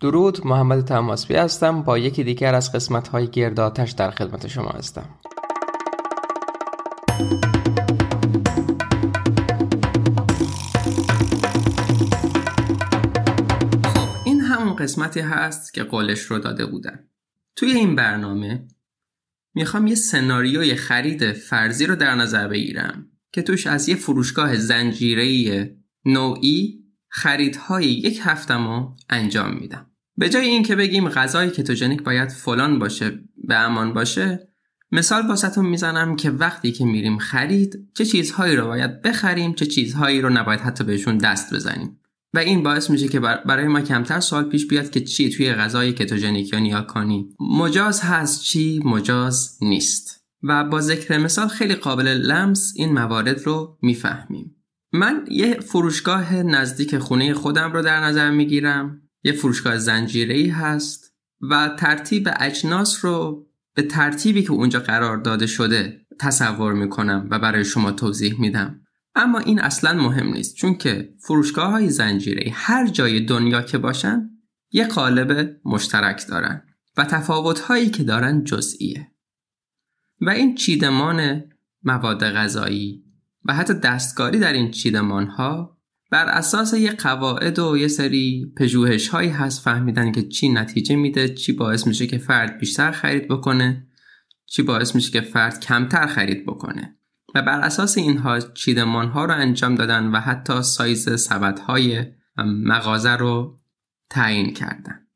درود 0.00 0.46
محمد 0.46 0.84
تماسبی 0.84 1.34
هستم. 1.34 1.82
با 1.82 1.98
یکی 1.98 2.24
دیگر 2.24 2.54
از 2.54 2.72
قسمت 2.72 3.08
های 3.08 3.26
گرداتش 3.26 3.90
در 3.90 4.10
خدمت 4.10 4.46
شما 4.46 4.68
هستم. 4.68 5.08
خب 13.84 14.08
این 14.24 14.40
همون 14.40 14.76
قسمتی 14.76 15.20
هست 15.20 15.74
که 15.74 15.82
قولش 15.82 16.20
رو 16.20 16.38
داده 16.38 16.66
بودن. 16.66 17.08
توی 17.56 17.70
این 17.70 17.96
برنامه 17.96 18.66
می‌خوام 19.54 19.86
یه 19.86 19.94
سناریوی 19.94 20.74
خرید 20.74 21.32
فرضی 21.32 21.86
رو 21.86 21.96
در 21.96 22.14
نظر 22.14 22.48
بگیرم 22.48 23.06
که 23.32 23.42
توش 23.42 23.66
از 23.66 23.88
یه 23.88 23.94
فروشگاه 23.94 24.56
زنجیره‌ای 24.56 25.70
نوعی 26.04 26.84
خریدهای 27.08 27.84
یک 27.84 28.20
هفتمو 28.22 28.92
انجام 29.10 29.56
میدم. 29.60 29.87
به 30.18 30.28
جای 30.28 30.46
اینکه 30.46 30.76
بگیم 30.76 31.08
غذای 31.08 31.50
کتوژنیک 31.50 32.02
باید 32.02 32.28
فلان 32.28 32.78
باشه 32.78 33.18
به 33.44 33.54
امان 33.54 33.92
باشه 33.92 34.48
مثال 34.92 35.26
واسهتون 35.26 35.66
می‌زنم 35.66 36.16
که 36.16 36.30
وقتی 36.30 36.72
که 36.72 36.84
میریم 36.84 37.18
خرید 37.18 37.88
چه 37.94 38.04
چیزهایی 38.04 38.56
رو 38.56 38.66
باید 38.66 39.02
بخریم 39.02 39.54
چه 39.54 39.66
چیزهایی 39.66 40.20
رو 40.20 40.30
نباید 40.30 40.60
حتی 40.60 40.84
بهشون 40.84 41.18
دست 41.18 41.54
بزنیم. 41.54 42.00
و 42.34 42.38
این 42.38 42.62
باعث 42.62 42.90
میشه 42.90 43.08
که 43.08 43.20
برای 43.20 43.66
ما 43.66 43.80
کمتر 43.80 44.20
سوال 44.20 44.44
پیش 44.44 44.66
بیاد 44.66 44.90
که 44.90 45.00
چی 45.00 45.30
توی 45.30 45.52
غذای 45.52 45.92
کتوژنیک 45.92 46.52
یا 46.52 46.58
نیاکانی. 46.58 47.34
مجاز 47.40 48.00
هست 48.00 48.42
چی 48.42 48.80
مجاز 48.84 49.58
نیست. 49.62 50.24
و 50.42 50.64
با 50.64 50.80
ذکر 50.80 51.18
مثال 51.18 51.48
خیلی 51.48 51.74
قابل 51.74 52.08
لمس 52.08 52.72
این 52.76 52.92
موارد 52.92 53.42
رو 53.42 53.78
می‌فهمیم. 53.82 54.56
من 54.92 55.24
یه 55.30 55.54
فروشگاه 55.54 56.34
نزدیک 56.34 56.98
خونه 56.98 57.34
خودم 57.34 57.72
رو 57.72 57.82
در 57.82 58.00
نظر 58.00 58.30
می‌گیرم. 58.30 59.02
یه 59.28 59.34
فروشگاه 59.34 59.78
زنجیره 59.78 60.52
هست 60.52 61.14
و 61.50 61.76
ترتیب 61.78 62.28
اجناس 62.40 63.04
رو 63.04 63.46
به 63.74 63.82
ترتیبی 63.82 64.42
که 64.42 64.52
اونجا 64.52 64.80
قرار 64.80 65.16
داده 65.16 65.46
شده 65.46 66.06
تصور 66.20 66.72
می‌کنم 66.72 67.28
و 67.30 67.38
برای 67.38 67.64
شما 67.64 67.92
توضیح 67.92 68.40
میدم. 68.40 68.80
اما 69.14 69.38
این 69.38 69.60
اصلا 69.60 69.92
مهم 70.02 70.26
نیست 70.26 70.54
چون 70.54 70.74
که 70.74 71.14
فروشگاه 71.18 71.70
های 71.70 71.90
زنجیره 71.90 72.50
هر 72.54 72.86
جای 72.86 73.20
دنیا 73.20 73.62
که 73.62 73.78
باشن 73.78 74.30
یه 74.70 74.86
قالب 74.86 75.56
مشترک 75.64 76.26
دارن 76.28 76.62
و 76.96 77.04
تفاوت 77.04 77.60
هایی 77.60 77.90
که 77.90 78.04
دارن 78.04 78.44
جزئیه. 78.44 79.12
و 80.20 80.30
این 80.30 80.54
چیدمان 80.54 81.44
مواد 81.82 82.24
غذایی 82.24 83.04
و 83.44 83.54
حتی 83.54 83.74
دستکاری 83.74 84.38
در 84.38 84.52
این 84.52 84.70
چیدمان 84.70 85.26
ها 85.26 85.77
بر 86.10 86.26
اساس 86.26 86.74
یه 86.74 86.92
قواعد 86.92 87.58
و 87.58 87.76
یه 87.76 87.88
سری 87.88 88.52
پژوهش 88.56 89.08
هایی 89.08 89.30
هست 89.30 89.62
فهمیدن 89.62 90.12
که 90.12 90.22
چی 90.22 90.48
نتیجه 90.48 90.96
میده 90.96 91.34
چی 91.34 91.52
باعث 91.52 91.86
میشه 91.86 92.06
که 92.06 92.18
فرد 92.18 92.58
بیشتر 92.58 92.90
خرید 92.90 93.28
بکنه 93.28 93.86
چی 94.46 94.62
باعث 94.62 94.94
میشه 94.94 95.10
که 95.10 95.20
فرد 95.20 95.60
کمتر 95.60 96.06
خرید 96.06 96.46
بکنه. 96.46 96.94
و 97.34 97.42
بر 97.42 97.60
اساس 97.60 97.98
اینها 97.98 98.40
چیدمان 98.40 99.08
ها 99.08 99.24
رو 99.24 99.34
انجام 99.34 99.74
دادن 99.74 100.06
و 100.06 100.20
حتی 100.20 100.62
سایز 100.62 101.20
سبد 101.20 101.58
های 101.58 102.04
مغازه 102.46 103.16
رو 103.16 103.58
تعیین 104.10 104.52
کردن. 104.52 105.06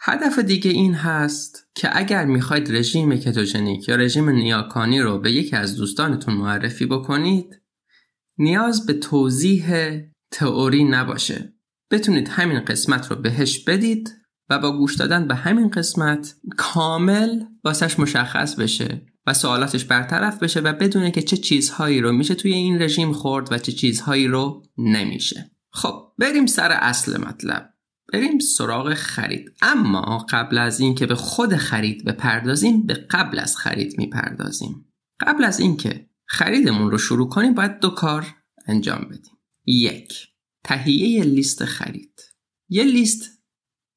هدف 0.00 0.38
دیگه 0.38 0.70
این 0.70 0.94
هست 0.94 1.68
که 1.74 1.98
اگر 1.98 2.24
می‌خواید 2.24 2.76
رژیم 2.76 3.16
کتوژنیک 3.16 3.88
یا 3.88 3.96
رژیم 3.96 4.30
نیاکانی 4.30 5.00
رو 5.00 5.18
به 5.18 5.32
یکی 5.32 5.56
از 5.56 5.76
دوستانتون 5.76 6.34
معرفی 6.34 6.86
بکنید 6.86 7.59
نیاز 8.40 8.86
به 8.86 8.92
توضیح 8.92 9.74
تئوری 10.30 10.84
نباشه. 10.84 11.54
بتونید 11.90 12.28
همین 12.28 12.60
قسمت 12.60 13.10
رو 13.10 13.16
بهش 13.16 13.64
بدید 13.64 14.14
و 14.50 14.58
با 14.58 14.76
گوش 14.76 14.96
دادن 14.96 15.28
به 15.28 15.34
همین 15.34 15.70
قسمت 15.70 16.34
کامل 16.56 17.44
واسش 17.64 17.98
مشخص 17.98 18.54
بشه 18.54 19.06
و 19.26 19.34
سوالاتش 19.34 19.84
برطرف 19.84 20.42
بشه 20.42 20.60
و 20.60 20.72
بدونه 20.72 21.10
که 21.10 21.22
چه 21.22 21.36
چیزهایی 21.36 22.00
رو 22.00 22.12
میشه 22.12 22.34
توی 22.34 22.52
این 22.52 22.82
رژیم 22.82 23.12
خورد 23.12 23.52
و 23.52 23.58
چه 23.58 23.72
چیزهایی 23.72 24.26
رو 24.26 24.62
نمیشه. 24.78 25.50
خب 25.72 26.12
بریم 26.18 26.46
سر 26.46 26.70
اصل 26.70 27.20
مطلب. 27.20 27.74
بریم 28.12 28.38
سراغ 28.38 28.94
خرید. 28.94 29.52
اما 29.62 30.26
قبل 30.30 30.58
از 30.58 30.80
اینکه 30.80 31.06
به 31.06 31.14
خود 31.14 31.56
خرید 31.56 32.04
بپردازیم 32.04 32.86
به 32.86 32.94
قبل 32.94 33.38
از 33.38 33.56
خرید 33.56 33.98
می‌پردازیم. 33.98 34.92
قبل 35.20 35.44
از 35.44 35.60
اینکه 35.60 36.09
خریدمون 36.32 36.90
رو 36.90 36.98
شروع 36.98 37.28
کنیم 37.28 37.54
باید 37.54 37.80
دو 37.80 37.90
کار 37.90 38.26
انجام 38.66 39.08
بدیم. 39.10 39.38
یک 39.66 40.28
تهیه 40.64 41.24
لیست 41.24 41.64
خرید. 41.64 42.20
یه 42.68 42.84
لیست 42.84 43.42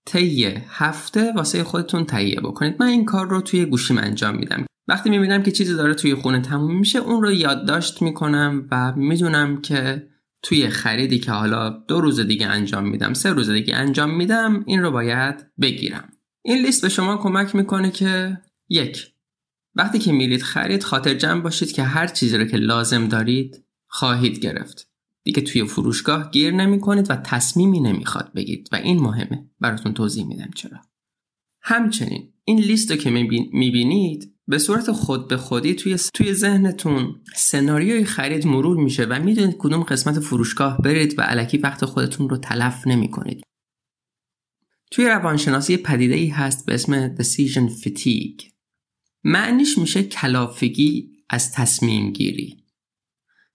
طی 0.06 0.46
هفته 0.68 1.34
واسه 1.34 1.64
خودتون 1.64 2.06
تهیه 2.06 2.40
بکنید. 2.40 2.76
من 2.80 2.88
این 2.88 3.06
کار 3.06 3.30
رو 3.30 3.42
توی 3.42 3.66
گوشیم 3.66 3.98
انجام 3.98 4.36
میدم. 4.36 4.66
وقتی 4.88 5.10
می‌بینم 5.10 5.44
که 5.44 5.52
چیزی 5.52 5.74
داره 5.74 5.94
توی 5.94 6.16
خونه 6.16 6.42
تموم 6.42 6.80
میشه 6.80 7.00
اون 7.00 7.22
رو 7.22 7.32
یادداشت 7.32 8.02
می‌کنم 8.02 8.68
و 8.72 8.94
می‌دونم 8.96 9.62
که 9.62 10.08
توی 10.42 10.70
خریدی 10.70 11.20
که 11.20 11.32
حالا 11.32 11.70
دو 11.70 12.02
روز 12.02 12.20
دیگه 12.20 12.48
انجام 12.48 12.90
میدم 12.90 13.14
سه 13.14 13.30
روز 13.30 13.50
دیگه 13.50 13.76
انجام 13.76 14.16
میدم 14.16 14.64
این 14.68 14.82
رو 14.82 14.92
باید 14.92 15.36
بگیرم. 15.62 16.10
این 16.42 16.66
لیست 16.66 16.82
به 16.82 16.90
شما 16.90 17.18
کمک 17.18 17.56
می‌کنه 17.56 17.92
که 17.92 18.38
یک 18.70 19.13
وقتی 19.76 20.00
که 20.00 20.12
میرید 20.12 20.42
خرید 20.42 20.84
خاطر 20.84 21.14
جمع 21.14 21.42
باشید 21.42 21.72
که 21.72 21.84
هر 21.84 22.08
چیزی 22.08 22.38
رو 22.38 22.46
که 22.46 22.58
لازم 22.58 23.08
دارید 23.08 23.66
خواهید 23.88 24.40
گرفت 24.40 24.90
دیگه 25.24 25.42
توی 25.42 25.66
فروشگاه 25.66 26.32
گیر 26.32 26.54
نمی 26.54 26.80
کنید 26.80 27.12
و 27.12 27.16
تصمیمی 27.16 27.80
نمی‌خواد 27.80 28.34
بگید 28.34 28.70
و 28.72 28.76
این 28.76 29.00
مهمه 29.00 29.50
براتون 29.60 29.94
توضیح 29.94 30.26
میدم 30.26 30.50
چرا 30.56 30.78
همچنین 31.62 32.34
این 32.46 32.60
لیست 32.60 32.92
رو 32.92 32.98
که 32.98 33.10
می‌بینید 33.54 34.34
به 34.48 34.58
صورت 34.58 34.92
خود 34.92 35.28
به 35.28 35.38
خودی 35.38 35.74
توی 35.74 35.98
توی 36.14 36.34
ذهنتون 36.34 37.16
سناریوی 37.36 38.06
خرید 38.06 38.48
مرور 38.48 38.78
میشه 38.78 39.04
و 39.04 39.20
می‌دونید 39.24 39.56
کدوم 39.60 39.84
قسمت 39.84 40.20
فروشگاه 40.20 40.78
برید 40.78 41.20
و 41.20 41.22
علکی 41.22 41.58
وقت 41.58 41.86
خودتون 41.86 42.30
رو 42.30 42.38
تلف 42.38 42.88
نمی 42.88 43.12
کنید. 43.12 43.44
توی 44.92 45.06
روانشناسی 45.06 45.78
پدیده 45.78 46.16
ای 46.16 46.28
هست 46.28 46.66
به 46.66 46.74
اسم 46.74 47.16
decision 47.16 47.70
fatigue. 47.70 48.53
معنیش 49.24 49.78
میشه 49.78 50.04
کلافگی 50.04 51.12
از 51.30 51.52
تصمیم 51.52 52.12
گیری. 52.12 52.64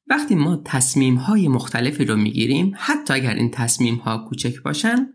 وقتی 0.06 0.34
ما 0.34 0.62
تصمیم 0.64 1.14
های 1.14 1.48
مختلفی 1.48 2.04
رو 2.04 2.16
می‌گیریم 2.16 2.72
حتی 2.76 3.14
اگر 3.14 3.34
این 3.34 3.50
تصمیم 3.50 3.96
ها 3.96 4.18
کوچک 4.28 4.62
باشن 4.62 5.06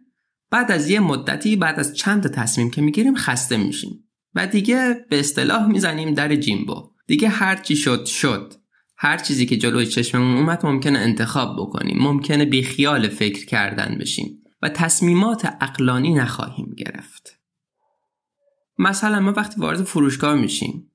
بعد 0.51 0.71
از 0.71 0.89
یه 0.89 0.99
مدتی 0.99 1.55
بعد 1.55 1.79
از 1.79 1.95
چند 1.95 2.27
تصمیم 2.27 2.69
که 2.69 2.81
می‌گیریم 2.81 3.15
خسته 3.15 3.57
میشیم. 3.57 4.09
و 4.35 4.47
دیگه 4.47 5.05
به 5.09 5.19
اصطلاح 5.19 5.67
می‌زنیم 5.67 6.13
در 6.13 6.35
جیمبو. 6.35 6.89
دیگه 7.07 7.29
هر 7.29 7.55
چی 7.55 7.75
شد 7.75 8.05
شد. 8.05 8.53
هر 8.97 9.17
چیزی 9.17 9.45
که 9.45 9.57
جلوی 9.57 9.85
چشممون 9.85 10.37
اومد 10.37 10.65
ممکنه 10.65 10.99
انتخاب 10.99 11.55
بکنیم. 11.59 11.97
ممکنه 11.99 12.45
بیخیال 12.45 13.07
فکر 13.07 13.45
کردن 13.45 13.97
بشیم. 13.99 14.43
و 14.61 14.69
تصمیمات 14.69 15.45
اقلانی 15.61 16.13
نخواهیم 16.13 16.73
گرفت. 16.77 17.32
مثلا 18.77 19.19
ما 19.19 19.31
وقتی 19.31 19.61
وارد 19.61 19.83
فروشگاه 19.83 20.35
میشیم 20.35 20.91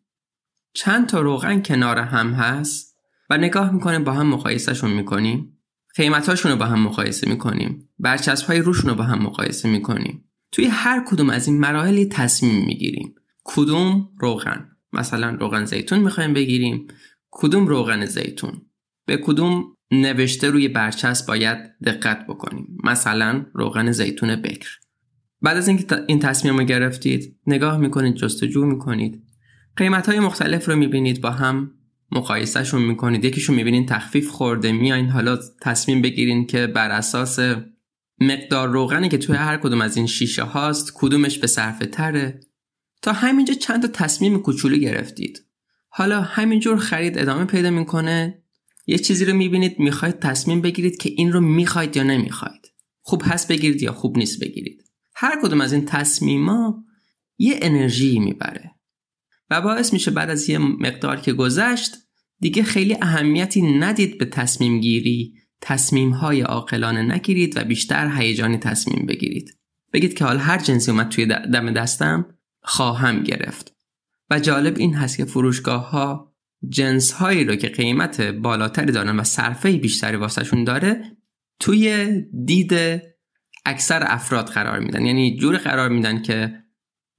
چند 0.72 1.08
تا 1.08 1.20
روغن 1.20 1.62
کنار 1.62 1.98
هم 1.98 2.32
هست 2.32 2.98
و 3.30 3.36
نگاه 3.36 3.70
می‌کنیم 3.70 4.04
با 4.04 4.12
هم 4.12 4.26
مقایسهشون 4.26 4.90
می‌کنیم 4.90 5.58
قیمتاشون 5.94 6.52
رو 6.52 6.58
با 6.58 6.64
هم 6.64 6.80
مقایسه 6.80 7.28
می‌کنیم 7.28 7.88
برچسب 7.98 8.46
های 8.46 8.58
روشون 8.58 8.90
رو 8.90 8.96
با 8.96 9.04
هم 9.04 9.22
مقایسه 9.22 9.68
می‌کنیم. 9.68 10.24
توی 10.52 10.66
هر 10.66 11.04
کدوم 11.06 11.30
از 11.30 11.48
این 11.48 11.60
مراحلی 11.60 12.06
تصمیم 12.06 12.64
می‌گیریم. 12.66 13.14
کدوم 13.44 14.08
روغن؟ 14.18 14.68
مثلا 14.92 15.36
روغن 15.40 15.64
زیتون 15.64 15.98
می‌خوایم 15.98 16.34
بگیریم 16.34 16.86
کدوم 17.30 17.66
روغن 17.66 18.04
زیتون؟ 18.04 18.62
به 19.06 19.16
کدوم 19.16 19.64
نوشته 19.90 20.50
روی 20.50 20.68
برچسب 20.68 21.26
باید 21.26 21.58
دقت 21.84 22.26
بکنیم. 22.26 22.78
مثلا 22.84 23.46
روغن 23.54 23.92
زیتون 23.92 24.36
بکر. 24.36 24.78
بعد 25.42 25.56
از 25.56 25.68
اینکه 25.68 25.86
این 26.06 26.18
تصمیم 26.18 26.58
رو 26.58 26.64
گرفتید 26.64 27.36
نگاه 27.46 27.78
می‌کنید 27.78 28.14
جستجو 28.14 28.66
می‌کنید. 28.66 29.22
قیمت 29.76 30.08
های 30.08 30.20
مختلف 30.20 30.68
رو 30.68 30.76
می‌بینید 30.76 31.20
با 31.20 31.30
هم 31.30 31.70
مقایسهشون 32.12 32.82
می‌کنید. 32.82 33.24
یکیشون 33.24 33.56
می‌بینید 33.56 33.88
تخفیف 33.88 34.28
خورده 34.28 34.72
میایین 34.72 35.08
حالا 35.08 35.38
تصمیم 35.62 36.02
بگیرین 36.02 36.46
که 36.46 36.66
بر 36.66 36.90
اساس 36.90 37.38
مقدار 38.20 38.68
روغنی 38.68 39.08
که 39.08 39.18
توی 39.18 39.36
هر 39.36 39.56
کدوم 39.56 39.80
از 39.80 39.96
این 39.96 40.06
شیشه 40.06 40.42
هاست 40.42 40.92
کدومش 40.94 41.38
به 41.38 41.46
صرفه 41.46 41.86
تره. 41.86 42.40
تا 43.02 43.12
همینجا 43.12 43.54
چند 43.54 43.82
تا 43.82 43.88
تصمیم 43.88 44.38
کوچولو 44.38 44.76
گرفتید. 44.76 45.44
حالا 45.88 46.20
همینجور 46.20 46.76
خرید 46.76 47.18
ادامه 47.18 47.44
پیدا 47.44 47.70
می‌کنه. 47.70 48.42
یه 48.86 48.98
چیزی 48.98 49.24
رو 49.24 49.36
می‌بینید 49.36 49.78
می‌خواید 49.78 50.18
تصمیم 50.18 50.60
بگیرید 50.60 50.96
که 50.96 51.10
این 51.16 51.32
رو 51.32 51.40
می‌خواید 51.40 51.96
یا 51.96 52.02
نمی‌خواید. 52.02 52.72
خوب 53.02 53.22
هست 53.24 53.48
بگیرید 53.48 53.82
یا 53.82 53.92
خوب 53.92 54.18
نیست 54.18 54.40
بگیرید. 54.40 54.84
هر 55.20 55.40
کدوم 55.42 55.60
از 55.60 55.72
این 55.72 55.84
تصمیما 55.84 56.84
یه 57.38 57.58
انرژی 57.62 58.18
می‌بره. 58.18 58.74
و 59.50 59.60
باعث 59.60 59.92
میشه 59.92 60.10
بعد 60.10 60.30
از 60.30 60.48
یه 60.48 60.58
مقدار 60.58 61.20
که 61.20 61.32
گذشت 61.32 61.96
دیگه 62.40 62.62
خیلی 62.62 62.96
اهمیتی 63.02 63.78
ندید 63.78 64.18
به 64.18 64.24
تصمیم 64.24 64.80
گیری 64.80 65.34
تصمیم 65.60 66.10
های 66.10 66.44
نگیرید 67.02 67.56
و 67.56 67.64
بیشتر 67.64 68.12
هیجانی 68.16 68.58
تصمیم 68.58 69.06
بگیرید. 69.06 69.58
بگید 69.92 70.14
که 70.14 70.24
حالا 70.24 70.38
هر 70.38 70.58
جنسی 70.58 70.90
اومد 70.90 71.08
توی 71.08 71.26
دم 71.26 71.70
دستم 71.70 72.26
خواهم 72.62 73.22
گرفت. 73.22 73.76
و 74.30 74.40
جالب 74.40 74.76
این 74.78 74.94
هست 74.94 75.16
که 75.16 75.24
فروشگاه 75.24 75.90
ها 75.90 76.34
جنس 76.68 77.12
هایی 77.12 77.44
رو 77.44 77.56
که 77.56 77.68
قیمت 77.68 78.20
بالاتری 78.20 78.92
دارن 78.92 79.20
و 79.20 79.24
صرفه 79.24 79.72
بیشتری 79.72 80.16
واسهشون 80.16 80.64
داره 80.64 81.16
توی 81.60 82.08
دید 82.44 83.02
اکثر 83.64 84.02
افراد 84.06 84.48
قرار 84.48 84.78
میدن. 84.78 85.06
یعنی 85.06 85.36
جور 85.36 85.56
قرار 85.56 85.88
میدن 85.88 86.22
که 86.22 86.62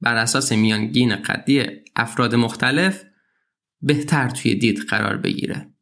بر 0.02 0.16
اساس 0.16 0.52
میانگین 0.52 1.16
قدی 1.16 1.66
افراد 1.96 2.36
مختلف 2.36 3.04
بهتر 3.82 4.30
توی 4.30 4.56
دید 4.56 4.80
قرار 4.80 5.18
بگیره. 5.18 5.74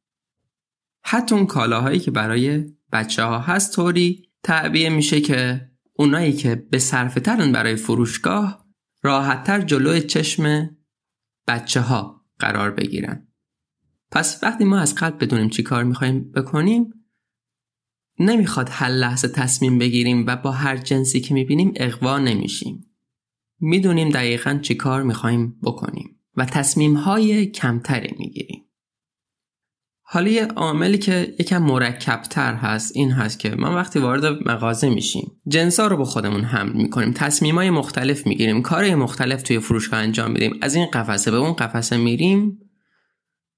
حتی 1.04 1.36
اون 1.36 1.46
کالاهایی 1.46 2.00
که 2.00 2.12
برای 2.12 2.66
بچه 2.92 3.24
ها 3.24 3.40
هست 3.40 3.76
طوری 3.76 4.30
تعبیه 4.44 4.90
میشه 4.90 5.22
که 5.22 5.72
اونایی 5.94 6.34
که 6.34 6.56
به 6.56 6.80
صرفه 6.80 7.20
ترن 7.20 7.52
برای 7.52 7.76
فروشگاه 7.76 8.68
راحتتر 9.04 9.62
جلوی 9.62 10.02
چشم 10.02 10.70
بچه 11.48 11.82
ها 11.82 12.26
قرار 12.40 12.72
بگیرن. 12.72 13.28
پس 14.12 14.44
وقتی 14.44 14.64
ما 14.64 14.80
از 14.80 14.96
قلب 14.96 15.24
بدونیم 15.24 15.50
چی 15.50 15.64
کار 15.64 15.84
می‌خوایم 15.84 16.32
بکنیم 16.32 16.97
نمی‌خواد 18.20 18.70
هر 18.72 18.90
لحظه 18.90 19.28
تصمیم 19.28 19.80
بگیریم 19.80 20.26
و 20.28 20.36
با 20.36 20.52
هر 20.52 20.78
جنسی 20.78 21.22
که 21.22 21.34
می‌بینیم 21.34 21.74
اقوا 21.76 22.20
نمیشیم. 22.20 22.84
می‌دونیم 23.60 24.10
دقیقا 24.10 24.60
چی 24.62 24.76
کار 24.76 25.04
می‌خوایم 25.04 25.56
بکنیم 25.64 26.20
و 26.36 26.46
تصمیم 26.46 26.96
های 26.96 27.46
کمتری 27.46 28.16
می‌گیریم. 28.20 28.64
حالا 30.10 30.30
یه 30.30 30.46
عاملی 30.46 30.98
که 30.98 31.36
یکم 31.40 31.64
مرکبتر 31.64 32.54
هست 32.56 32.92
این 32.96 33.12
هست 33.12 33.40
که 33.40 33.50
ما 33.50 33.76
وقتی 33.76 34.00
وارد 34.00 34.26
مغازه 34.26 34.90
میشیم 34.90 35.32
جنسا 35.48 35.88
رو 35.88 35.98
با 35.98 36.04
خودمون 36.04 36.42
حمل 36.42 36.74
می‌کنیم 36.74 37.14
های 37.42 37.70
مختلف 37.70 38.28
می‌گیریم 38.28 38.62
کارهای 38.62 38.96
مختلف 38.96 39.44
توی 39.44 39.60
فروشگاه 39.60 40.00
انجام 40.00 40.32
میدیم 40.32 40.58
از 40.62 40.76
این 40.76 40.86
قفسه 40.86 41.32
به 41.32 41.38
اون 41.38 41.54
قفسه 41.54 41.98
میریم 41.98 42.60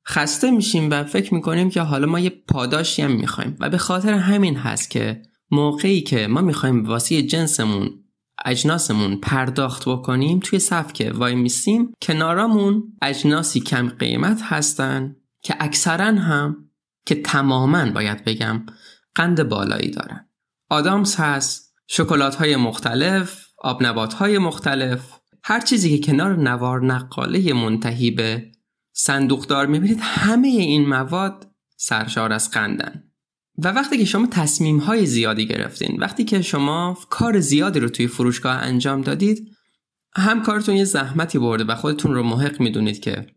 خسته 0.09 0.51
میشیم 0.51 0.89
و 0.91 1.03
فکر 1.03 1.33
می‌کنیم 1.33 1.69
که 1.69 1.81
حالا 1.81 2.07
ما 2.07 2.19
یه 2.19 2.29
پاداشی 2.29 3.01
هم 3.01 3.11
می‌خوایم. 3.11 3.55
و 3.59 3.69
به 3.69 3.77
خاطر 3.77 4.13
همین 4.13 4.55
هست 4.55 4.89
که 4.89 5.21
موقعی 5.51 6.01
که 6.01 6.27
ما 6.27 6.41
می‌خوایم 6.41 6.85
واسه 6.85 7.21
جنسمون 7.21 8.03
اجناسمون 8.45 9.15
پرداخت 9.15 9.89
بکنیم 9.89 10.39
توی 10.39 10.59
صف 10.59 10.93
که 10.93 11.11
وای 11.11 11.35
میسیم 11.35 11.93
کنارامون 12.01 12.83
اجناسی 13.01 13.59
کم 13.59 13.89
قیمت 13.89 14.41
هستن 14.43 15.15
که 15.41 15.55
اکثرا 15.59 16.05
هم 16.05 16.69
که 17.05 17.15
تماما 17.15 17.91
باید 17.91 18.23
بگم 18.23 18.65
قند 19.15 19.43
بالایی 19.49 19.91
دارن. 19.91 20.29
آدامس 20.69 21.19
هست 21.19 21.73
شکلات 21.87 22.35
های 22.35 22.55
مختلف 22.55 23.45
آب 23.57 23.83
نبات 23.83 24.13
های 24.13 24.37
مختلف 24.37 25.19
هر 25.43 25.59
چیزی 25.59 25.97
که 25.97 26.11
کنار 26.11 26.35
نوار 26.35 26.85
نقاله 26.85 27.53
منتهی 27.53 28.11
به 28.11 28.51
صندوقدار 29.01 29.67
می‌بینید 29.67 29.99
همه 30.01 30.47
این 30.47 30.87
مواد 30.87 31.47
سرشار 31.77 32.33
از 32.33 32.51
قندن. 32.51 33.03
و 33.57 33.67
وقتی 33.67 33.97
که 33.97 34.05
شما 34.05 34.27
تصمیم 34.27 34.77
های 34.77 35.05
زیادی 35.05 35.47
گرفتین 35.47 35.97
وقتی 35.99 36.23
که 36.23 36.41
شما 36.41 36.97
کار 37.09 37.39
زیادی 37.39 37.79
رو 37.79 37.89
توی 37.89 38.07
فروشگاه 38.07 38.55
انجام 38.55 39.01
دادید 39.01 39.47
هم 40.15 40.41
کارتون 40.41 40.75
یه 40.75 40.83
زحمتی 40.83 41.39
برده 41.39 41.63
و 41.63 41.75
خودتون 41.75 42.15
رو 42.15 42.23
محق 42.23 42.61
می‌دونید 42.61 42.99
که 42.99 43.27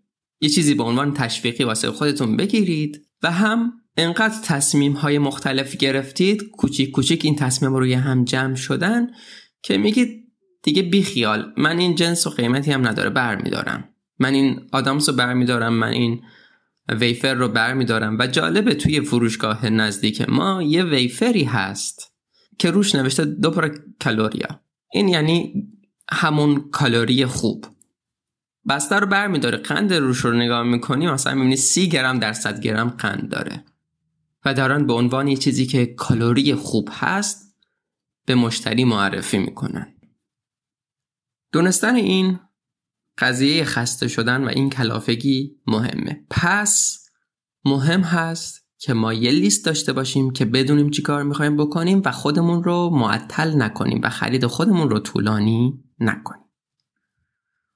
یه 0.41 0.49
چیزی 0.49 0.75
به 0.75 0.82
عنوان 0.82 1.14
تشویقی 1.14 1.65
واسه 1.65 1.91
خودتون 1.91 2.37
بگیرید 2.37 3.06
و 3.23 3.31
هم 3.31 3.73
انقدر 3.97 4.37
تصمیم 4.44 4.93
های 4.93 5.19
مختلف 5.19 5.76
گرفتید 5.76 6.50
کوچیک 6.50 6.91
کوچیک 6.91 7.25
این 7.25 7.37
تصمیم 7.37 7.75
روی 7.75 7.94
هم 7.94 8.25
جمع 8.25 8.55
شدن 8.55 9.06
که 9.62 9.79
میگید 9.79 10.32
دیگه 10.62 10.82
بیخیال 10.82 11.53
من 11.56 11.79
این 11.79 11.94
جنس 11.94 12.26
و 12.26 12.31
قیمتی 12.31 12.73
هم 12.73 12.88
نداره 12.88 13.11
برمیدارم. 13.11 13.92
من 14.19 14.35
این 14.35 14.69
آدامس 14.73 15.09
رو 15.09 15.14
برمیدارم 15.14 15.75
من 15.75 15.88
این 15.88 16.23
ویفر 16.88 17.35
رو 17.35 17.49
برمیدارم 17.49 18.19
و 18.19 18.26
جالبه 18.26 18.75
توی 18.75 19.00
فروشگاه 19.00 19.69
نزدیک 19.69 20.29
ما 20.29 20.62
یه 20.62 20.85
ویفری 20.85 21.44
هست 21.44 22.12
که 22.59 22.70
روش 22.70 22.94
نوشته 22.94 23.25
دو 23.25 23.69
کالوریا. 24.05 24.61
این 24.93 25.09
یعنی 25.09 25.69
همون 26.11 26.70
کالری 26.70 27.26
خوب. 27.26 27.67
بسته 28.69 28.97
رو 28.97 29.06
برمیداره 29.06 29.59
قند 29.59 29.93
روش 29.93 30.19
رو 30.19 30.32
نگاه 30.32 30.62
می‌کنی 30.62 31.06
مثلا 31.06 31.35
می‌بینی 31.35 31.56
سی 31.56 31.88
گرم 31.88 32.19
در 32.19 32.32
صد 32.32 32.61
گرم 32.61 32.88
قند 32.88 33.29
داره. 33.29 33.65
و 34.44 34.55
دارن 34.55 34.87
به 34.87 34.93
عنوان 34.93 35.29
یه 35.29 35.37
چیزی 35.37 35.67
که 35.67 35.87
کالری 35.87 36.55
خوب 36.55 36.88
هست 36.93 37.56
به 38.26 38.35
مشتری 38.35 38.85
معرفی 38.85 39.38
می‌کنن. 39.38 39.94
دونستن 41.53 41.94
این 41.94 42.38
قضیه 43.19 43.64
خسته 43.64 44.09
شدن 44.09 44.44
و 44.44 44.49
این 44.49 44.70
کلافگی 44.70 45.56
مهمه. 45.67 46.26
پس 46.31 46.99
مهم 47.64 48.00
هست 48.00 48.62
که 48.79 48.94
ما 48.94 49.12
یه 49.12 49.31
لیست 49.31 49.67
داشته 49.67 49.93
باشیم 49.93 50.31
که 50.31 50.44
بدونیم 50.44 50.91
چی 50.91 51.03
کار 51.03 51.23
می‌خوایم 51.23 51.56
بکنیم 51.56 52.03
و 52.05 52.12
خودمون 52.12 52.64
رو 52.64 52.91
معطل 52.93 53.62
نکنیم 53.62 54.00
و 54.03 54.09
خرید 54.09 54.47
خودمون 54.47 54.91
رو 54.91 54.99
طولانی 54.99 55.85
نکنیم. 56.00 56.43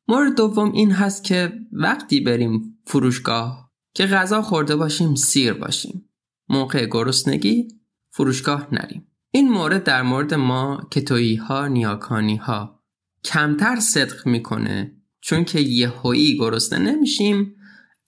مورد 0.09 0.37
دوم 0.37 0.73
این 0.73 0.93
هست 0.93 1.25
که 1.25 1.53
وقتی 1.73 2.21
بریم 2.21 2.79
فروشگاه 2.87 3.71
که 3.95 4.07
غذا 4.07 4.43
خورده 4.43 4.77
باشیم 4.77 5.15
سیر 5.15 5.53
باشیم. 5.53 6.09
موقع 6.49 6.87
گرسنگی 6.87 7.69
فروشگاه 8.11 8.69
نریم. 8.73 9.07
این 9.31 9.49
مورد 9.49 9.85
در 9.85 10.03
مورد 10.03 10.35
ما 10.35 10.89
کتویی 10.91 11.37
ها 11.37 11.67
نیاکانی 11.67 12.37
ها 12.37 12.83
کمتر 13.25 13.81
صدق 13.81 14.27
می‌کنه 14.27 14.96
چون 15.27 15.45
که 15.45 15.61
یهویی 15.61 16.39
گرسنه 16.39 16.79
نمیشیم. 16.79 17.55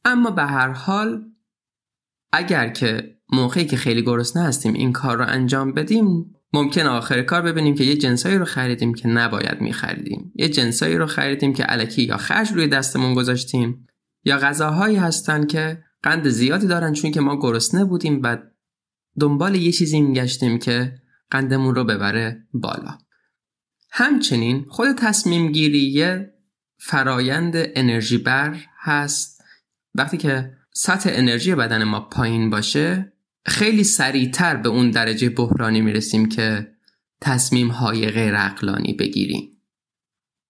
اما 0.04 0.30
به 0.30 0.42
هر 0.42 0.68
حال 0.68 1.24
اگر 2.32 2.68
که 2.68 3.16
موقعی 3.32 3.64
که 3.64 3.76
خیلی 3.76 4.02
گرسنه 4.02 4.42
هستیم 4.42 4.74
این 4.74 4.92
کار 4.92 5.18
رو 5.18 5.24
انجام 5.28 5.72
بدیم 5.72 6.34
ممکن 6.52 6.86
آخر 6.86 7.22
کار 7.22 7.42
ببینیم 7.42 7.74
که 7.74 7.84
یه 7.84 7.96
جنسایی 7.96 8.38
رو 8.38 8.44
خریدیم 8.44 8.94
که 8.94 9.08
نباید 9.08 9.60
میخریدیم. 9.60 10.32
یه 10.34 10.48
جنسایی 10.48 10.96
رو 10.96 11.06
خریدیم 11.06 11.52
که 11.52 11.62
علکی 11.62 12.02
یا 12.02 12.16
خرج 12.16 12.52
روی 12.52 12.68
دستمون 12.68 13.14
گذاشتیم. 13.14 13.86
یا 14.24 14.38
غذاهایی 14.38 14.96
هستن 14.96 15.46
که 15.46 15.82
قند 16.02 16.28
زیادی 16.28 16.66
دارن 16.66 16.92
چون 16.92 17.10
که 17.10 17.20
ما 17.20 17.36
گرسنه 17.36 17.84
بودیم 17.84 18.20
و 18.22 18.38
دنبال 19.20 19.54
یه 19.54 19.72
چیزی 19.72 20.00
میگشتیم 20.00 20.58
که 20.58 20.94
قندمون 21.30 21.74
رو 21.74 21.84
ببره 21.84 22.46
بالا. 22.52 22.98
همچنین 23.90 24.66
خود 24.68 24.92
تصمیم 24.92 25.52
گیری 25.52 25.90
یه 25.90 26.37
فرایند 26.78 27.52
انرژی 27.56 28.18
بر 28.18 28.56
هست. 28.78 29.44
وقتی 29.94 30.16
که 30.16 30.56
سطح 30.74 31.10
انرژی 31.12 31.54
بدن 31.54 31.84
ما 31.84 32.00
پایین 32.00 32.50
باشه 32.50 33.12
خیلی 33.46 33.84
سریعتر 33.84 34.56
به 34.56 34.68
اون 34.68 34.90
درجه 34.90 35.28
بحرانی 35.28 35.80
می‌رسیم 35.80 36.28
که 36.28 36.72
تصمیم 37.20 37.68
های 37.68 38.10
غیر 38.10 38.34
اقلانی 38.36 38.92
بگیریم. 38.92 39.62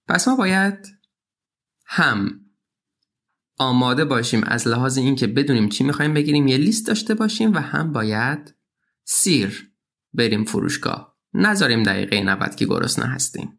پس 0.09 0.29
ما 0.29 0.37
باید 0.37 0.87
هم 1.87 2.41
آماده 3.59 4.05
باشیم 4.05 4.45
از 4.45 4.69
لحاظ 4.69 4.99
اینکه 4.99 5.27
بدونیم 5.27 5.69
چی 5.69 5.85
می‌خوایم 5.85 6.15
بگیریم 6.15 6.49
یه 6.49 6.57
لیست 6.57 6.87
داشته 6.87 7.15
باشیم 7.15 7.55
و 7.55 7.59
هم 7.59 7.93
باید 7.93 8.55
سیر 9.05 9.73
بریم 10.13 10.45
فروشگاه. 10.45 11.17
نذاریم 11.35 11.83
دقیقه 11.83 12.21
90 12.21 12.55
که 12.55 12.67
گرسنه 12.67 13.07
هستیم. 13.07 13.58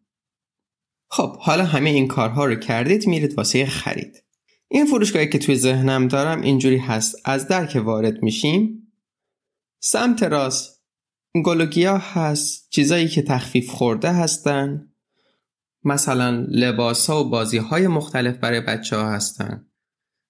خب 1.10 1.36
حالا 1.36 1.64
همه 1.64 1.90
این 1.90 2.08
کارها 2.08 2.44
رو 2.44 2.54
کردید 2.54 3.06
میرید 3.06 3.34
واسه 3.34 3.66
خرید. 3.66 4.24
این 4.68 4.86
فروشگاهی 4.86 5.28
که 5.28 5.38
توی 5.38 5.56
ذهنم 5.56 6.08
دارم 6.08 6.40
اینجوری 6.40 6.78
هست. 6.78 7.16
از 7.24 7.48
در 7.48 7.66
که 7.66 7.80
وارد 7.80 8.22
میشیم 8.22 8.92
سمت 9.82 10.22
راست 10.22 10.82
گلوگیا 11.44 11.98
هست 11.98 12.70
چیزایی 12.70 13.08
که 13.08 13.22
تخفیف 13.22 13.70
خورده 13.70 14.12
هستن. 14.12 14.92
مثلا 15.84 16.46
لباس 16.48 17.10
ها 17.10 17.24
و 17.24 17.30
بازی 17.30 17.58
های 17.58 17.86
مختلف 17.86 18.36
برای 18.36 18.60
بچه 18.60 18.96
ها 18.96 19.10
هستن. 19.10 19.66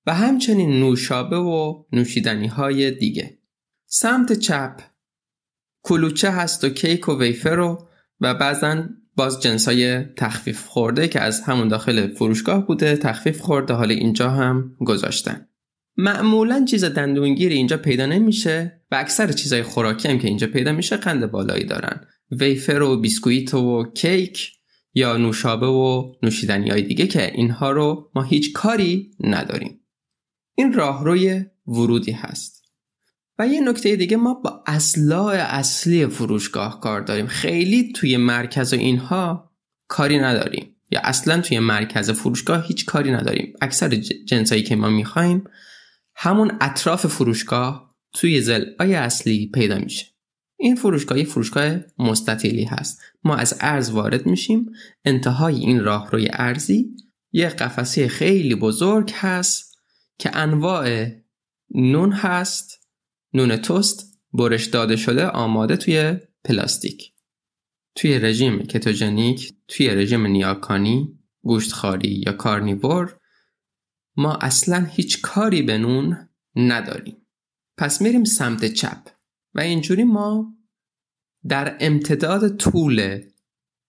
و 0.06 0.14
همچنین 0.14 0.80
نوشابه 0.80 1.36
و 1.36 1.84
نوشیدنی 1.92 2.46
های 2.46 2.90
دیگه. 2.90 3.38
سمت 3.86 4.32
چپ 4.32 4.80
کلوچه 5.82 6.30
هست 6.30 6.64
و 6.64 6.68
کیک 6.68 7.08
و 7.08 7.18
ویفر 7.18 7.58
و 7.58 7.88
و 8.20 8.34
بعضا 8.34 8.84
باز 9.20 9.42
جنسای 9.42 10.04
تخفیف 10.04 10.66
خورده 10.66 11.08
که 11.08 11.20
از 11.20 11.40
همون 11.40 11.68
داخل 11.68 12.14
فروشگاه 12.14 12.66
بوده 12.66 12.96
تخفیف 12.96 13.40
خورده 13.40 13.74
حالا 13.74 13.94
اینجا 13.94 14.30
هم 14.30 14.76
گذاشتن. 14.78 15.48
معمولا 15.96 16.64
چیز 16.64 16.84
دندونگیر 16.84 17.52
اینجا 17.52 17.76
پیدا 17.76 18.06
نمیشه 18.06 18.82
و 18.90 18.94
اکثر 18.94 19.32
چیزای 19.32 19.62
خوراکی 19.62 20.08
هم 20.08 20.18
که 20.18 20.28
اینجا 20.28 20.46
پیدا 20.46 20.72
میشه 20.72 20.96
قند 20.96 21.30
بالایی 21.30 21.64
دارن. 21.64 22.00
ویفر 22.30 22.82
و 22.82 23.00
بیسکویت 23.00 23.54
و 23.54 23.84
کیک 23.94 24.52
یا 24.94 25.16
نوشابه 25.16 25.66
و 25.66 26.12
نوشیدنی 26.22 26.70
های 26.70 26.82
دیگه 26.82 27.06
که 27.06 27.32
اینها 27.34 27.70
رو 27.70 28.10
ما 28.14 28.22
هیچ 28.22 28.52
کاری 28.52 29.10
نداریم. 29.20 29.80
این 30.54 30.72
راهروی 30.72 31.44
ورودی 31.66 32.12
هست. 32.12 32.59
و 33.40 33.46
یه 33.46 33.60
نکته 33.60 33.96
دیگه 33.96 34.16
ما 34.16 34.34
با 34.34 34.62
اصلاح 34.66 35.34
اصلی 35.34 36.06
فروشگاه 36.06 36.80
کار 36.80 37.00
داریم. 37.00 37.26
خیلی 37.26 37.92
توی 37.92 38.16
مرکز 38.16 38.72
و 38.74 38.76
اینها 38.76 39.50
کاری 39.88 40.18
نداریم. 40.18 40.76
یا 40.90 41.00
اصلا 41.04 41.40
توی 41.40 41.58
مرکز 41.58 42.10
فروشگاه 42.10 42.66
هیچ 42.66 42.84
کاری 42.84 43.12
نداریم. 43.12 43.52
اکثر 43.60 43.88
جنسایی 44.26 44.62
که 44.62 44.76
ما 44.76 44.88
می‌خوایم 44.88 45.44
همون 46.14 46.58
اطراف 46.60 47.06
فروشگاه 47.06 47.96
توی 48.12 48.40
زلای 48.40 48.94
اصلی 48.94 49.50
پیدا 49.54 49.78
میشه. 49.78 50.06
این 50.58 50.76
فروشگاه 50.76 51.18
یک 51.18 51.28
فروشگاه 51.28 51.76
مستطیلی 51.98 52.64
هست. 52.64 53.00
ما 53.24 53.36
از 53.36 53.56
ارز 53.60 53.90
وارد 53.90 54.26
میشیم. 54.26 54.72
انتهای 55.04 55.54
این 55.54 55.84
راهروی 55.84 56.28
ارزی 56.32 56.90
یه 57.32 57.48
قفسه 57.48 58.08
خیلی 58.08 58.54
بزرگ 58.54 59.12
هست 59.14 59.78
که 60.18 60.36
انواع 60.36 61.06
نون 61.74 62.12
هست. 62.12 62.79
نون 63.34 63.56
توست 63.56 64.18
برش 64.32 64.66
داده 64.66 64.96
شده 64.96 65.26
آماده 65.26 65.76
توی 65.76 66.14
پلاستیک. 66.44 67.12
توی 67.94 68.18
رژیم 68.18 68.58
کتوژنیک 68.62 69.54
توی 69.68 69.88
رژیم 69.88 70.26
نیاکانی 70.26 71.18
گوشتخواری 71.42 72.22
یا 72.26 72.32
کارنیور 72.32 73.16
ما 74.16 74.34
اصلا 74.34 74.86
هیچ 74.90 75.20
کاری 75.20 75.62
به 75.62 75.78
نون 75.78 76.28
نداریم. 76.56 77.26
پس 77.76 78.02
میریم 78.02 78.24
سمت 78.24 78.64
چپ 78.64 79.08
و 79.54 79.60
اینجوری 79.60 80.04
ما 80.04 80.54
در 81.48 81.76
امتداد 81.80 82.56
طول 82.56 83.20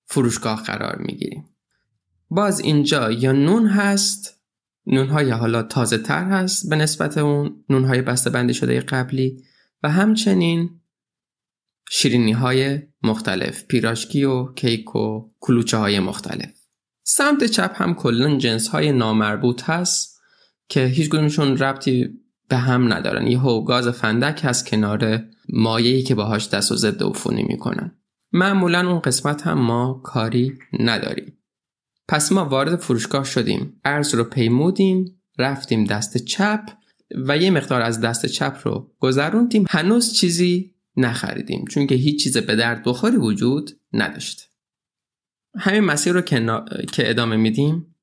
فروشگاه 0.05 0.63
قرار 0.63 0.97
می‌گیریم. 0.97 1.45
باز 2.29 2.59
اینجا 2.59 3.11
یا 3.11 3.31
نون 3.31 3.67
هست 3.67 4.40
نونهای 4.85 5.29
حالا 5.29 5.63
تازه 5.63 5.97
تر 5.97 6.25
هست 6.25 6.69
به 6.69 6.75
نسبت 6.75 7.17
اون 7.17 7.63
نونهای 7.69 8.01
بسته 8.01 8.29
بندی 8.29 8.53
شده 8.53 8.79
قبلی 8.79 9.43
و 9.83 9.89
همچنین 9.89 10.81
شیرینی 11.91 12.31
های 12.31 12.79
مختلف 13.03 13.63
پیراشکی 13.63 14.23
و 14.23 14.53
کیک 14.53 14.95
و 14.95 15.31
کلوچه 15.39 15.77
های 15.77 15.99
مختلف. 15.99 16.61
سمت 17.03 17.43
چپ 17.43 17.71
هم 17.75 17.93
کلن 17.93 18.37
جنس 18.37 18.67
های 18.67 18.91
نامربوط 18.91 19.69
هست 19.69 20.21
که 20.69 20.85
هیچ 20.85 21.09
گونهشون 21.09 21.57
ربطی 21.57 22.09
به 22.49 22.57
هم 22.57 22.93
ندارن. 22.93 23.27
یه 23.27 23.39
گاز 23.67 23.87
فندک 23.87 24.41
هست 24.43 24.67
کنار 24.67 25.23
مایهی 25.49 26.03
که 26.03 26.15
باهاش 26.15 26.49
دست 26.49 26.71
و 26.71 26.75
ضد 26.75 27.03
عفونی 27.03 27.43
می‌کنن. 27.43 27.97
معمولا 28.31 28.89
اون 28.89 28.99
قسمت 28.99 29.41
هم 29.41 29.59
ما 29.59 30.01
کاری 30.03 30.59
نداریم. 30.79 31.40
پس 32.11 32.31
ما 32.31 32.45
وارد 32.45 32.75
فروشگاه 32.75 33.23
شدیم. 33.23 33.81
ارز 33.85 34.15
رو 34.15 34.23
پیمودیم 34.23 35.21
رفتیم 35.39 35.85
دست 35.85 36.17
چپ 36.17 36.69
و 37.27 37.37
یه 37.37 37.51
مقدار 37.51 37.81
از 37.81 38.01
دست 38.01 38.25
چپ 38.25 38.57
رو 38.63 38.91
گذروندیم. 38.99 39.65
هنوز 39.69 40.13
چیزی 40.13 40.75
نخریدیم 40.97 41.65
چون 41.65 41.87
که 41.87 41.95
هیچ 41.95 42.23
چیز 42.23 42.37
به 42.37 42.55
درد 42.55 42.83
بخوری 42.85 43.17
وجود 43.17 43.71
نداشت. 43.93 44.49
همین 45.59 45.79
مسیر 45.79 46.13
رو 46.13 46.21
که, 46.21 47.09
ادامه 47.09 47.35
میدیم 47.35 47.95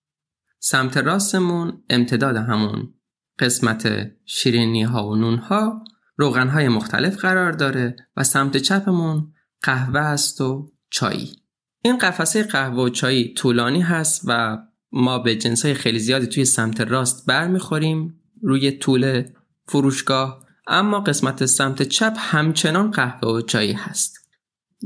سمت 0.58 0.96
راستمون 0.96 1.82
امتداد 1.90 2.36
همون 2.36 2.94
قسمت 3.38 4.10
شیرینی 4.24 4.82
ها 4.82 5.08
و 5.08 5.16
نون 5.16 5.38
ها 5.38 5.84
روغن 6.16 6.48
های 6.48 6.68
مختلف 6.68 7.16
قرار 7.16 7.52
داره 7.52 7.96
و 8.16 8.24
سمت 8.24 8.56
چپمون 8.56 9.32
قهوه 9.62 10.00
است 10.00 10.40
و 10.40 10.72
چایی. 10.90 11.47
این 11.82 11.98
قفسه 11.98 12.42
قهوه 12.42 12.82
و 12.82 12.88
چایی 12.88 13.34
طولانی 13.34 13.80
هست 13.80 14.22
و 14.26 14.58
ما 14.92 15.18
به 15.18 15.36
جنس 15.36 15.64
های 15.64 15.74
خیلی 15.74 15.98
زیادی 15.98 16.26
توی 16.26 16.44
سمت 16.44 16.80
راست 16.80 17.26
برمیخوریم 17.26 18.20
روی 18.42 18.72
طول 18.72 19.22
فروشگاه. 19.68 20.46
اما 20.66 21.00
قسمت 21.00 21.46
سمت 21.46 21.82
چپ 21.82 22.12
همچنان 22.16 22.90
قهوه 22.90 23.28
و 23.28 23.40
چایی 23.40 23.72
هست. 23.72 24.18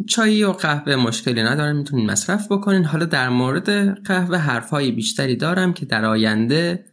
چای 0.08 0.44
و 0.44 0.52
قهوه 0.52 0.96
مشکلی 0.96 1.42
ندارم 1.42 1.76
می‌تونید 1.76 2.10
مصرف 2.10 2.52
بکنین. 2.52 2.84
حالا 2.84 3.04
در 3.04 3.28
مورد 3.28 3.70
قهوه 4.04 4.36
حرفهای 4.36 4.90
بیشتری 4.90 5.36
دارم 5.36 5.72
که 5.72 5.86
در 5.86 6.04
آینده 6.04 6.84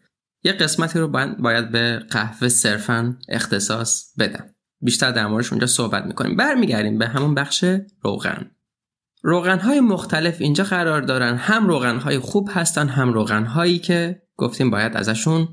یه 0.43 0.51
قسمتی 0.51 0.99
رو 0.99 1.07
باید 1.39 1.71
به 1.71 1.99
قهوه 2.09 2.47
صرفا 2.47 3.17
اختصاص 3.29 4.13
بدم. 4.19 4.49
بیشتر 4.81 5.11
در 5.11 5.27
موردش 5.27 5.51
اونجا 5.51 5.67
صحبت 5.67 6.05
می‌کنیم. 6.05 6.35
برمیگردیم 6.35 6.97
به 6.97 7.07
همون 7.07 7.35
بخش 7.35 7.65
روغن. 8.03 8.51
روغن 9.21 9.59
های 9.59 9.79
مختلف 9.79 10.41
اینجا 10.41 10.63
قرار 10.63 11.01
دارن. 11.01 11.35
هم 11.35 11.67
روغن 11.67 11.97
های 11.97 12.19
خوب 12.19 12.49
هستن 12.53 12.89
هم 12.89 13.13
روغن 13.13 13.45
هایی 13.45 13.79
که 13.79 14.21
گفتیم 14.37 14.69
باید 14.69 14.97
ازشون 14.97 15.47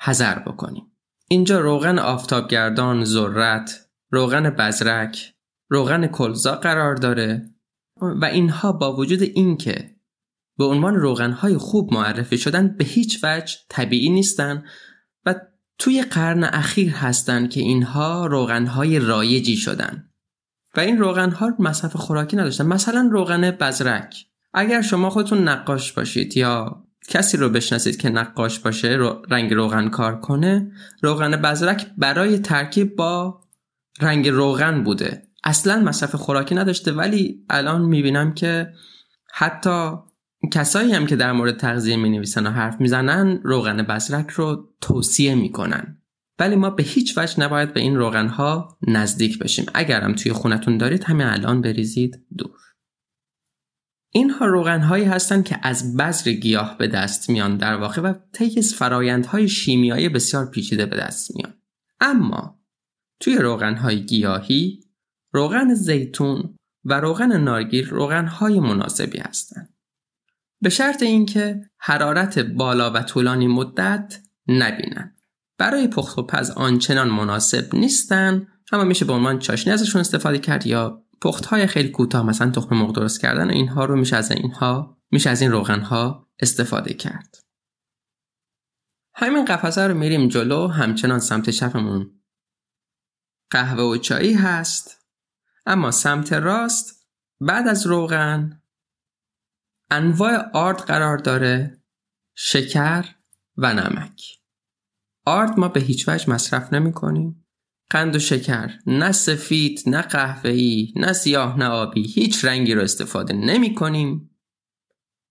حذر 0.00 0.38
بکنیم. 0.38 0.84
اینجا 1.28 1.60
روغن 1.60 1.98
آفتابگردان 1.98 3.04
ذرت 3.04 3.88
روغن 4.10 4.50
بزرک 4.50 5.34
روغن 5.68 6.06
کلزا 6.06 6.54
قرار 6.54 6.94
داره 6.94 7.54
و 8.00 8.24
اینها 8.24 8.72
با 8.72 8.96
وجود 8.96 9.22
اینکه 9.22 9.96
به 10.58 10.64
عنوان 10.64 10.94
روغنهای 10.94 11.56
خوب 11.56 11.94
معرفی 11.94 12.38
شدن 12.38 12.76
به 12.76 12.84
هیچ 12.84 13.24
وجه 13.24 13.56
طبیعی 13.68 14.10
نیستن 14.10 14.64
و 15.26 15.34
توی 15.78 16.02
قرن 16.02 16.44
اخیر 16.44 16.90
هستند 16.90 17.50
که 17.50 17.60
اینها 17.60 18.26
روغنهای 18.26 18.98
رایجی 18.98 19.56
شدن. 19.56 20.07
و 20.78 20.80
این 20.80 20.98
روغنها 20.98 21.54
مصرف 21.58 21.96
خوراکی 21.96 22.36
نداشتن. 22.36 22.66
مثلا 22.66 23.08
روغن 23.12 23.50
بزرک. 23.50 24.26
اگر 24.54 24.82
شما 24.82 25.10
خودتون 25.10 25.48
نقاش 25.48 25.92
باشید 25.92 26.36
یا 26.36 26.84
کسی 27.08 27.36
رو 27.36 27.48
بشناسید 27.48 27.96
که 27.96 28.08
نقاش 28.08 28.58
باشه 28.58 28.98
رنگ 29.30 29.54
روغن 29.54 29.88
کار 29.88 30.20
کنه 30.20 30.72
روغن 31.02 31.36
بزرک 31.36 31.86
برای 31.96 32.38
ترکیب 32.38 32.96
با 32.96 33.40
رنگ 34.00 34.28
روغن 34.28 34.84
بوده. 34.84 35.22
اصلا 35.44 35.80
مصرف 35.80 36.14
خوراکی 36.14 36.54
نداشته 36.54 36.92
ولی 36.92 37.44
الان 37.50 37.82
می‌بینم 37.82 38.34
که 38.34 38.72
حتی 39.34 39.90
کسایی 40.52 40.92
هم 40.92 41.06
که 41.06 41.16
در 41.16 41.32
مورد 41.32 41.56
تغذیه 41.56 41.96
می 41.96 42.10
نویسن 42.10 42.46
و 42.46 42.50
حرف 42.50 42.80
می‌زنن 42.80 43.40
روغن 43.44 43.82
بزرک 43.82 44.30
رو 44.30 44.68
توصیه 44.80 45.34
می‌کنن. 45.34 45.97
ولی 46.38 46.56
ما 46.56 46.70
به 46.70 46.82
هیچ 46.82 47.18
وجه 47.18 47.40
نباید 47.40 47.72
به 47.72 47.80
این 47.80 47.96
روغن 47.96 48.28
ها 48.28 48.78
نزدیک 48.88 49.38
بشیم. 49.38 49.66
اگرم 49.74 50.14
توی 50.14 50.32
خونتون 50.32 50.78
دارید 50.78 51.04
همین 51.04 51.26
الان 51.26 51.60
بریزید 51.60 52.26
دور. 52.38 52.58
اینها 54.10 54.46
روغن 54.46 54.80
هایی 54.80 55.04
هستند 55.04 55.44
که 55.44 55.58
از 55.62 55.96
بذر 55.96 56.32
گیاه 56.32 56.78
به 56.78 56.86
دست 56.86 57.30
میان 57.30 57.56
در 57.56 57.74
واقع 57.74 58.02
و 58.02 58.14
طی 58.32 58.62
فرایندهای 58.62 59.48
شیمیایی 59.48 60.08
بسیار 60.08 60.50
پیچیده 60.50 60.86
به 60.86 60.96
دست 60.96 61.36
میان. 61.36 61.54
اما 62.00 62.60
توی 63.20 63.36
روغن 63.36 63.74
های 63.74 64.06
گیاهی 64.06 64.80
روغن 65.32 65.74
زیتون 65.74 66.56
و 66.84 67.00
روغن 67.00 67.40
نارگیل 67.40 67.88
روغن 67.88 68.26
های 68.26 68.60
مناسبی 68.60 69.18
هستند. 69.18 69.74
به 70.62 70.68
شرط 70.68 71.02
اینکه 71.02 71.60
حرارت 71.78 72.38
بالا 72.38 72.92
و 72.92 73.02
طولانی 73.02 73.46
مدت 73.46 74.22
نبینن 74.48 75.17
برای 75.58 75.88
پخت 75.88 76.18
و 76.18 76.22
پز 76.22 76.50
آنچنان 76.50 77.08
مناسب 77.08 77.74
نیستن 77.74 78.46
اما 78.72 78.84
میشه 78.84 79.04
به 79.04 79.12
عنوان 79.12 79.38
چاشنی 79.38 79.72
ازشون 79.72 80.00
استفاده 80.00 80.38
کرد 80.38 80.66
یا 80.66 81.04
پخت 81.20 81.46
های 81.46 81.66
خیلی 81.66 81.88
کوتاه 81.88 82.26
مثلا 82.26 82.50
تخم 82.50 82.76
مرغ 82.76 82.94
درست 82.94 83.20
کردن 83.20 83.50
اینها 83.50 83.84
رو 83.84 83.96
میشه 83.96 84.16
از 84.16 84.30
اینها 84.30 84.98
میشه 85.10 85.30
از 85.30 85.42
این 85.42 85.52
روغن 85.52 85.80
ها 85.80 86.28
استفاده 86.40 86.94
کرد. 86.94 87.36
همین 89.14 89.44
قفسه 89.44 89.86
رو 89.86 89.94
میریم 89.94 90.28
جلو 90.28 90.68
همچنان 90.68 91.18
سمت 91.18 91.50
چپمون. 91.50 92.20
قهوه 93.50 93.82
و 93.82 93.96
چایی 93.96 94.34
هست 94.34 95.06
اما 95.66 95.90
سمت 95.90 96.32
راست 96.32 97.06
بعد 97.40 97.68
از 97.68 97.86
روغن 97.86 98.62
انواع 99.90 100.50
آرد 100.52 100.78
قرار 100.78 101.18
داره 101.18 101.82
شکر 102.34 103.04
و 103.56 103.74
نمک. 103.74 104.37
آرد 105.28 105.58
ما 105.58 105.68
به 105.68 105.80
هیچ 105.80 106.08
وجه 106.08 106.30
مصرف 106.30 106.72
نمی 106.72 106.92
کنیم. 106.92 107.44
قند 107.90 108.16
و 108.16 108.18
شکر 108.18 108.70
نه 108.86 109.12
سفید 109.12 109.82
نه 109.86 110.02
قهوه‌ای 110.02 110.92
نه 110.96 111.12
سیاه 111.12 111.58
نه 111.58 111.66
آبی 111.66 112.02
هیچ 112.08 112.44
رنگی 112.44 112.74
رو 112.74 112.82
استفاده 112.82 113.34
نمی 113.34 113.74
کنیم. 113.74 114.30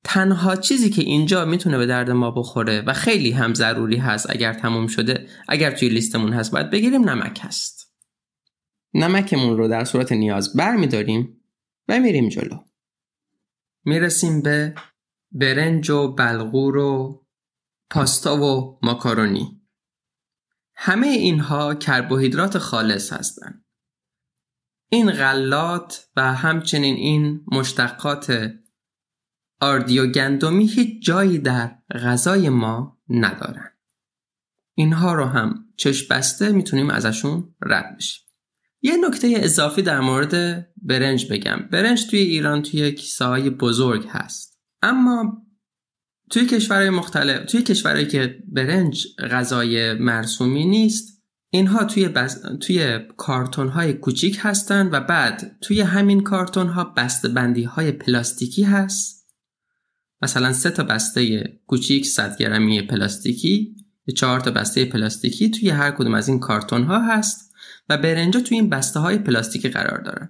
تنها 0.03 0.55
چیزی 0.55 0.89
که 0.89 1.01
اینجا 1.01 1.45
می‌تونه 1.45 1.77
به 1.77 1.85
درد 1.85 2.11
ما 2.11 2.31
بخوره 2.31 2.81
و 2.81 2.93
خیلی 2.93 3.31
هم 3.31 3.53
ضروری 3.53 3.97
هست 3.97 4.29
اگر 4.29 4.53
تموم 4.53 4.87
شده 4.87 5.27
اگر 5.47 5.71
توی 5.71 5.89
لیستمون 5.89 6.33
هست 6.33 6.51
باید 6.51 6.69
بگیریم 6.69 7.09
نمک 7.09 7.39
هست. 7.43 7.93
نمکمون 8.93 9.57
رو 9.57 9.67
در 9.67 9.83
صورت 9.83 10.11
نیاز 10.11 10.53
برمیداریم 10.55 11.41
و 11.87 11.99
میریم 11.99 12.29
جلو. 12.29 12.57
می‌رسیم 13.85 14.41
به 14.41 14.75
برنج 15.31 15.89
و 15.89 16.15
بلغور 16.15 16.77
و 16.77 17.25
پاستا 17.89 18.43
و 18.43 18.79
ماکارونی. 18.83 19.56
همه 20.79 21.07
اینها 21.07 21.75
کربوهیدرات 21.75 22.57
خالص 22.57 23.13
هستند. 23.13 23.65
این 24.89 25.11
غلات 25.11 26.09
و 26.15 26.33
همچنین 26.33 26.95
این 26.95 27.45
مشتقات 27.51 28.53
آردی 29.61 29.99
و 29.99 30.11
گندمی 30.11 30.67
هیچ 30.67 31.05
جایی 31.05 31.39
در 31.39 31.77
غذای 32.03 32.49
ما 32.49 32.99
ندارن 33.09 33.71
اینها 34.73 35.13
رو 35.13 35.25
هم 35.25 35.65
چشم 35.77 36.15
بسته 36.15 36.51
می‌تونیم 36.51 36.89
ازشون 36.89 37.55
رد 37.61 37.95
بشیم. 37.97 38.27
یه 38.81 38.97
نکته 38.97 39.33
اضافی 39.35 39.81
در 39.81 39.99
مورد 39.99 40.67
برنج 40.77 41.31
بگم. 41.31 41.67
برنج 41.71 42.07
توی 42.09 42.19
ایران 42.19 42.61
توی 42.61 42.91
کیسه 42.91 43.25
های 43.25 43.49
بزرگ 43.49 44.07
هست. 44.09 44.59
اما 44.81 45.46
توی 46.29 46.45
کشورهای 46.45 46.89
مختلف 46.89 47.51
توی 47.51 47.61
کشورهایی 47.61 48.07
که 48.07 48.43
برنج 48.47 49.07
غذای 49.31 49.93
مرسومی 49.93 50.65
نیست 50.65 51.17
اینها 51.49 51.83
توی, 51.83 52.07
بز... 52.07 52.45
توی 52.59 52.99
کارتون 53.17 53.67
های 53.67 53.93
کوچیک 53.93 54.39
هستن 54.41 54.89
و 54.91 54.99
بعد 54.99 55.57
توی 55.61 55.81
همین 55.81 56.23
کارتون 56.23 56.67
ها 56.67 56.93
بندی 57.35 57.63
های 57.63 57.91
پلاستیکی 57.91 58.63
هست. 58.63 59.27
مثلا 60.21 60.53
سه 60.53 60.69
تا 60.69 60.83
بسته 60.83 61.43
کوچیک 61.67 62.05
100 62.05 62.37
گرمی 62.37 62.81
پلاستیکی 62.81 63.75
چهار 64.15 64.39
تا 64.39 64.51
بسته 64.51 64.85
پلاستیکی 64.85 65.51
توی 65.51 65.69
هر 65.69 65.91
کدوم 65.91 66.13
از 66.13 66.27
این 66.27 66.39
کارتون 66.39 66.83
ها 66.83 66.99
هست 66.99 67.53
و 67.89 67.97
برنجا 67.97 68.39
توی 68.39 68.57
این 68.57 68.69
بسته 68.69 68.99
های 68.99 69.17
پلاستیکی 69.17 69.69
قرار 69.69 70.01
دارن. 70.01 70.29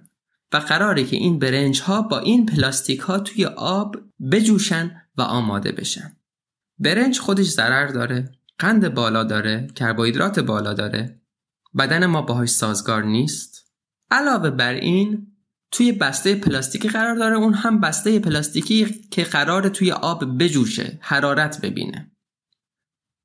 و 0.52 0.56
قراره 0.56 1.04
که 1.04 1.16
این 1.16 1.38
برنج 1.38 1.80
ها 1.80 2.02
با 2.02 2.18
این 2.18 2.46
پلاستیک 2.46 3.00
ها 3.00 3.18
توی 3.18 3.44
آب 3.44 3.96
بجوشن 4.32 5.02
و 5.16 5.22
آماده 5.22 5.72
بشن. 5.72 6.16
برنج 6.78 7.18
خودش 7.18 7.46
ضرر 7.46 7.86
داره 7.86 8.32
قند 8.58 8.94
بالا 8.94 9.24
داره 9.24 9.66
کربوهیدرات 9.74 10.38
بالا 10.38 10.74
داره. 10.74 11.20
بدن 11.78 12.06
ما 12.06 12.22
باهاش 12.22 12.48
سازگار 12.48 13.04
نیست. 13.04 13.72
علاوه 14.10 14.50
بر 14.50 14.72
این 14.74 15.26
توی 15.70 15.92
بسته 15.92 16.34
پلاستیکی 16.34 16.88
قرار 16.88 17.16
داره 17.16 17.36
اون 17.36 17.54
هم 17.54 17.80
بسته 17.80 18.18
پلاستیکی 18.18 19.08
که 19.10 19.24
قرار 19.24 19.68
توی 19.68 19.92
آب 19.92 20.38
بجوشه 20.42 20.98
حرارت 21.00 21.60
ببینه. 21.60 22.12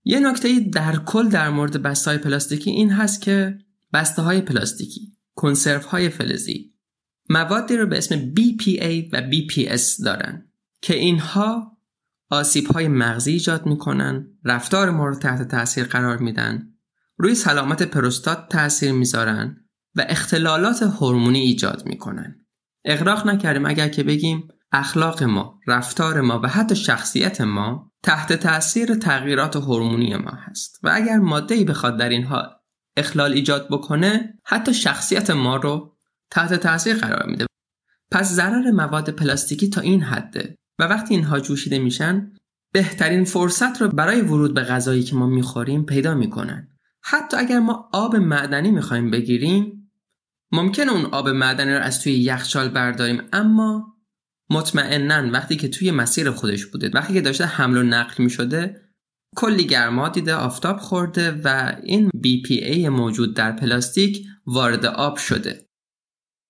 یه 0.04 0.20
نکته 0.20 0.60
در 0.60 0.96
کل 0.96 1.30
در 1.30 1.50
مورد 1.50 1.82
بسته 1.82 2.12
های 2.12 2.18
پلاستیکی 2.18 2.72
این 2.72 2.92
هست 2.92 3.22
که 3.22 3.60
بسته 3.94 4.22
های 4.22 4.42
پلاستیکی 4.42 5.18
کنسرو 5.36 5.82
های 5.82 6.10
فلزی 6.10 6.73
موادی 7.30 7.78
رو 7.78 7.86
به 7.86 7.98
اسم 7.98 8.34
BPA 8.34 9.10
و 9.14 9.22
BPS 9.32 10.04
دارن 10.06 10.48
که 10.82 10.96
اینها 10.96 11.78
آسیب 12.30 12.68
های 12.68 12.88
مغزی 12.88 13.32
ایجاد 13.32 13.66
می‌کنن 13.66 14.28
رفتار 14.46 14.90
ما 14.90 15.08
رو 15.08 15.16
تحت 15.16 15.48
تاثیر 15.48 15.84
قرار 15.84 16.18
میدن 16.18 16.70
روی 17.18 17.36
سلامت 17.36 17.84
پروستات 17.84 18.50
تاثیر 18.50 18.92
می‌ذارن 18.92 19.58
و 19.96 20.06
اختلالات 20.10 20.84
هورمونی 20.84 21.40
ایجاد 21.40 21.86
می‌کنن. 21.86 22.46
اغراق 22.86 23.28
نکردیم 23.28 23.66
اگر 23.66 23.90
که 23.90 24.04
بگیم 24.04 24.48
اخلاق 24.72 25.24
ما، 25.24 25.60
رفتار 25.68 26.22
ما 26.22 26.40
و 26.44 26.48
حتی 26.48 26.76
شخصیت 26.76 27.42
ما 27.42 27.92
تحت 28.04 28.34
تاثیر 28.34 28.96
تغییرات 28.96 29.56
هورمونی 29.56 30.16
ما 30.16 30.32
هست 30.32 30.80
و 30.84 30.92
اگر 30.94 31.18
ماده 31.18 31.56
ای 31.56 31.64
بخواد 31.64 31.98
در 32.00 32.10
اینها 32.10 32.50
اخلال 32.98 33.34
ایجاد 33.34 33.68
بکنه 33.72 34.40
حتی 34.46 34.74
شخصیت 34.74 35.30
ما 35.30 35.56
رو 35.56 35.93
تحت 36.34 36.54
تاثیر 36.54 36.96
قرار 36.96 37.26
میده. 37.30 37.46
پس 38.12 38.32
ضرر 38.32 38.72
مواد 38.72 39.10
پلاستیکی 39.10 39.70
تا 39.70 39.82
این 39.82 40.04
حده 40.04 40.56
و 40.80 40.84
وقتی 40.84 41.14
اینها 41.14 41.40
جوشیده 41.40 41.80
میشن 41.80 42.32
بهترین 42.74 43.24
فرصت 43.24 43.82
رو 43.82 43.88
برای 43.88 44.22
ورود 44.22 44.54
به 44.54 44.62
غذایی 44.62 45.04
که 45.04 45.16
ما 45.16 45.28
می‌خوریم 45.28 45.86
پیدا 45.86 46.16
می‌کنن. 46.16 46.68
حتی 47.04 47.38
اگر 47.38 47.60
ما 47.60 47.90
آب 47.94 48.16
معدنی 48.16 48.72
می‌خوایم 48.72 49.12
بگیریم 49.12 49.92
ممکنه 50.52 50.92
اون 50.92 51.06
آب 51.06 51.30
معدنی 51.30 51.74
رو 51.74 51.80
از 51.80 52.02
توی 52.02 52.14
یخچال 52.14 52.70
برداریم 52.70 53.22
اما 53.34 53.98
مطمئنا 54.50 55.32
وقتی 55.32 55.56
که 55.56 55.68
توی 55.68 55.92
مسیر 55.92 56.32
خودش 56.32 56.66
بوده 56.66 56.92
وقتی 56.94 57.14
که 57.14 57.22
داشته 57.22 57.46
حمل 57.46 57.78
و 57.78 57.84
نقل 57.84 58.24
می‌شده 58.24 58.82
کلی 59.36 59.66
گرما 59.66 60.10
دیده 60.10 60.36
آفتاب 60.36 60.78
خورده 60.78 61.42
و 61.44 61.76
این 61.84 62.10
BPA 62.10 62.78
موجود 62.78 63.36
در 63.36 63.52
پلاستیک 63.52 64.26
وارد 64.46 64.86
آب 64.86 65.18
شده. 65.18 65.70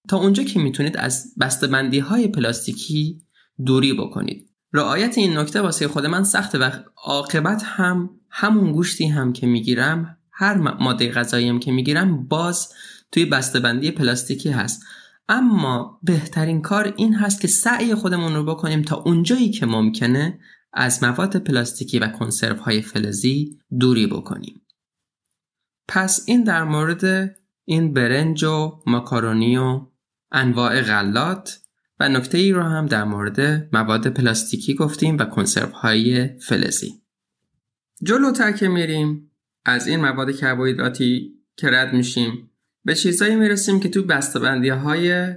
تا 0.07 0.17
اونجا 0.17 0.43
که 0.43 0.59
می‌تونید 0.59 0.97
از 0.97 1.33
بسته‌بندی 1.39 1.99
های 1.99 2.27
پلاستیکی 2.27 3.21
دوری 3.65 3.93
بکنید. 3.93 4.49
رعایت 4.73 5.17
این 5.17 5.37
نکته 5.37 5.61
واسه 5.61 5.87
خود 5.87 6.05
من 6.05 6.23
سخته 6.23 6.57
و 6.57 6.69
عاقبت 7.03 7.63
هم 7.65 8.09
همون 8.29 8.71
گوشتی 8.71 9.05
هم 9.05 9.33
که 9.33 9.47
می‌گیرم 9.47 10.17
هر 10.31 10.57
ماده 10.57 11.11
غذایی 11.11 11.49
هم 11.49 11.59
که 11.59 11.71
می‌گیرم 11.71 12.27
باز 12.27 12.69
توی 13.11 13.25
بسته‌بندی 13.25 13.91
پلاستیکی 13.91 14.49
هست. 14.49 14.83
اما 15.29 15.99
بهترین 16.03 16.61
کار 16.61 16.93
این 16.97 17.15
هست 17.15 17.41
که 17.41 17.47
سعی 17.47 17.95
خودمون 17.95 18.33
رو 18.35 18.45
بکنیم 18.45 18.81
تا 18.81 18.95
اونجایی 18.95 19.51
که 19.51 19.65
ممکنه 19.65 20.39
از 20.73 21.03
مواد 21.03 21.37
پلاستیکی 21.37 21.99
و 21.99 22.07
کنسرو 22.07 22.55
های 22.55 22.81
فلزی 22.81 23.59
دوری 23.79 24.07
بکنیم. 24.07 24.61
پس 25.87 26.23
این 26.27 26.43
در 26.43 26.63
مورد 26.63 27.35
این 27.65 27.93
برنج 27.93 28.43
و 28.43 28.81
ماکارونی 28.85 29.57
و 29.57 29.81
انواع 30.33 30.81
غلات 30.81 31.59
و 31.99 32.09
نکته 32.09 32.37
ای 32.37 32.51
رو 32.51 32.63
هم 32.63 32.85
در 32.85 33.03
مورد 33.03 33.69
مواد 33.75 34.07
پلاستیکی 34.07 34.75
گفتیم 34.75 35.17
و 35.17 35.25
کنسرو 35.25 35.69
های 35.69 36.29
فلزی 36.39 37.01
جلوتر 38.03 38.51
که 38.51 38.67
میریم 38.67 39.31
از 39.65 39.87
این 39.87 40.01
مواد 40.01 40.31
کربوهیدراتی 40.31 41.33
که 41.57 41.69
رد 41.71 41.93
میشیم 41.93 42.49
به 42.85 42.95
چیزایی 42.95 43.35
می‌رسیم 43.35 43.79
که 43.79 43.89
تو 43.89 44.03
بسته‌بندی 44.03 44.69
های 44.69 45.33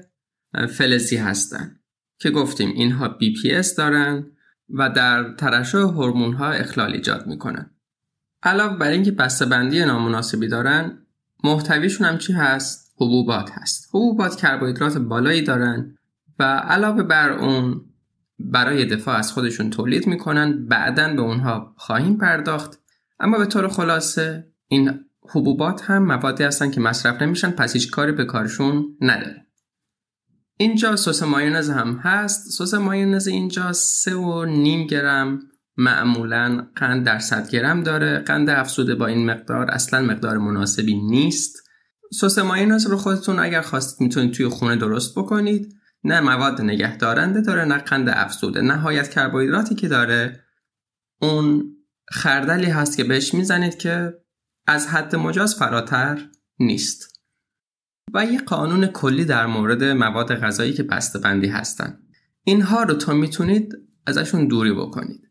فلزی 0.69 1.17
هستن 1.17 1.81
که 2.19 2.31
گفتیم 2.31 2.73
اینها 2.75 3.19
BPS 3.19 3.75
دارن 3.77 4.27
و 4.71 4.91
در 4.91 5.35
ترشح 5.35 5.79
هورمون 5.79 6.33
ها 6.33 6.51
اخلال 6.51 6.93
ایجاد 6.93 7.27
می‌کنن. 7.27 7.71
علاوه 8.43 8.77
بر 8.77 8.91
اینکه 8.91 9.11
بسته‌بندی 9.11 9.85
نامناسبی 9.85 10.49
دارن 10.49 10.99
محتویشون 11.45 12.07
هم 12.07 12.19
چی 12.19 12.33
هست؟ 12.33 12.86
حبوبات 12.97 13.51
هست. 13.53 13.89
حبوبات 13.89 14.37
کربوهیدرات 14.37 14.99
بالایی 14.99 15.43
دارن 15.43 15.97
و 16.39 16.43
علاوه 16.45 17.03
بر 17.03 17.31
اون 17.31 17.81
برای 18.39 18.85
دفاع 18.85 19.17
از 19.17 19.33
خودشون 19.33 19.71
تولید 19.71 20.07
می‌کنن 20.07 20.67
بعدا 20.67 21.15
به 21.15 21.23
اونها 21.23 21.75
خواهیم 21.77 22.17
پرداخت. 22.17 22.81
اما 23.21 23.39
به 23.39 23.47
طور 23.47 23.69
خلاصه 23.69 24.47
این 24.69 25.01
حبوبات 25.31 25.83
هم 25.91 26.05
موادی 26.05 26.45
هستن 26.45 26.71
که 26.71 26.81
مصرف 26.81 27.23
نمیشن 27.23 27.51
پس 27.51 27.73
هیچ 27.73 27.91
کاری 27.91 28.13
به 28.13 28.25
کارشون 28.25 28.97
نداره 29.01 29.47
اینجا 30.57 30.97
سس 30.97 31.23
مایونز 31.23 31.71
هم 31.71 31.97
هست. 32.03 32.51
سس 32.51 32.75
مایونز 32.75 33.29
اینجا 33.29 33.73
سه 33.73 34.15
و 34.15 34.45
نیم 34.45 34.87
گرم 34.87 35.39
معمولا 35.77 36.67
قند 36.77 37.07
در 37.07 37.19
100 37.19 37.51
گرم 37.51 37.83
داره. 37.83 38.19
قند 38.19 38.51
افزوده 38.51 38.95
با 38.95 39.07
این 39.07 39.31
مقدار 39.31 39.71
اصلا 39.71 40.03
مقدار 40.03 40.39
مناسبی 40.39 40.95
نیست. 40.95 41.66
سس 42.13 42.39
مایونز 42.39 42.87
رو 42.87 42.97
خودتون 42.97 43.39
اگر 43.39 43.61
خواستید 43.61 44.01
می‌تونید 44.01 44.33
توی 44.33 44.49
خونه 44.49 44.77
درست 44.77 45.19
بکنید. 45.19 45.77
نه 46.05 46.21
مواد 46.21 46.61
نگه 46.61 46.97
دارنده 46.97 47.41
داره 47.41 47.65
نه 47.65 47.79
قند 47.79 48.09
افزوده 48.09 48.61
نهایت 48.61 49.11
کربوهیدراتی 49.11 49.75
که 49.75 49.89
داره. 49.89 50.45
اون 51.21 51.77
خردلی 52.09 52.67
هست 52.67 52.97
که 52.97 53.05
بهش 53.05 53.35
می‌زنید 53.35 53.79
که 53.79 54.15
از 54.67 54.89
حد 54.89 55.17
مجاز 55.17 55.55
فراتر 55.55 56.29
نیست. 56.59 57.21
و 58.15 58.25
یه 58.25 58.39
قانون 58.39 58.87
کلی 58.87 59.25
در 59.25 59.47
مورد 59.47 59.85
مواد 59.85 60.35
غذایی 60.35 60.73
که 60.73 60.83
بسته 60.83 61.19
بندی 61.19 61.49
هستن. 61.49 61.99
اینها 62.45 62.83
رو 62.83 62.95
تا 62.95 63.13
می‌تونید 63.13 63.73
ازشون 64.07 64.49
دوری 64.49 64.73
بکنید. 64.73 65.31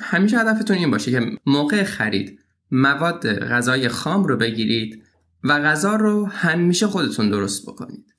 همیشه 0.00 0.38
هدفتون 0.38 0.76
این 0.76 0.90
باشه 0.90 1.10
که 1.10 1.20
موقع 1.46 1.84
خرید 1.84 2.38
مواد 2.70 3.38
غذای 3.38 3.88
خام 3.88 4.24
رو 4.24 4.36
بگیرید 4.36 5.02
و 5.44 5.58
غذا 5.60 5.96
رو 5.96 6.26
همیشه 6.26 6.86
خودتون 6.86 7.30
درست 7.30 7.66
بکنید. 7.66 8.14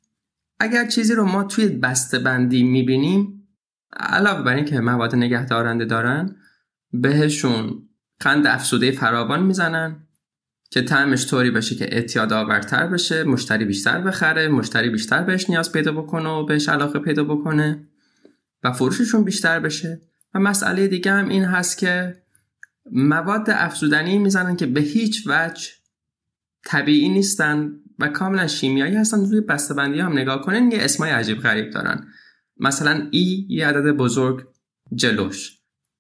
اگر 0.60 0.88
چیزی 0.88 1.14
رو 1.14 1.26
ما 1.26 1.44
توی 1.44 1.68
بسته 1.68 2.20
بندی 2.20 2.64
می‌بینیم 2.64 3.48
علاوه 3.94 4.42
بر 4.44 4.56
اینکه 4.56 4.80
مواد 4.80 5.16
نگه 5.16 5.46
دارنده 5.46 5.86
دارن 5.86 6.36
بهشون 6.92 7.90
قند 8.20 8.48
افسوده 8.48 8.92
فراوان 8.92 9.44
می‌زنن 9.44 10.08
که 10.70 10.82
طعمش 10.82 11.28
طوری 11.28 11.52
بشه 11.52 11.76
که 11.76 11.96
اعتیاد 11.96 12.34
آورتر 12.34 12.88
بشه 12.88 13.24
مشتری 13.24 13.66
بیشتر 13.66 14.02
بخره 14.02 14.48
مشتری 14.48 14.90
بیشتر 14.90 15.24
بهش 15.24 15.50
نیاز 15.50 15.72
پیدا 15.72 15.92
بکنه 15.92 16.30
و 16.30 16.46
بهش 16.46 16.70
علاقه 16.70 17.00
پیدا 17.00 17.24
بکنه 17.24 17.88
و 18.64 18.72
فروششون 18.72 19.24
بیشتر 19.24 19.60
بشه. 19.60 20.02
و 20.34 20.40
مسئله 20.40 20.88
دیگه 20.88 21.12
هم 21.12 21.30
این 21.30 21.44
هست 21.44 21.78
که 21.78 22.24
مواد 22.92 23.50
افزودنی 23.50 24.18
می‌زنن 24.20 24.56
که 24.56 24.66
به 24.66 24.82
هیچ 24.82 25.24
وجه 25.28 25.70
طبیعی 26.66 27.10
نیستن 27.10 27.72
و 28.00 28.08
کاملا 28.08 28.48
شیمیایی 28.48 28.96
هستن. 28.96 29.18
روی 29.18 29.42
بسته‌بندی 29.42 30.00
هم 30.00 30.14
نگاه 30.14 30.42
کنین 30.42 30.72
یه 30.72 30.78
اسمای 30.82 31.12
عجیب 31.12 31.38
غریب 31.38 31.70
دارن. 31.70 32.08
مثلا 32.58 33.08
ای 33.12 33.46
یه 33.50 33.68
عدد 33.68 33.92
بزرگ 33.92 34.48
جلوش. 34.96 35.60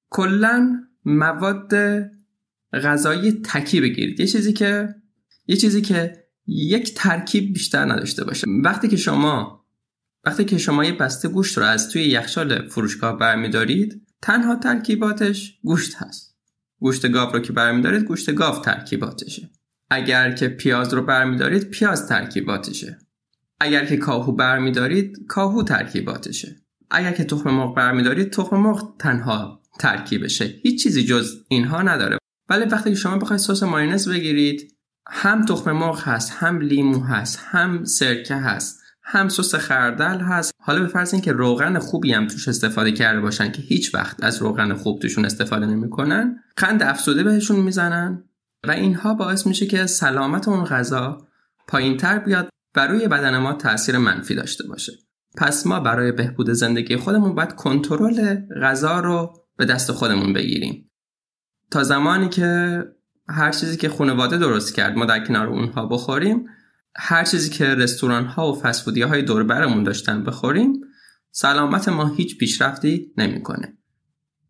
کلا 0.09 0.83
مواد 1.05 1.73
غذایی 2.73 3.31
تکی 3.31 3.81
بگیرید. 3.81 4.19
یه 4.19 4.27
چیزی 4.27 4.53
که 4.53 4.95
یه 5.47 5.55
چیزی 5.55 5.81
که 5.81 6.23
یک 6.47 6.93
ترکیب 6.93 7.53
بیشتر 7.53 7.85
نداشته 7.91 8.23
باشه. 8.23 8.47
وقتی 8.63 8.87
که 8.87 8.97
شما 8.97 9.65
وقتی 10.25 10.45
که 10.45 10.57
شما 10.57 10.85
یه 10.85 10.91
بسته 10.91 11.27
گوشت 11.29 11.57
رو 11.57 11.63
از 11.63 11.89
توی 11.89 12.03
یخچال 12.03 12.67
فروشگاه 12.67 13.19
برمیدارید 13.19 14.07
تنها 14.21 14.55
ترکیباتش 14.55 15.59
گوشت 15.63 15.95
هست. 15.95 16.37
گوشت 16.79 17.11
گاو 17.11 17.31
رو 17.31 17.39
که 17.39 17.53
برمیدارید 17.53 18.03
گوشت 18.03 18.33
گاو 18.33 18.61
ترکیباتشه. 18.61 19.49
اگر 19.93 20.31
که 20.31 20.47
پیاز 20.47 20.93
رو 20.93 21.01
برمیدارید 21.01 21.69
پیاز 21.69 22.07
ترکیباتشه. 22.07 22.97
اگر 23.59 23.85
که 23.85 23.97
کاهو 23.97 24.31
برمیدارید 24.31 25.25
کاهو 25.27 25.63
ترکیباتشه. 25.63 26.55
اگر 26.91 27.11
که 27.11 27.23
تخم 27.23 27.49
مرغ 27.49 27.75
برمیدارید 27.75 28.29
تخم 28.29 28.57
مرغ 28.57 28.97
تنها 28.99 29.61
ترکیبشه. 29.79 30.45
هیچ 30.45 30.83
چیزی 30.83 31.03
جز 31.03 31.35
اینها 31.47 31.81
نداره. 31.81 32.17
ولی 32.49 32.65
وقتی 32.65 32.95
شما 32.95 33.17
بخواید 33.17 33.39
سس 33.39 33.63
ماینز 33.63 34.09
بگیرید 34.09 34.75
هم 35.07 35.45
تخم 35.45 35.71
مرغ 35.71 36.01
هست 36.03 36.31
هم 36.31 36.61
لیمو 36.61 36.99
هست 36.99 37.39
هم 37.43 37.83
سرکه 37.83 38.35
هست 38.35 38.79
هم 39.03 39.29
سس 39.29 39.55
خردل 39.55 40.19
هست. 40.19 40.51
حالا 40.61 40.81
به 40.81 40.87
فرض 40.87 41.13
اینکه 41.13 41.31
روغن 41.31 41.79
خوبی 41.79 42.13
هم 42.13 42.27
توش 42.27 42.47
استفاده 42.47 42.91
کرده 42.91 43.21
باشن 43.21 43.51
که 43.51 43.61
هیچ 43.61 43.95
وقت 43.95 44.23
از 44.23 44.41
روغن 44.41 44.73
خوب 44.73 45.01
توشون 45.01 45.25
استفاده 45.25 45.65
نمی‌کنن 45.65 46.43
قند 46.57 46.83
افزوده 46.83 47.23
بهشون 47.23 47.59
می‌زنن. 47.59 48.23
و 48.67 48.71
اینها 48.71 49.13
باعث 49.13 49.47
میشه 49.47 49.65
که 49.65 49.85
سلامت 49.85 50.47
اون 50.47 50.63
غذا 50.63 51.27
پایین 51.67 51.97
تر 51.97 52.19
بیاد 52.19 52.49
و 52.75 52.87
روی 52.87 53.07
بدن 53.07 53.37
ما 53.37 53.53
تاثیر 53.53 53.97
منفی 53.97 54.35
داشته 54.35 54.67
باشه 54.67 54.93
پس 55.37 55.67
ما 55.67 55.79
برای 55.79 56.11
بهبود 56.11 56.49
زندگی 56.49 56.97
خودمون 56.97 57.35
باید 57.35 57.55
کنترل 57.55 58.35
غذا 58.61 58.99
رو 58.99 59.33
به 59.57 59.65
دست 59.65 59.91
خودمون 59.91 60.33
بگیریم 60.33 60.91
تا 61.71 61.83
زمانی 61.83 62.29
که 62.29 62.83
هر 63.29 63.51
چیزی 63.51 63.77
که 63.77 63.89
خانواده 63.89 64.37
درست 64.37 64.75
کرد 64.75 64.97
ما 64.97 65.05
در 65.05 65.25
کنار 65.25 65.47
اونها 65.47 65.85
بخوریم 65.85 66.45
هر 66.95 67.23
چیزی 67.23 67.49
که 67.49 67.65
رستوران 67.65 68.25
ها 68.25 68.51
و 68.51 68.61
فسفودی 68.61 69.01
های 69.01 69.21
دور 69.21 69.43
برمون 69.43 69.83
داشتن 69.83 70.23
بخوریم 70.23 70.73
سلامت 71.31 71.89
ما 71.89 72.07
هیچ 72.07 72.37
پیشرفتی 72.37 73.13
نمی‌کنه. 73.17 73.77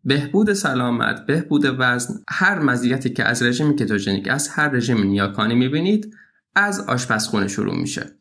بهبود 0.04 0.52
سلامت، 0.52 1.26
بهبود 1.26 1.76
وزن، 1.78 2.14
هر 2.28 2.58
مزیتی 2.58 3.10
که 3.10 3.24
از 3.24 3.42
رژیم 3.42 3.76
کتوژنیک 3.76 4.28
از 4.28 4.48
هر 4.48 4.68
رژیم 4.68 5.02
نیاکانی 5.02 5.54
می‌بینید 5.54 6.14
از 6.54 6.80
آشپزخونه 6.80 7.48
شروع 7.48 7.76
میشه. 7.76 8.18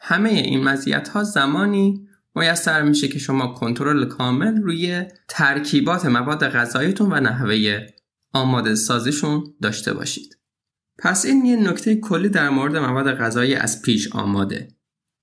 همه 0.00 0.30
این 0.30 0.64
مزیت 0.64 1.08
ها 1.08 1.24
زمانی 1.24 2.08
میسر 2.34 2.82
میشه 2.82 3.08
که 3.08 3.18
شما 3.18 3.46
کنترل 3.46 4.04
کامل 4.04 4.56
روی 4.56 5.04
ترکیبات 5.28 6.06
مواد 6.06 6.48
غذاییتون 6.48 7.12
و 7.12 7.20
نحوه 7.20 7.86
آماده 8.32 8.74
سازیشون 8.74 9.44
داشته 9.62 9.94
باشید. 9.94 10.38
پس 10.98 11.24
این 11.24 11.44
یه 11.44 11.56
نکته 11.56 11.96
کلی 11.96 12.28
در 12.28 12.50
مورد 12.50 12.76
مواد 12.76 13.14
غذایی 13.14 13.54
از 13.54 13.82
پیش 13.82 14.12
آماده. 14.12 14.73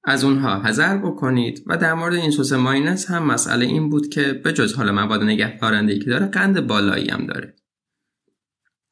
از 0.04 0.24
اونها 0.24 0.62
حذر 0.64 0.98
بکنید 0.98 1.64
و 1.68 1.78
در 1.78 1.94
مورد 1.94 2.14
این 2.14 2.32
سس 2.32 2.54
ماینس 2.54 3.10
هم 3.10 3.24
مسئله 3.24 3.66
این 3.66 3.90
بود 3.90 4.10
که 4.10 4.34
به 4.34 4.54
جز 4.54 4.74
حال 4.74 4.92
مواد 4.92 5.24
نگهدارنده 5.24 6.00
که 6.00 6.06
داره 6.06 6.26
قند 6.26 6.68
بالایی 6.68 7.10
هم 7.10 7.26
داره. 7.26 7.56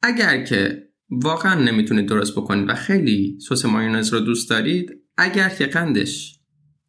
اگر 0.02 0.44
که 0.44 0.88
واقعا 1.10 1.54
نمی‌تونید 1.54 2.08
درست 2.08 2.32
بکنید 2.32 2.68
و 2.68 2.74
خیلی 2.74 3.38
سس 3.48 3.64
ماینز 3.64 4.12
رو 4.12 4.20
دوست 4.20 4.50
دارید 4.50 4.90
اگر 5.16 5.48
که 5.48 5.66
قندش 5.66 6.40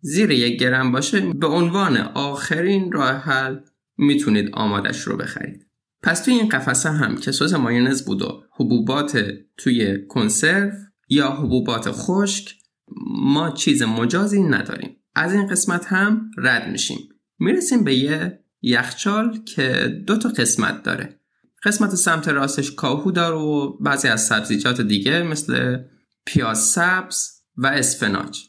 زیر 0.01 0.31
یک 0.31 0.59
گرم 0.59 0.91
باشه 0.91 1.19
به 1.19 1.47
عنوان 1.47 1.97
آخرین 1.97 2.91
راه 2.91 3.11
حل 3.11 3.59
می‌تونید 3.97 4.49
آمادش 4.53 5.01
رو 5.01 5.17
بخرید 5.17 5.67
پس 6.03 6.23
توی 6.23 6.33
این 6.33 6.49
قفسه 6.49 6.89
هم 6.89 7.15
که 7.15 7.31
سس 7.31 7.53
مایونز 7.53 8.05
بود 8.05 8.21
و 8.21 8.43
حبوبات 8.51 9.31
توی 9.57 10.07
کنسرو 10.07 10.71
یا 11.09 11.31
حبوبات 11.31 11.91
خشک 11.91 12.60
ما 13.07 13.49
چیز 13.49 13.83
مجازی 13.83 14.43
نداریم. 14.43 14.95
از 15.15 15.33
این 15.33 15.47
قسمت 15.47 15.85
هم 15.85 16.31
رد 16.37 16.71
میشیم. 16.71 16.97
می‌رسیم 17.39 17.83
به 17.83 17.95
یه 17.95 18.39
یخچال 18.61 19.43
که 19.43 20.01
دو 20.07 20.17
تا 20.17 20.29
قسمت 20.29 20.83
داره. 20.83 21.19
قسمت 21.63 21.95
سمت 21.95 22.27
راستش 22.27 22.71
کاهو 22.71 23.11
داره 23.11 23.35
و 23.35 23.77
بعضی 23.77 24.07
از 24.07 24.25
سبزیجات 24.25 24.81
دیگه 24.81 25.23
مثل 25.23 25.77
پیاز 26.25 26.59
سبز 26.59 27.29
و 27.57 27.67
اسفناج. 27.67 28.39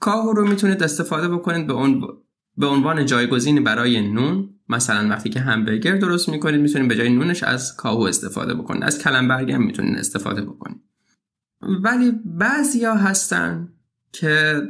کاهو 0.00 0.32
رو 0.32 0.48
می‌تونید 0.48 0.82
استفاده 0.82 1.28
بکنید 1.28 1.66
به, 1.66 1.74
به 2.56 2.66
عنوان 2.66 3.06
جایگزین 3.06 3.64
برای 3.64 4.12
نون. 4.12 4.48
مثلا 4.68 5.08
وقتی 5.08 5.30
که 5.30 5.40
همبرگر 5.40 5.96
درست 5.96 6.28
می‌کنید 6.28 6.60
می‌تونید 6.60 6.88
به 6.88 6.96
جای 6.96 7.10
نونش 7.10 7.42
از 7.42 7.76
کاهو 7.76 8.00
استفاده 8.00 8.54
بکنید. 8.54 8.84
از 8.84 8.98
کلمبرگ 8.98 9.52
هم 9.52 9.62
می‌تونید 9.62 9.98
استفاده 9.98 10.42
بکنید. 10.42 10.80
ولی 11.82 12.12
بعضیا 12.24 12.94
هستن 12.94 13.68
که 14.12 14.62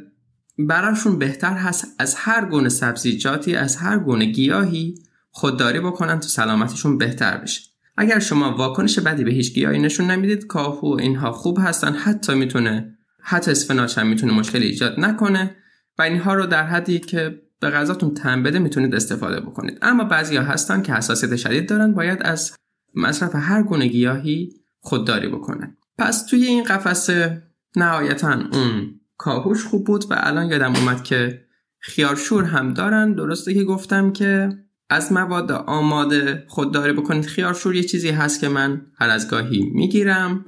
براشون 0.59 1.18
بهتر 1.18 1.55
هست 1.55 1.87
از 1.98 2.14
هر 2.14 2.44
گونه 2.44 2.68
سبزیجاتی 2.68 3.57
از 3.57 3.76
هر 3.76 3.98
گونه 3.98 4.24
گیاهی 4.24 4.94
خودداری 5.31 5.81
بکنن 5.81 6.20
تو 6.20 6.28
سلامتشون 6.28 6.98
بهتر 6.98 7.37
بشه. 7.37 7.62
اگر 7.96 8.18
شما 8.18 8.57
واکنش 8.57 8.98
بدی 8.98 9.24
به 9.24 9.31
هیچ 9.31 9.55
گیاهی 9.55 9.78
نشون 9.78 10.11
نمی‌دید 10.11 10.46
کاهو 10.46 10.96
اینها 11.00 11.33
خوب 11.33 11.59
هستن 11.61 11.92
حتی 11.92 12.35
می‌تونه 12.35 12.98
حتی 13.22 13.50
اسفناج 13.50 13.98
هم 13.98 14.07
می‌تونه 14.07 14.33
مشکل 14.33 14.62
ایجاد 14.62 15.00
نکنه 15.00 15.57
و 15.98 16.02
اینها 16.02 16.35
رو 16.35 16.46
در 16.46 16.66
حدی 16.66 16.98
که 16.98 17.42
به 17.61 17.70
غذاتون 17.70 18.14
تن 18.14 18.42
بده 18.42 18.59
می‌تونید 18.59 18.94
استفاده 18.94 19.40
بکنید. 19.40 19.78
اما 19.83 20.05
بعضیا 20.05 20.42
هستن 20.42 20.83
که 20.83 20.94
حساسیت 20.94 21.37
شدید 21.37 21.68
دارن 21.68 21.94
باید 21.94 22.22
از 22.22 22.57
مصرف 22.94 23.31
هر 23.35 23.62
گونه 23.62 23.87
گیاهی 23.87 24.52
خودداری 24.81 25.28
بکنن. 25.28 25.76
پس 25.98 26.26
توی 26.26 26.44
این 26.44 26.64
قفسه 26.64 27.42
نهایتا 27.76 28.33
اون 28.52 29.00
کاهوش 29.22 29.64
خوب 29.64 29.87
بود 29.87 30.04
و 30.11 30.14
الان 30.16 30.50
یادم 30.50 30.76
اومد 30.76 31.02
که 31.02 31.44
خیارشور 31.78 32.44
هم 32.44 32.74
دارن. 32.74 33.14
درسته 33.14 33.54
که 33.54 33.64
گفتم 33.64 34.12
که 34.12 34.48
از 34.90 35.12
مواد 35.12 35.52
آماده 35.52 36.44
خودداری 36.48 36.92
بکنید. 36.92 37.26
خیارشور 37.26 37.74
یه 37.74 37.82
چیزی 37.82 38.11
هست 38.11 38.40
که 38.40 38.48
من 38.48 38.87
هر 38.98 39.08
از 39.08 39.30
گاهی 39.30 39.62
می‌گیرم. 39.74 40.44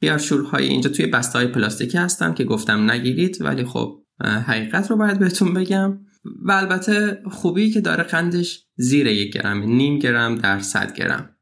خیارشورهای 0.00 0.66
اینجا 0.66 0.90
توی 0.90 1.06
بسته 1.06 1.38
های 1.38 1.46
پلاستیکی 1.46 1.98
هستن 1.98 2.34
که 2.34 2.44
گفتم 2.44 2.90
نگیرید 2.90 3.36
ولی 3.40 3.64
خب 3.64 4.02
حقیقت 4.20 4.90
رو 4.90 4.96
باید 4.96 5.18
بهتون 5.18 5.54
بگم. 5.54 5.98
و 6.44 6.52
البته 6.52 7.22
خوبی 7.30 7.70
که 7.70 7.80
داره 7.80 8.02
قندش 8.02 8.66
زیر 8.76 9.06
یک 9.06 9.32
گرم 9.32 9.62
نیم 9.62 9.98
گرم 9.98 10.34
در 10.34 10.58
صد 10.58 10.94
گرم. 10.94 11.36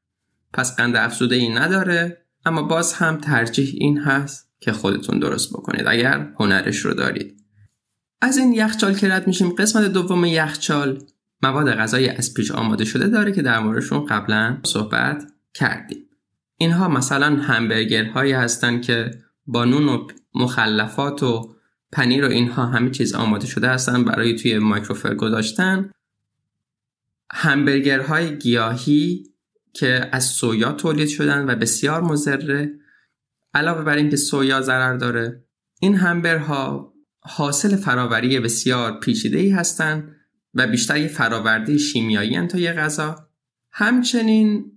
پس 0.52 0.76
قند 0.76 0.96
افزوده 0.96 1.36
ای 1.36 1.48
نداره 1.48 2.26
اما 2.44 2.62
باز 2.62 2.92
هم 2.92 3.16
ترجیح 3.16 3.74
این 3.78 3.98
هست 3.98 4.49
که 4.60 4.72
خودتون 4.72 5.18
درست 5.18 5.50
بکنید. 5.50 5.86
اگر 5.86 6.32
هنرش 6.38 6.78
رو 6.78 6.94
دارید. 6.94 7.40
از 8.20 8.36
این 8.36 8.52
یخچال 8.52 8.94
که 8.94 9.08
رد 9.08 9.26
میشیم 9.26 9.50
قسمت 9.50 9.84
دوم 9.84 10.24
یخچال 10.24 11.02
مواد 11.42 11.74
غذایی 11.74 12.08
از 12.08 12.34
پیش 12.34 12.50
آماده 12.50 12.84
شده 12.84 13.08
داره 13.08 13.32
که 13.32 13.42
در 13.42 13.58
موردشون 13.58 14.06
قبلا 14.06 14.58
صحبت 14.62 15.32
کردیم. 15.54 15.98
اینها 16.56 16.88
مثلا 16.88 17.36
همبرگرهایی 17.36 18.32
هستن 18.32 18.80
که 18.80 19.10
با 19.46 19.64
نون 19.64 19.88
و 19.88 20.06
مخلفات 20.34 21.22
و 21.22 21.54
پنیر 21.92 22.24
و 22.24 22.28
اینها 22.28 22.66
همه 22.66 22.90
چیز 22.90 23.14
آماده 23.14 23.46
شده 23.46 23.68
هستن 23.68 24.04
برای 24.04 24.36
توی 24.36 24.58
مایکروفر 24.58 25.14
گذاشتن. 25.14 25.90
همبرگرهای 27.32 28.38
گیاهی 28.38 29.24
که 29.72 30.08
از 30.12 30.24
سویا 30.24 30.72
تولید 30.72 31.08
شدن 31.08 31.50
و 31.50 31.54
بسیار 31.54 32.00
مضره. 32.00 32.79
علاوه 33.54 33.84
بر 33.84 33.96
اینکه 33.96 34.16
سویا 34.16 34.60
ضرر 34.60 34.96
داره 34.96 35.44
این 35.80 35.94
همبرها 35.94 36.94
حاصل 37.20 37.76
فراوری 37.76 38.40
بسیار 38.40 39.00
پیچیده 39.00 39.38
ای 39.38 39.50
هستند 39.50 40.16
و 40.54 40.66
بیشتر 40.66 40.96
یه 40.96 41.08
فراورده 41.08 41.78
شیمیایی 41.78 42.46
تا 42.46 42.58
یه 42.58 42.72
غذا. 42.72 43.28
همچنین 43.72 44.72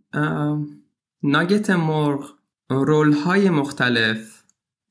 ناگت 1.24 1.70
مرغ 1.70 2.34
رول 2.70 3.14
های 3.14 3.50
مختلف 3.50 4.44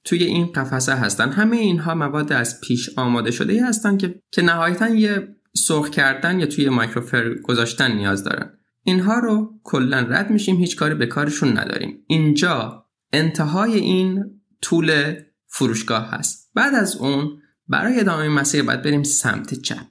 توی 0.05 0.25
این 0.25 0.47
قفسه 0.47 0.95
هستن. 0.95 1.31
همه 1.31 1.57
اینها 1.57 1.95
مواد 1.95 2.33
از 2.33 2.61
پیش 2.61 2.99
آماده 2.99 3.31
شده 3.31 3.67
هستن 3.67 3.97
که 3.97 4.23
که 4.31 4.43
نهایتا 4.43 4.89
یه 4.89 5.37
سرخ 5.57 5.91
کردن 5.91 6.41
یا 6.41 6.47
توی 6.47 6.69
مایکروفر 6.69 7.35
گذاشتن 7.35 7.93
نیاز 7.93 8.25
دارن. 8.25 8.59
اینها 8.85 9.19
رو 9.19 9.61
کلا 9.65 9.99
رد 9.99 10.31
میشیم 10.31 10.57
هیچ 10.57 10.77
کاری 10.77 10.95
به 10.95 11.07
کارشون 11.07 11.59
نداریم. 11.59 12.05
اینجا 12.07 12.82
انتهای 13.13 13.75
این 13.75 14.41
طول 14.63 15.15
فروشگاه 15.47 16.11
هست 16.11 16.51
بعد 16.55 16.75
از 16.75 16.97
اون 16.97 17.43
برای 17.69 18.01
ادامه 18.01 18.29
مسیر 18.29 18.63
باید 18.63 18.83
بریم 18.83 19.03
سمت 19.03 19.55
چپ 19.55 19.87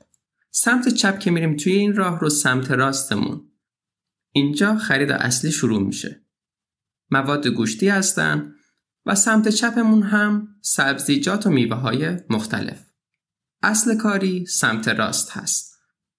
سمت 0.51 0.89
چپ 0.89 1.19
که 1.19 1.31
میریم 1.31 1.55
توی 1.55 1.73
این 1.73 1.95
راه 1.95 2.19
رو 2.19 2.29
سمت 2.29 2.71
راستمون 2.71 3.51
اینجا 4.31 4.75
خرید 4.75 5.11
اصلی 5.11 5.51
شروع 5.51 5.81
میشه 5.81 6.25
مواد 7.11 7.47
گوشتی 7.47 7.89
هستن 7.89 8.53
و 9.05 9.15
سمت 9.15 9.47
چپمون 9.47 10.03
هم 10.03 10.47
سبزیجات 10.61 11.47
و 11.47 11.49
میوه 11.49 11.75
های 11.77 12.17
مختلف. 12.29 12.85
اصل 13.63 13.97
کاری 13.97 14.45
سمت 14.45 14.87
راست 14.87 15.31
هست. 15.31 15.71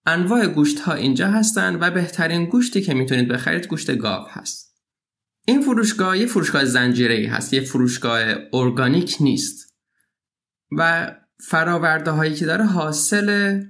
انواع 0.06 0.46
گوشت 0.46 0.80
ها 0.80 0.94
اینجا 0.94 1.28
هستن 1.28 1.78
و 1.80 1.90
بهترین 1.90 2.44
گوشتی 2.44 2.82
که 2.82 2.94
می‌تونید 2.94 3.28
بخرید 3.28 3.66
گوشت 3.66 3.96
گاو 3.96 4.26
هست. 4.28 4.71
این 5.46 5.62
فروشگاه 5.62 6.18
یه 6.18 6.26
فروشگاه 6.26 6.64
زنجیره 6.64 7.28
هست. 7.28 7.54
یه 7.54 7.60
فروشگاه 7.60 8.20
ارگانیک 8.52 9.16
نیست. 9.20 9.74
و 10.78 11.12
فراورده 11.40 12.10
هایی 12.10 12.34
که 12.34 12.46
داره 12.46 12.64
حاصل 12.64 13.60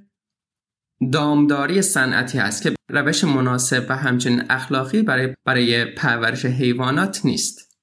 دامداری 1.12 1.82
صنعتی 1.82 2.38
هست 2.38 2.62
که 2.62 2.74
روش 2.88 3.24
مناسب 3.24 3.86
و 3.88 3.96
همچنین 3.96 4.42
اخلاقی 4.50 5.02
برای 5.02 5.34
برای 5.44 5.84
پرورش 5.84 6.44
حیوانات 6.44 7.20
نیست. 7.24 7.78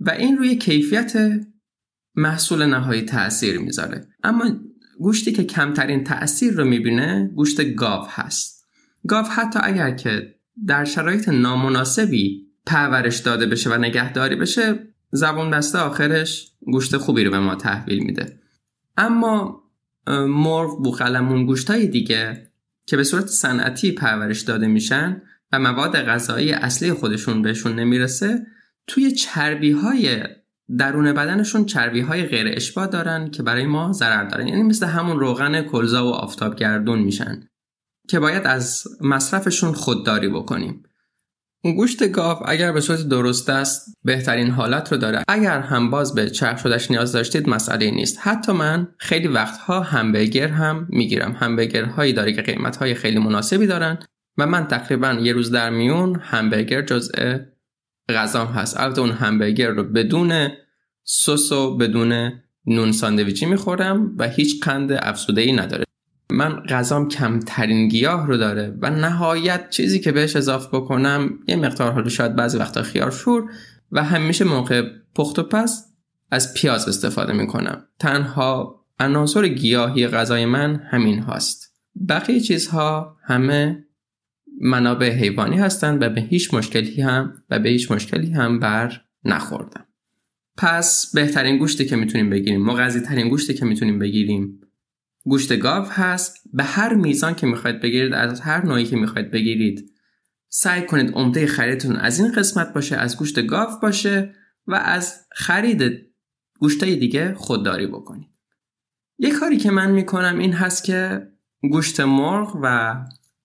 و 0.00 0.10
این 0.10 0.38
روی 0.38 0.56
کیفیت 0.56 1.40
محصول 2.14 2.66
نهایی 2.66 3.02
تاثیر 3.02 3.58
می‌ذاره 3.58 4.08
اما 4.22 4.44
گوشتی 4.98 5.32
که 5.32 5.44
کمترین 5.44 6.04
تاثیر 6.04 6.52
رو 6.52 6.64
می‌بینه 6.64 7.30
گوشت 7.34 7.74
گاو 7.74 8.06
هست 8.08 8.66
گاو 9.08 9.26
حتی 9.26 9.58
اگر 9.62 9.90
که 9.90 10.34
در 10.66 10.84
شرایط 10.84 11.28
نامناسبی 11.28 12.45
پرورش 12.66 13.18
داده 13.18 13.46
بشه 13.46 13.70
و 13.70 13.78
نگهداری 13.78 14.36
بشه 14.36 14.78
زبون 15.10 15.50
بسته 15.50 15.78
آخرش 15.78 16.52
گوشت 16.60 16.96
خوبی 16.96 17.24
رو 17.24 17.30
به 17.30 17.38
ما 17.38 17.54
تحویل 17.54 18.02
میده. 18.02 18.38
اما 18.96 19.62
مرغ 20.28 20.82
بوقلمون 20.82 21.46
گوشت 21.46 21.70
های 21.70 21.86
دیگه 21.86 22.50
که 22.86 22.96
به 22.96 23.04
صورت 23.04 23.26
صنعتی 23.26 23.92
پرورش 23.92 24.40
داده 24.40 24.66
میشن 24.66 25.22
و 25.52 25.58
مواد 25.58 25.96
غذایی 25.96 26.52
اصلی 26.52 26.92
خودشون 26.92 27.42
بهشون 27.42 27.74
نمی‌رسه 27.74 28.46
توی 28.86 29.10
چربی 29.10 29.72
های 29.72 30.24
درون 30.78 31.12
بدنشون 31.12 31.64
چربی 31.64 32.00
های 32.00 32.22
غیر 32.22 32.46
اشباه 32.56 32.86
دارن 32.86 33.30
که 33.30 33.42
برای 33.42 33.66
ما 33.66 33.92
ضرر 33.92 34.24
دارن. 34.24 34.48
یعنی 34.48 34.62
مثل 34.62 34.86
همون 34.86 35.20
روغن 35.20 35.62
کلزا 35.62 36.06
و 36.06 36.10
آفتابگردون 36.10 36.98
میشن 36.98 37.48
که 38.08 38.20
باید 38.20 38.46
از 38.46 38.84
مصرفشون 39.00 39.72
خودداری 39.72 40.28
بکنیم. 40.28 40.82
گوشت 41.74 42.08
گاو 42.08 42.50
اگر 42.50 42.72
به 42.72 42.80
صورت 42.80 43.02
درست 43.02 43.50
است 43.50 43.94
بهترین 44.04 44.50
حالت 44.50 44.92
رو 44.92 44.98
داره. 44.98 45.22
اگر 45.28 45.60
هم 45.60 45.90
باز 45.90 46.14
به 46.14 46.30
چرخ 46.30 46.58
شدش 46.58 46.90
نیاز 46.90 47.12
داشتید 47.12 47.48
مسئله 47.48 47.90
نیست. 47.90 48.18
حتی 48.20 48.52
من 48.52 48.88
خیلی 48.98 49.28
وقتها 49.28 49.80
همبرگر 49.80 50.48
هم 50.48 50.86
می‌گیرم. 50.90 51.36
همبرگر 51.40 51.84
هایی 51.84 52.12
داره 52.12 52.32
که 52.32 52.42
قیمت 52.42 52.76
های 52.76 52.94
خیلی 52.94 53.18
مناسبی 53.18 53.66
دارن 53.66 53.98
و 54.38 54.46
من 54.46 54.66
تقریبا 54.66 55.12
یه 55.12 55.32
روز 55.32 55.50
در 55.50 55.70
میون 55.70 56.20
همبرگر 56.22 56.82
جزء 56.82 57.38
غذام 58.08 58.46
هست. 58.46 58.80
البته 58.80 59.00
اون 59.00 59.10
همبرگر 59.10 59.68
رو 59.68 59.84
بدون 59.84 60.48
سس 61.04 61.52
و 61.52 61.76
بدون 61.76 62.32
نون 62.66 62.92
ساندویچی 62.92 63.46
می‌خورم 63.46 64.14
و 64.18 64.28
هیچ 64.28 64.64
قند 64.64 64.92
افزوده 64.92 65.40
ای 65.40 65.52
نداره. 65.52 65.84
من 66.30 66.62
غذام 66.68 67.08
کمترین 67.08 67.88
گیاه 67.88 68.26
رو 68.26 68.36
داره 68.36 68.78
و 68.80 68.90
نهایت 68.90 69.70
چیزی 69.70 70.00
که 70.00 70.12
بهش 70.12 70.36
اضافه 70.36 70.68
بکنم 70.76 71.38
یه 71.48 71.56
مقدار 71.56 71.92
حالا 71.92 72.08
شاید 72.08 72.36
بعضی 72.36 72.58
وقتا 72.58 72.82
خیار 72.82 73.10
شور 73.10 73.50
و 73.92 74.04
همیشه 74.04 74.44
موقع 74.44 74.82
پخت 75.14 75.38
و 75.38 75.42
پس 75.42 75.86
از 76.30 76.54
پیاز 76.54 76.88
استفاده 76.88 77.32
می‌کنم. 77.32 77.84
تنها 77.98 78.84
عناصر 79.00 79.48
گیاهی 79.48 80.08
غذای 80.08 80.44
من 80.44 80.76
همین 80.90 81.18
هاست. 81.18 81.74
بقیه 82.08 82.40
چیزها 82.40 83.16
همه 83.24 83.84
منابع 84.60 85.10
حیوانی 85.10 85.56
هستند 85.56 86.02
و 86.02 86.08
به 86.08 86.20
هیچ 86.20 86.54
مشکلی 86.54 87.02
هم 87.02 87.34
و 87.50 87.58
به 87.58 87.68
هیچ 87.68 87.92
مشکلی 87.92 88.30
هم 88.30 88.60
بر 88.60 89.00
نخوردم. 89.24 89.86
پس 90.56 91.12
بهترین 91.14 91.58
گوشتی 91.58 91.84
که 91.84 91.96
می‌تونیم 91.96 92.30
بگیریم 92.30 92.64
مغذی 92.64 93.00
ترین 93.00 93.28
گوشتی 93.28 93.54
که 93.54 93.64
می‌تونیم 93.64 93.98
بگیریم 93.98 94.60
گوشت 95.28 95.56
گاو 95.58 95.84
هست. 95.84 96.36
به 96.52 96.64
هر 96.64 96.94
میزان 96.94 97.34
که 97.34 97.46
می‌خواید 97.46 97.80
بگیرید 97.80 98.12
از 98.12 98.40
هر 98.40 98.66
نوعی 98.66 98.84
که 98.84 98.96
می‌خواید 98.96 99.30
بگیرید 99.30 99.92
سعی 100.48 100.86
کنید 100.86 101.14
عمده 101.14 101.46
خریدتون 101.46 101.96
از 101.96 102.20
این 102.20 102.32
قسمت 102.32 102.72
باشه 102.72 102.96
از 102.96 103.16
گوشت 103.16 103.46
گاو 103.46 103.80
باشه 103.82 104.34
و 104.66 104.74
از 104.74 105.26
خرید 105.32 106.06
گوشتای 106.58 106.96
دیگه 106.96 107.34
خودداری 107.34 107.86
بکنید. 107.86 108.30
یه 109.18 109.30
کاری 109.30 109.56
که 109.56 109.70
من 109.70 109.90
می‌کنم 109.90 110.38
این 110.38 110.52
هست 110.52 110.84
که 110.84 111.28
گوشت 111.70 112.00
مرغ 112.00 112.58
و 112.62 112.96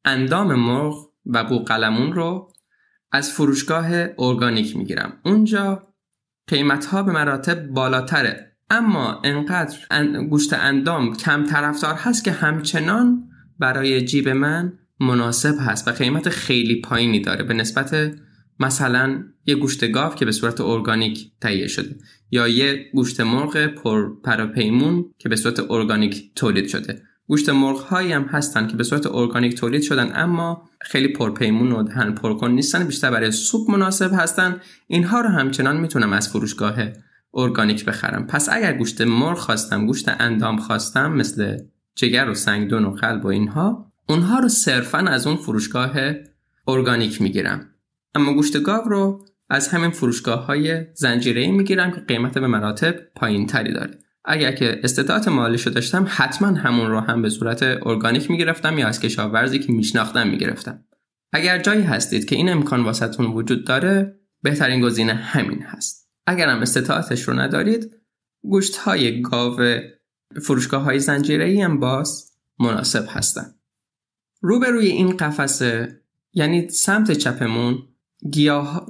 اندام 0.06 0.56
مرغ 0.56 1.10
و 1.26 1.44
بوقلمون 1.44 2.14
رو 2.14 2.54
از 3.12 3.32
فروشگاه 3.32 3.88
ارگانیک 4.20 4.78
می‌گیرم. 4.78 5.22
اونجا 5.26 5.94
قیمت 6.48 6.86
ها 6.86 7.04
به 7.04 7.12
مراتب 7.12 7.68
بالاتره. 7.68 8.51
اما 8.72 9.22
انقدر 9.24 9.78
گوشت 10.30 10.54
اندام 10.54 11.16
کم 11.16 11.46
طرفدار 11.46 11.96
هست 11.96 12.24
که 12.24 12.32
همچنان 12.32 13.24
برای 13.60 14.06
جیب 14.06 14.30
من 14.30 14.74
مناسب 15.00 15.56
هست 15.60 15.88
و 15.88 15.92
قیمت 15.92 16.30
خیلی 16.30 16.82
پایینی 16.82 17.20
داره 17.20 17.44
به 17.44 17.54
نسبت 17.54 18.12
مثلا 18.60 19.24
یه 19.46 19.56
گوشت 19.56 19.92
گاو 19.92 20.16
که 20.16 20.26
به 20.26 20.32
صورت 20.32 20.62
ارگانیک 20.62 21.32
تهیه 21.42 21.68
شده 21.68 21.96
یا 22.32 22.48
یه 22.48 22.86
گوشت 22.94 23.22
مرغ 23.22 23.68
پر 23.68 24.22
پراپیمون 24.24 25.06
که 25.18 25.30
به 25.30 25.36
صورت 25.36 25.72
ارگانیک 25.72 26.36
تولید 26.36 26.68
شده. 26.68 27.02
گوشت 27.28 27.50
مرغ 27.50 27.80
هایی 27.80 28.14
هم 28.14 28.24
هستن 28.24 28.68
که 28.68 28.78
به 28.78 28.84
صورت 28.84 29.08
ارگانیک 29.08 29.56
تولید 29.56 29.82
شدن 29.82 30.12
اما 30.16 30.70
خیلی 30.82 31.08
پرپیمون 31.08 31.72
و 31.72 31.84
دهن 31.84 32.12
پرکن 32.12 32.52
نیستن 32.52 32.84
بیشتر 32.84 33.12
برای 33.12 33.32
سوپ 33.32 33.72
مناسب 33.72 34.12
هستن. 34.14 34.62
اینها 34.88 35.22
رو 35.22 35.30
همچنان 35.30 35.78
می‌تونم 35.78 36.14
از 36.14 36.30
فروشگاه 36.30 36.76
ارگانیک 37.34 37.86
بخرم. 37.86 38.28
پس 38.28 38.50
اگر 38.52 38.74
گوشت 38.74 39.02
مرغ 39.02 39.38
خواستم 39.38 39.86
گوشت 39.86 40.10
اندام 40.10 40.58
خواستم 40.58 41.12
مثل 41.12 41.58
جگر 41.96 42.30
و 42.30 42.34
سنگدون 42.34 42.86
و 42.86 42.92
قلب 42.92 43.26
و 43.26 43.28
اینها 43.28 43.92
اونها 44.10 44.40
رو 44.40 44.48
صرفا 44.48 44.98
از 44.98 45.28
اون 45.28 45.36
فروشگاه 45.36 45.92
ارگانیک 46.68 47.22
می‌گیرم. 47.22 47.68
اما 48.16 48.34
گوشت 48.34 48.64
گاو 48.64 48.90
رو 48.90 49.26
از 49.50 49.68
همین 49.68 49.90
فروشگاه 49.90 50.46
های 50.46 50.86
زنجیره 50.94 51.52
می‌گیرم 51.52 51.92
که 51.92 52.02
قیمت 52.02 52.38
به 52.38 52.48
مراتب 52.48 52.96
پایین 53.16 53.48
تری 53.48 53.74
داره. 53.74 54.00
اگر 54.26 54.52
که 54.52 54.80
استطاعت 54.84 55.28
مالیشو 55.28 55.70
داشتم 55.70 56.06
حتما 56.10 56.48
همون 56.48 56.88
رو 56.88 57.00
هم 57.00 57.22
به 57.22 57.30
صورت 57.30 57.64
ارگانیک 57.64 58.32
می‌گرفتم 58.32 58.78
یا 58.78 58.88
از 58.88 59.00
کشاورزی 59.00 59.60
که 59.60 59.74
میشناختم 59.74 60.28
می‌گرفتم. 60.28 60.84
اگر 61.34 61.58
جایی 61.58 61.82
هستید 61.82 62.26
که 62.26 62.36
این 62.36 62.50
امکان 62.50 62.84
واسهتون 62.84 63.26
وجود 63.26 63.66
داره 63.66 64.20
بهترین 64.42 64.82
گزینه 64.82 65.14
همین 65.14 65.62
هست. 65.62 66.01
اگرم 66.28 66.60
استطاعتش 66.60 67.22
رو 67.22 67.34
ندارید 67.34 67.92
گوشت 68.44 68.76
های 68.76 69.22
گاو 69.22 69.60
فروشگاه 70.42 70.84
های 70.84 71.00
زنجیره 71.00 71.64
هم 71.64 71.80
باز 71.80 72.32
مناسب 72.60 73.06
هستن. 73.10 73.56
روبروی 74.42 74.88
این 74.88 75.18
قفسه 75.18 76.02
یعنی 76.34 76.70
سمت 76.70 77.12
چپمون 77.12 77.80
گیاه, 78.32 78.88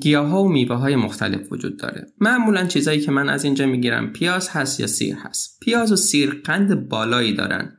گیاه 0.00 0.26
ها 0.26 0.42
و 0.42 0.48
میوه 0.48 0.76
های 0.76 0.96
مختلف 0.96 1.52
وجود 1.52 1.78
داره. 1.78 2.06
معمولا 2.20 2.66
چیزایی 2.66 3.00
که 3.00 3.10
من 3.10 3.28
از 3.28 3.44
اینجا 3.44 3.66
می‌گیرم 3.66 4.12
پیاز 4.12 4.48
هست 4.48 4.80
یا 4.80 4.86
سیر 4.86 5.14
هست. 5.14 5.60
پیاز 5.60 5.92
و 5.92 5.96
سیر 5.96 6.42
قند 6.44 6.88
بالایی 6.88 7.34
دارن. 7.34 7.76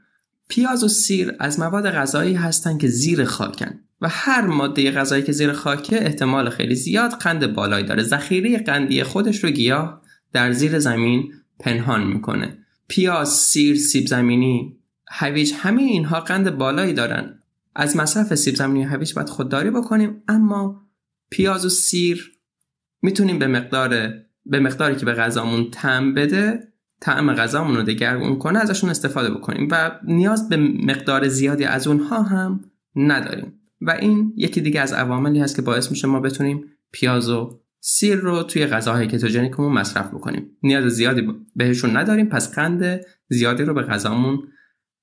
پیاز 0.48 0.84
و 0.84 0.88
سیر 0.88 1.34
از 1.40 1.60
مواد 1.60 1.90
غذایی 1.90 2.34
هستن 2.34 2.78
که 2.78 2.88
زیر 2.88 3.24
خاکن 3.24 3.80
و 4.02 4.08
هر 4.10 4.42
ماده 4.42 4.92
غذایی 4.92 5.24
که 5.24 5.32
زیر 5.32 5.52
خاکه 5.52 6.06
احتمال 6.06 6.50
خیلی 6.50 6.76
زیاد 6.76 7.12
قند 7.12 7.54
بالایی 7.54 7.86
داره. 7.86 8.04
ذخیره 8.04 8.58
قندی 8.58 9.04
خودش 9.04 9.44
رو 9.44 9.50
گیاه 9.50 10.02
در 10.34 10.52
زیر 10.52 10.80
زمین 10.80 11.34
پنهان 11.60 12.04
می‌کنه. 12.08 12.58
پیاز 12.88 13.30
سیر 13.30 13.76
سیب 13.78 14.08
زمینی 14.08 14.78
هویج 15.08 15.54
همه 15.58 15.82
اینها 15.82 16.20
قند 16.20 16.58
بالایی 16.58 16.94
دارن. 16.94 17.40
از 17.76 17.98
مصرف 17.98 18.36
سیب 18.36 18.56
زمینی 18.56 18.86
و 18.86 18.90
هویج 18.90 19.14
باید 19.14 19.30
خودداری 19.30 19.72
بکنیم 19.72 20.24
اما 20.28 20.82
پیاز 21.30 21.66
و 21.66 21.70
سیر 21.70 22.32
می‌تونیم 23.02 23.40
به 23.40 23.48
مقدار 23.48 24.14
به 24.46 24.60
مقداری 24.60 24.96
که 24.96 25.06
به 25.06 25.14
غذامون 25.14 25.72
تم 25.72 26.14
بده 26.14 26.75
طعم 27.02 27.34
غذامون 27.34 27.76
رو 27.76 27.84
دگرگون 27.84 28.40
کنه 28.40 28.60
ازشون 28.60 28.90
استفاده 28.90 29.30
بکنیم 29.30 29.68
و 29.72 30.00
نیاز 30.04 30.50
به 30.50 30.58
مقدار 30.58 31.28
زیادی 31.28 31.64
از 31.64 31.88
اونها 31.88 32.22
هم 32.22 32.72
نداریم. 32.96 33.54
و 33.82 33.92
این 33.92 34.34
یکی 34.38 34.62
دیگه 34.62 34.82
از 34.82 34.94
عواملی 34.94 35.40
هست 35.40 35.56
که 35.56 35.62
باعث 35.62 35.92
میشه 35.92 36.08
ما 36.08 36.20
بتونیم 36.20 36.66
پیاز 36.92 37.30
و 37.30 37.62
سیر 37.80 38.16
رو 38.16 38.44
توی 38.44 38.66
غذاهای 38.66 39.08
کتوژنیکمون 39.08 39.74
مصرف 39.74 40.08
بکنیم. 40.08 40.58
نیاز 40.64 40.94
زیادی 40.94 41.28
بهشون 41.56 41.98
نداریم 41.98 42.26
پس 42.26 42.56
قند 42.56 43.02
زیادی 43.30 43.64
رو 43.64 43.74
به 43.74 43.82
غذامون 43.82 44.40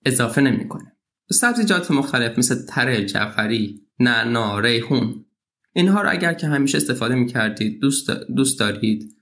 اضافه 0.07 0.41
نمی‌کنه. 0.41 0.97
سبزیجات 1.31 1.91
مختلف 1.91 2.39
مثل 2.39 2.67
تره 2.67 3.05
جعفری 3.05 3.81
نعنا 3.99 4.59
ریحون 4.59 5.25
اینها 5.73 6.03
رو 6.03 6.11
اگر 6.11 6.35
که 6.35 6.47
همیشه 6.47 6.77
استفاده 6.77 7.15
می‌کردید 7.15 7.81
دوست, 7.81 8.11
دوست 8.11 8.61
دارید 8.61 9.17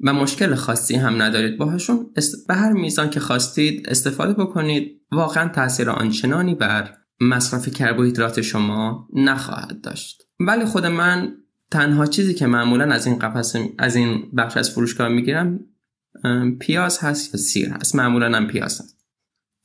و 0.00 0.12
مشکل 0.12 0.54
خاصی 0.54 0.94
هم 0.94 1.22
ندارید. 1.22 1.58
باهاشون 1.58 2.06
به 2.48 2.54
هر 2.54 2.72
میزان 2.72 3.10
که 3.10 3.20
خواستید 3.20 3.88
استفاده 3.88 4.32
بکنید. 4.32 5.00
واقعا 5.12 5.48
تاثیر 5.48 5.90
آنچنانی 5.90 6.54
بر 6.54 6.96
مصرف 7.20 7.68
کربوهیدرات 7.68 8.40
شما 8.40 9.08
نخواهد 9.14 9.80
داشت. 9.80 10.22
ولی 10.40 10.64
خود 10.64 10.86
من 10.86 11.32
تنها 11.70 12.06
چیزی 12.06 12.34
که 12.34 12.46
معمولا 12.46 12.84
از 12.94 13.06
این 13.06 13.18
قفس 13.18 13.56
از 13.78 13.96
این 13.96 14.30
بخش 14.36 14.56
از 14.56 14.70
فروشگاه 14.70 15.08
می‌گیرم 15.08 15.60
پیاز 16.60 16.98
هست 16.98 17.34
یا 17.34 17.40
سیر 17.40 17.68
هست. 17.68 17.94
معمولا 17.94 18.36
هم 18.36 18.46
پیاز 18.46 18.80
هست. 18.80 18.96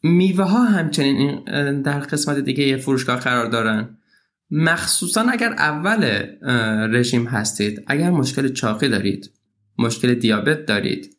میوه 0.04 0.44
ها 0.44 0.64
همچنین 0.64 1.44
در 1.82 2.00
قسمت 2.00 2.40
دیگه 2.40 2.78
فروشگاه 2.78 3.20
قرار 3.20 3.46
دارن. 3.50 3.98
مخصوصا 4.52 5.22
اگر 5.22 5.54
اول 5.54 6.26
رژیم 6.96 7.26
هستید 7.26 7.84
اگر 7.88 8.10
مشکل 8.10 8.54
چاقی 8.54 8.90
دارید 8.90 9.32
مشکل 9.82 10.14
دیابت 10.14 10.66
دارید. 10.66 11.18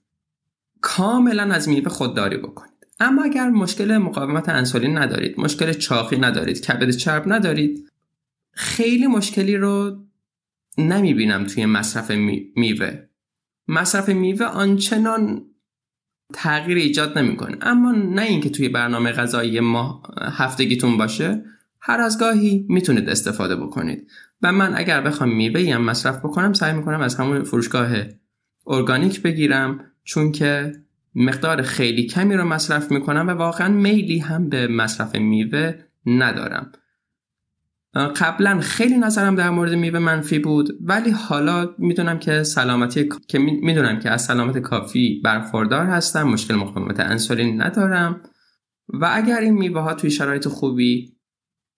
کاملا 0.80 1.42
از 1.42 1.68
میوه 1.68 1.88
خودداری 1.88 2.36
بکنید. 2.36 2.72
اما 3.00 3.22
اگر 3.22 3.50
مشکل 3.50 3.96
مقاومت 3.98 4.48
انسولین 4.48 4.98
ندارید 4.98 5.40
مشکل 5.40 5.72
چاقی 5.72 6.16
ندارید 6.16 6.60
کبد 6.60 6.90
چرب 6.90 7.32
ندارید 7.32 7.88
خیلی 8.52 9.06
مشکلی 9.06 9.56
رو 9.56 10.04
نمی‌بینم 10.78 11.44
توی 11.44 11.66
مصرف 11.66 12.10
میوه. 12.56 12.98
مصرف 13.68 14.08
میوه 14.08 14.46
آنچنان 14.46 15.44
تغییر 16.34 16.78
ایجاد 16.78 17.18
نمی‌کنه. 17.18 17.56
اما 17.60 17.92
نه 17.92 18.22
اینکه 18.22 18.50
توی 18.50 18.68
برنامه 18.68 19.12
غذایی 19.12 19.60
ما 19.60 20.02
هفتگیتون 20.18 20.98
باشه 20.98 21.44
هر 21.80 22.00
از 22.00 22.18
گاهی 22.18 22.66
می‌تونید 22.68 23.08
استفاده 23.08 23.56
بکنید. 23.56 24.10
و 24.42 24.52
من 24.52 24.74
اگر 24.76 25.00
بخوام 25.00 25.36
میوه 25.36 25.74
هم 25.74 25.84
مصرف 25.84 26.18
بکنم 26.18 26.52
سعی 26.52 26.72
می‌کنم 26.72 27.00
از 27.00 27.14
همون 27.14 27.42
فروشگاه 27.42 27.92
ارگانیک 28.66 29.22
بگیرم 29.22 29.80
چون 30.04 30.32
که 30.32 30.72
مقدار 31.14 31.62
خیلی 31.62 32.06
کمی 32.06 32.34
رو 32.34 32.44
مصرف 32.44 32.90
می‌کنم 32.90 33.28
و 33.28 33.30
واقعا 33.30 33.68
میلی 33.68 34.18
هم 34.18 34.48
به 34.48 34.66
مصرف 34.66 35.16
میوه 35.16 35.74
ندارم. 36.06 36.72
قبلا 37.94 38.60
خیلی 38.60 38.98
نظرم 38.98 39.34
در 39.34 39.50
مورد 39.50 39.74
میوه 39.74 39.98
منفی 39.98 40.38
بود 40.38 40.78
ولی 40.80 41.10
حالا 41.10 41.74
می‌دونم 41.78 42.18
که 42.18 42.42
سلامتی 42.42 43.08
که 43.28 43.38
می‌دونم 43.38 43.98
که 43.98 44.10
از 44.10 44.24
سلامت 44.24 44.58
کافی 44.58 45.20
برخوردار 45.24 45.86
هستم 45.86 46.22
مشکل 46.22 46.54
مقاومت 46.54 47.00
انسولین 47.00 47.62
ندارم 47.62 48.20
و 48.88 49.10
اگر 49.12 49.40
این 49.40 49.54
میوه 49.54 49.80
ها 49.80 49.94
توی 49.94 50.10
شرایط 50.10 50.48
خوبی 50.48 51.16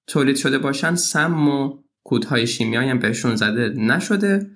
تولید 0.07 0.37
شده 0.37 0.59
باشن 0.59 0.95
سم 0.95 1.49
و 1.49 1.79
کودهای 2.05 2.47
شیمیایی 2.47 2.91
هم 2.91 2.99
بهشون 2.99 3.37
زده 3.37 3.69
نشده. 3.69 4.51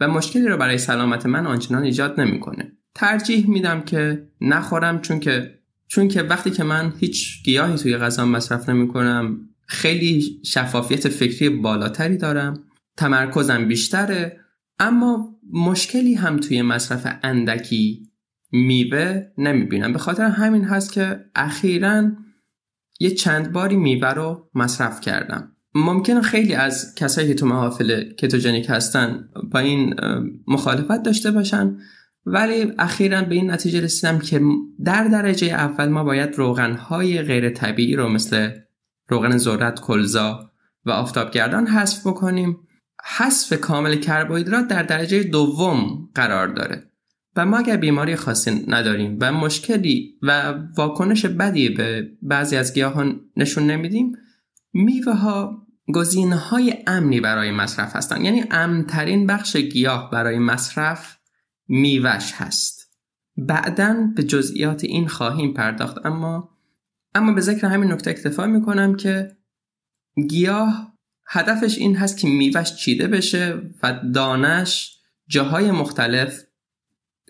و 0.00 0.08
مشکلی 0.08 0.48
رو 0.48 0.56
برای 0.56 0.78
سلامت 0.78 1.26
من 1.26 1.46
آنچنان 1.46 1.82
ایجاد 1.82 2.20
نمی‌کنه. 2.20 2.72
ترجیح 2.94 3.50
میدم 3.50 3.80
که 3.80 4.28
نخورم 4.40 5.00
چون 5.00 5.20
که 5.20 5.58
چون 5.88 6.08
که 6.08 6.22
وقتی 6.22 6.50
که 6.50 6.64
من 6.64 6.92
هیچ 6.98 7.42
گیاهی 7.44 7.76
توی 7.76 7.96
غذا 7.96 8.26
مصرف 8.26 8.68
نمی 8.68 8.88
کنم 8.88 9.48
خیلی 9.66 10.40
شفافیت 10.44 11.08
فکری 11.08 11.48
بالاتری 11.48 12.16
دارم 12.16 12.64
تمرکزم 12.96 13.68
بیشتره 13.68 14.40
اما 14.78 15.36
مشکلی 15.52 16.14
هم 16.14 16.36
توی 16.36 16.62
مصرف 16.62 17.18
اندکی 17.22 18.10
میوه 18.52 19.26
نمی‌بینم. 19.38 19.92
به 19.92 19.98
خاطر 19.98 20.24
همین 20.24 20.64
هست 20.64 20.92
که 20.92 21.24
اخیرا 21.34 22.10
یه 23.00 23.10
چند 23.10 23.52
باری 23.52 23.76
میوه 23.76 24.08
رو 24.08 24.50
مصرف 24.54 25.00
کردم. 25.00 25.56
ممکن 25.74 26.20
خیلی 26.20 26.54
از 26.54 26.94
کسایی 26.94 27.28
که 27.28 27.34
تو 27.34 27.46
محافل 27.46 28.12
کتوژنیک 28.12 28.66
هستن 28.68 29.28
با 29.52 29.58
این 29.58 29.94
مخالفت 30.46 31.02
داشته 31.02 31.30
باشن 31.30 31.76
ولی 32.26 32.72
اخیرا 32.78 33.22
به 33.22 33.34
این 33.34 33.50
نتیجه 33.50 33.80
رسیدم 33.80 34.18
که 34.18 34.40
در 34.84 35.04
درجه 35.04 35.46
اول 35.46 35.88
ما 35.88 36.04
باید 36.04 36.34
روغنهای 36.34 37.22
غیر 37.22 37.50
طبیعی 37.50 37.96
رو 37.96 38.08
مثل 38.08 38.50
روغن 39.08 39.36
ذرت 39.36 39.80
کلزا 39.80 40.50
و 40.84 40.90
آفتابگردان 40.90 41.66
حذف 41.66 42.06
بکنیم. 42.06 42.56
حذف 43.18 43.60
کامل 43.60 43.96
کربوهیدرات 43.96 44.68
در 44.68 44.82
درجه 44.82 45.22
دوم 45.22 46.08
قرار 46.14 46.48
داره. 46.48 46.90
و 47.36 47.46
ما 47.46 47.58
اگر 47.58 47.76
بیماری 47.76 48.16
خاصی 48.16 48.64
نداریم 48.68 49.18
و 49.20 49.32
مشکلی 49.32 50.18
و 50.22 50.54
واکنش 50.76 51.26
بدی 51.26 51.68
به 51.68 52.10
بعضی 52.22 52.56
از 52.56 52.74
گیاهان 52.74 53.20
نشون 53.36 53.66
نمیدیم 53.66 54.12
میوه 54.72 55.12
ها 55.12 55.66
گزینه 55.94 56.36
های 56.36 56.74
امنی 56.86 57.20
برای 57.20 57.50
مصرف 57.50 57.96
هستند. 57.96 58.24
یعنی 58.24 58.44
امنترین 58.50 59.26
بخش 59.26 59.56
گیاه 59.56 60.10
برای 60.10 60.38
مصرف 60.38 61.16
میوش 61.68 62.32
هست. 62.32 62.96
بعدا 63.36 64.12
به 64.16 64.22
جزئیات 64.22 64.84
این 64.84 65.08
خواهیم 65.08 65.54
پرداخت. 65.54 66.06
اما 66.06 66.56
اما 67.14 67.32
به 67.32 67.40
ذکر 67.40 67.66
همین 67.66 67.92
نکته 67.92 68.10
اکتفا 68.10 68.46
می‌کنم 68.46 68.96
که 68.96 69.36
گیاه 70.28 70.94
هدفش 71.26 71.78
این 71.78 71.96
هست 71.96 72.18
که 72.18 72.28
میوش 72.28 72.76
چیده 72.76 73.08
بشه 73.08 73.62
و 73.82 74.00
دانش 74.14 75.00
جاهای 75.28 75.70
مختلف 75.70 76.42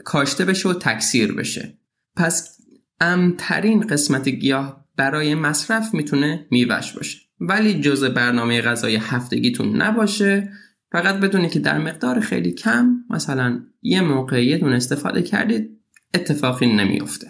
کاشته 0.05 0.45
بشه 0.45 0.69
و 0.69 0.75
تکثیر 0.75 1.33
بشه. 1.33 1.79
پس 2.17 2.59
امترین 3.01 3.81
قسمت 3.81 4.29
گیاه 4.29 4.87
برای 4.97 5.35
مصرف 5.35 5.95
می‌تونه 5.95 6.47
میوش 6.51 6.93
باشه. 6.93 7.30
ولی 7.41 7.81
جز 7.81 8.05
برنامه 8.05 8.61
غذای 8.61 8.97
هفتگیتون 8.97 9.83
نباشه. 9.83 10.53
فقط 10.93 11.15
بدونی 11.15 11.49
که 11.49 11.59
در 11.61 11.79
مقدار 11.79 12.21
خیلی 12.21 12.53
کم 12.53 13.05
مثلا 13.11 13.61
یه 13.83 14.01
موقع 14.01 14.45
یه 14.45 14.59
دون 14.59 14.73
استفاده 14.73 15.23
کردید 15.23 15.81
اتفاقی 16.15 16.77
نمیافته. 16.77 17.27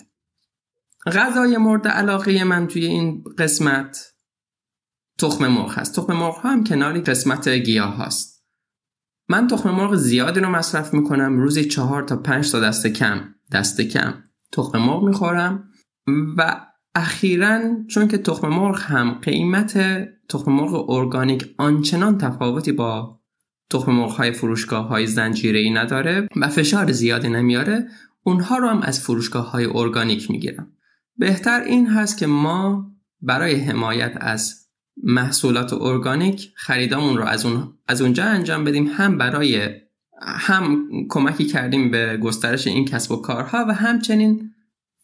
غذای 1.06 1.56
مورد 1.56 1.88
علاقه 1.88 2.44
من 2.44 2.66
توی 2.66 2.86
این 2.86 3.24
قسمت 3.38 4.14
تخم 5.18 5.46
مرغ 5.46 5.78
هست. 5.78 5.96
تخم 5.96 6.12
مرغ 6.12 6.34
ها 6.34 6.50
هم 6.50 6.64
کناری 6.64 7.00
قسمت 7.00 7.48
گیاه 7.48 7.98
هست 7.98 8.44
من 9.28 9.46
تخم 9.46 9.70
مرغ 9.70 9.94
زیادی 9.94 10.40
رو 10.40 10.50
مصرف 10.50 10.94
می‌کنم. 10.94 11.38
روزی 11.38 11.64
چهار 11.64 12.02
تا 12.02 12.16
پنج 12.16 12.52
تا 12.52 12.60
دست 12.60 12.86
کم 12.86 13.34
دست 13.52 13.80
کم 13.80 14.14
تخم 14.52 14.78
مرغ 14.78 15.04
می‌خورم 15.04 15.68
و 16.38 16.66
اخیرا 16.94 17.60
چون 17.88 18.08
که 18.08 18.18
تخم 18.18 18.48
مرغ 18.48 18.80
هم 18.80 19.10
قیمت 19.10 19.78
تخم 20.28 20.52
مرغ 20.52 20.90
ارگانیک 20.90 21.54
آنچنان 21.58 22.18
تفاوتی 22.18 22.72
با 22.72 23.20
تخم 23.70 23.92
مرغ 23.92 24.10
های 24.10 24.32
فروشگاه 24.32 24.88
های 24.88 25.06
زنجیره 25.06 25.70
نداره 25.72 26.28
و 26.36 26.48
فشار 26.48 26.92
زیادی 26.92 27.28
نمیاره 27.28 27.88
اونها 28.22 28.58
رو 28.58 28.68
هم 28.68 28.82
از 28.82 29.00
فروشگاه 29.00 29.50
های 29.50 29.68
ارگانیک 29.74 30.30
می‌گیرم 30.30 30.72
بهتر 31.16 31.60
این 31.60 31.86
هست 31.86 32.18
که 32.18 32.26
ما 32.26 32.90
برای 33.22 33.54
حمایت 33.54 34.12
از 34.20 34.66
محصولات 35.02 35.72
ارگانیک 35.72 36.52
خریدامون 36.54 37.16
رو 37.16 37.24
از, 37.24 37.46
اون، 37.46 37.72
از 37.88 38.02
اونجا 38.02 38.24
انجام 38.24 38.64
بدیم 38.64 38.86
هم 38.86 39.18
برای 39.18 39.68
هم 40.22 40.86
کمکی 41.08 41.44
کردیم 41.44 41.90
به 41.90 42.16
گسترش 42.16 42.66
این 42.66 42.84
کسب 42.84 43.12
و 43.12 43.16
کارها 43.16 43.64
و 43.68 43.74
همچنین 43.74 44.50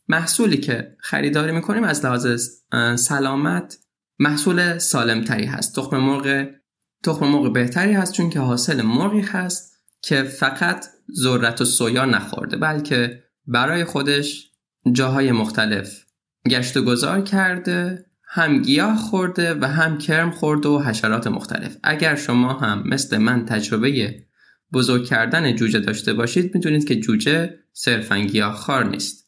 محصولی 0.08 0.56
که 0.56 0.96
خریداری 0.98 1.52
می‌کنیم 1.52 1.84
از 1.84 2.04
لحاظ 2.04 2.50
سلامت 2.96 3.78
محصول 4.18 4.78
سالمتری 4.78 5.44
هست. 5.44 5.76
تخم 5.76 5.96
مرغ 5.96 6.46
تخم 7.04 7.26
مرغ 7.26 7.52
بهتری 7.52 7.92
هست 7.92 8.12
چون 8.12 8.30
که 8.30 8.40
حاصل 8.40 8.82
مرغی 8.82 9.20
هست 9.20 9.76
که 10.02 10.22
فقط 10.22 10.86
ذرت 11.14 11.60
و 11.60 11.64
سویا 11.64 12.04
نخورده 12.04 12.56
بلکه 12.56 13.22
برای 13.46 13.84
خودش 13.84 14.50
جاهای 14.92 15.32
مختلف 15.32 16.04
گشت 16.48 16.76
و 16.76 16.82
گذار 16.82 17.20
کرده 17.20 18.06
هم 18.28 18.62
گیاه 18.62 18.96
خورده 18.96 19.54
و 19.54 19.64
هم 19.64 19.98
کرم 19.98 20.30
خورده 20.30 20.68
و 20.68 20.78
حشرات 20.78 21.26
مختلف. 21.26 21.76
اگر 21.82 22.16
شما 22.16 22.52
هم 22.52 22.82
مثل 22.86 23.18
من 23.18 23.44
تجربه 23.44 24.22
بزرگ 24.72 25.04
کردن 25.04 25.56
جوجه 25.56 25.80
داشته 25.80 26.12
باشید 26.12 26.54
می‌دونید 26.54 26.88
که 26.88 27.00
جوجه 27.00 27.54
صرفا 27.72 28.18
گیاه 28.18 28.54
خار 28.54 28.84
نیست. 28.84 29.25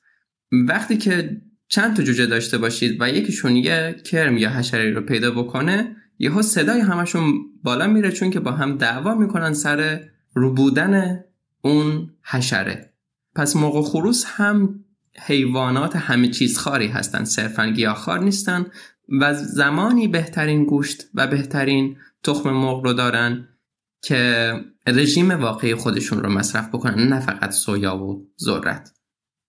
وقتی 0.53 0.97
که 0.97 1.41
چند 1.69 1.97
تا 1.97 2.03
جوجه 2.03 2.27
داشته 2.27 2.59
باشید 2.59 2.97
و 3.01 3.09
یکیشون 3.09 3.57
یه 3.57 3.97
کرم 4.05 4.37
یا 4.37 4.51
حشره 4.51 4.91
رو 4.91 5.01
پیدا 5.01 5.31
بکنه 5.31 5.97
یهو 6.19 6.43
صدای 6.43 6.81
همشون 6.81 7.35
بالا 7.63 7.87
میره 7.87 8.13
چون 8.13 8.31
که 8.31 8.41
با 8.41 8.53
هم 8.53 8.77
دعوا 8.77 9.15
می‌کنن 9.15 9.53
سر 9.53 10.01
رو 10.35 10.55
بودن 10.55 11.25
اون 11.63 12.11
حشره. 12.23 12.93
پس 13.35 13.57
موقع 13.57 13.83
خروس 13.83 14.25
هم 14.27 14.85
حیوانات 15.19 15.97
همه 15.97 16.29
چیز 16.29 16.59
خاری 16.59 16.87
هستند 16.87 17.25
صرفا 17.27 17.67
گیاهخوار 17.67 18.19
نیستن 18.19 18.67
و 19.21 19.35
زمانی 19.35 20.09
بهترین 20.09 20.65
گوشت 20.65 21.05
و 21.15 21.27
بهترین 21.27 21.97
تخم 22.23 22.51
مرغ 22.51 22.85
رو 22.85 22.93
دارن 22.93 23.49
که 24.03 24.53
رژیم 24.87 25.31
واقعی 25.31 25.75
خودشون 25.75 26.23
رو 26.23 26.31
مصرف 26.31 26.69
بکنن 26.69 27.09
نه 27.09 27.21
فقط 27.21 27.51
سویا 27.51 27.97
و 27.97 28.27
ذرت. 28.41 28.98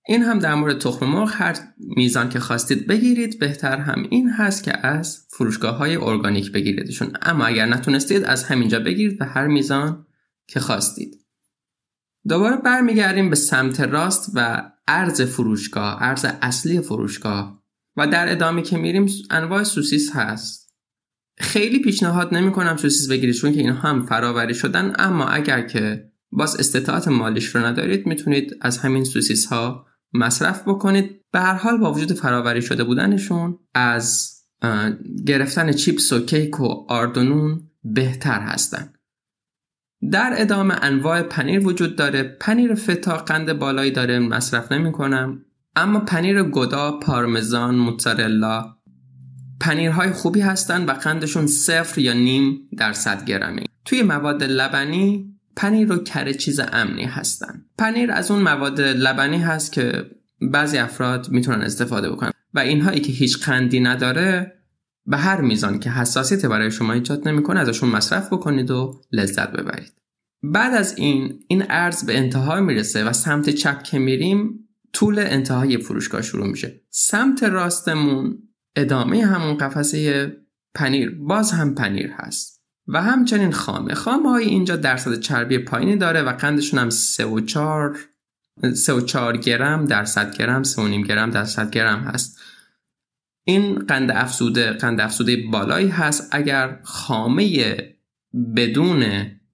این 0.09 0.23
هم 0.23 0.39
در 0.39 0.55
مورد 0.55 0.77
تخم 0.77 1.05
مرغ 1.05 1.31
هر 1.33 1.55
میزان 1.77 2.29
که 2.29 2.39
خواستید 2.39 2.87
بگیرید 2.87 3.39
بهتر 3.39 3.77
هم 3.77 4.07
این 4.09 4.29
هست 4.29 4.63
که 4.63 4.87
از 4.87 5.27
فروشگاه 5.29 5.77
های 5.77 5.95
ارگانیک 5.95 6.51
بگیریدشون. 6.51 7.13
اما 7.21 7.45
اگر 7.45 7.65
نتونستید 7.65 8.23
از 8.23 8.43
همینجا 8.43 8.79
بگیرید 8.79 9.19
به 9.19 9.25
هر 9.25 9.47
میزان 9.47 10.05
که 10.47 10.59
خواستید. 10.59 11.25
دوباره 12.27 12.57
برمیگردیم 12.57 13.29
به 13.29 13.35
سمت 13.35 13.79
راست 13.79 14.31
و 14.35 14.71
ارز 14.87 15.21
فروشگاه 15.21 16.03
ارز 16.03 16.25
اصلی 16.41 16.81
فروشگاه. 16.81 17.63
و 17.97 18.07
در 18.07 18.31
ادامه 18.31 18.61
که 18.61 18.77
میریم 18.77 19.07
انواع 19.29 19.63
سوسیس 19.63 20.15
هست. 20.15 20.73
خیلی 21.37 21.79
پیشنهاد 21.79 22.33
نمی 22.33 22.51
کنم 22.51 22.77
سوسیس 22.77 23.09
بگیرید 23.09 23.35
چون 23.35 23.53
که 23.53 23.59
اینها 23.59 23.89
هم 23.89 24.05
فراوری 24.05 24.53
شدن. 24.53 24.93
اما 24.99 25.25
اگر 25.25 25.61
که 25.61 26.11
باز 26.31 26.55
استطاعت 26.55 27.07
مالیش 27.07 27.55
رو 27.55 27.65
ندارید 27.65 28.07
می‌تونید 28.07 28.57
از 28.61 28.77
همین 28.77 29.03
سوسیس 29.03 29.45
ها 29.45 29.88
مصرف 30.13 30.67
بکنید. 30.67 31.21
به 31.31 31.39
هر 31.39 31.53
حال 31.53 31.77
با 31.77 31.93
وجود 31.93 32.13
فراوری 32.13 32.61
شده 32.61 32.83
بودنشون 32.83 33.59
از 33.73 34.35
گرفتن 35.25 35.71
چیپس 35.71 36.13
و 36.13 36.19
کیک 36.25 36.59
و 36.59 36.85
آردونون 36.87 37.69
بهتر 37.83 38.39
هستن. 38.39 38.93
در 40.11 40.33
ادامه 40.37 40.75
انواع 40.81 41.21
پنیر 41.21 41.67
وجود 41.67 41.95
داره. 41.95 42.23
پنیر 42.23 42.75
فتا 42.75 43.17
قند 43.17 43.53
بالایی 43.53 43.91
داره 43.91 44.19
مصرف 44.19 44.71
نمی 44.71 44.91
کنم 44.91 45.45
اما 45.75 45.99
پنیر 45.99 46.43
گودا 46.43 46.99
پارمزان 46.99 47.75
موتزارلا 47.75 48.75
پنیرهای 49.61 50.11
خوبی 50.11 50.41
هستند 50.41 50.89
و 50.89 50.91
قندشون 50.91 51.47
صفر 51.47 52.01
یا 52.01 52.13
نیم 52.13 52.69
درصد 52.77 53.25
گرمی 53.25 53.65
توی 53.85 54.03
مواد 54.03 54.43
لبنی 54.43 55.38
پنیر 55.55 55.91
و 55.91 56.03
کره 56.03 56.33
چیز 56.33 56.59
امنی 56.59 57.05
هستن. 57.05 57.65
پنیر 57.77 58.11
از 58.11 58.31
اون 58.31 58.41
مواد 58.41 58.81
لبنی 58.81 59.37
هست 59.37 59.71
که 59.71 60.05
بعضی 60.41 60.77
افراد 60.77 61.29
می‌تونن 61.29 61.61
استفاده 61.61 62.09
بکنن. 62.09 62.31
و 62.53 62.59
اینهایی 62.59 62.99
که 62.99 63.11
هیچ 63.11 63.45
قندی 63.45 63.79
نداره 63.79 64.53
به 65.05 65.17
هر 65.17 65.41
میزان 65.41 65.79
که 65.79 65.89
حساسیت 65.89 66.45
برای 66.45 66.71
شما 66.71 66.93
ایجاد 66.93 67.27
نمی‌کنه 67.27 67.59
ازشون 67.59 67.89
مصرف 67.89 68.33
بکنید 68.33 68.71
و 68.71 69.01
لذت 69.11 69.51
ببرید. 69.51 69.93
بعد 70.43 70.73
از 70.73 70.97
این 70.97 71.39
این 71.47 71.63
ارز 71.69 72.05
به 72.05 72.17
انتها 72.17 72.59
می‌رسه 72.59 73.03
و 73.03 73.13
سمت 73.13 73.49
چپ 73.49 73.83
که 73.83 73.99
میریم 73.99 74.69
طول 74.93 75.19
انتهای 75.19 75.77
فروشگاه 75.77 76.21
شروع 76.21 76.47
میشه. 76.47 76.81
سمت 76.89 77.43
راستمون 77.43 78.43
ادامه 78.75 79.25
همون 79.25 79.57
قفسه 79.57 80.31
پنیر. 80.75 81.17
باز 81.19 81.51
هم 81.51 81.75
پنیر 81.75 82.11
هست. 82.15 82.58
و 82.93 83.01
همچنین 83.01 83.51
خامه 83.51 83.93
خامه 83.93 84.29
های 84.29 84.45
اینجا 84.45 84.75
درصد 84.75 85.19
چربی 85.19 85.57
پایینی 85.57 85.97
داره 85.97 86.21
و 86.21 86.29
قندشون 86.29 86.79
هم 86.79 86.89
3 86.89 87.25
و 87.25 87.39
4 87.39 87.97
3 88.73 88.93
و 88.93 89.01
4 89.01 89.37
گرم 89.37 89.85
درصد 89.85 90.35
گرم 90.35 90.63
3 90.63 90.81
و 90.81 90.87
نیم 90.87 91.01
گرم 91.01 91.29
درصد 91.29 91.71
گرم 91.71 91.99
هست. 91.99 92.39
این 93.43 93.79
قند 93.79 94.11
افزوده 94.11 94.71
قند 94.71 95.01
افزوده 95.01 95.37
بالایی 95.51 95.87
هست. 95.87 96.29
اگر 96.31 96.79
خامه 96.83 97.77
بدون 98.55 99.05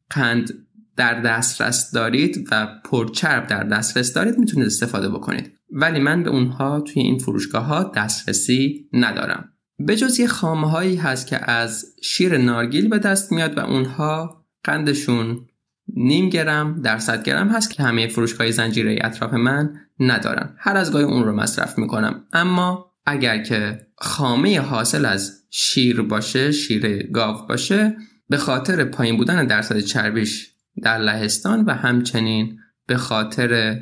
قند 0.10 0.54
در 0.98 1.22
دسترس 1.22 1.92
دارید 1.92 2.48
و 2.52 2.68
پرچرب 2.86 3.48
در 3.48 3.64
دسترس 3.64 4.14
دارید 4.14 4.38
می‌تونید 4.38 4.68
استفاده 4.68 5.10
بکنید. 5.10 5.52
ولی 5.72 6.00
من 6.00 6.24
به 6.24 6.30
اونها 6.30 6.82
توی 6.82 7.02
این 7.02 7.18
فروشگاه 7.18 7.66
ها 7.66 7.92
دسترسی 7.96 8.90
ندارم. 8.94 9.55
به 9.80 9.96
جز 9.96 10.20
یه 10.20 10.28
خامه 10.28 10.70
هایی 10.70 10.96
هست 10.96 11.28
که 11.28 11.52
از 11.52 11.86
شیر 12.02 12.38
نارگیل 12.38 12.90
به 12.90 13.00
دست 13.00 13.32
میاد 13.32 13.58
و 13.58 13.60
اونها 13.60 14.46
قندشون 14.64 15.48
نیم 15.88 16.30
گرم 16.30 16.82
درصد 16.82 17.24
گرم 17.24 17.50
هست 17.50 17.72
که 17.72 17.84
همه 17.84 18.08
فروشگاه 18.08 18.52
زنجیره 18.52 19.00
اطراف 19.02 19.34
من 19.34 19.74
ندارن. 20.00 20.56
هر 20.58 20.78
از 20.78 20.92
گاهی 20.92 21.06
اون 21.06 21.24
رو 21.24 21.36
مصرف 21.36 21.78
می‌کنم. 21.78 22.24
اما 22.34 22.92
اگر 23.06 23.44
که 23.44 23.88
خامه 23.98 24.60
حاصل 24.60 25.06
از 25.06 25.44
شیر 25.50 26.02
باشه 26.02 26.52
شیر 26.52 27.04
گاو 27.04 27.48
باشه 27.48 27.98
به 28.30 28.38
خاطر 28.38 28.84
پایین 28.84 29.18
بودن 29.18 29.48
درصد 29.48 29.80
چربیش 29.80 30.52
در 30.84 30.98
لهستان 30.98 31.66
و 31.66 31.72
همچنین 31.72 32.60
به 32.88 32.98
خاطر 32.98 33.80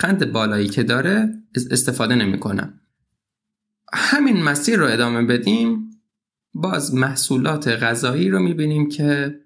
قند 0.00 0.32
بالایی 0.32 0.68
که 0.68 0.82
داره 0.82 1.28
استفاده 1.70 2.14
نمی‌کنم. 2.14 2.80
همین 3.92 4.42
مسیر 4.42 4.78
رو 4.78 4.86
ادامه 4.86 5.22
بدیم 5.22 5.90
باز 6.54 6.94
محصولات 6.94 7.68
غذایی 7.68 8.30
رو 8.30 8.38
می‌بینیم 8.38 8.88
که 8.88 9.40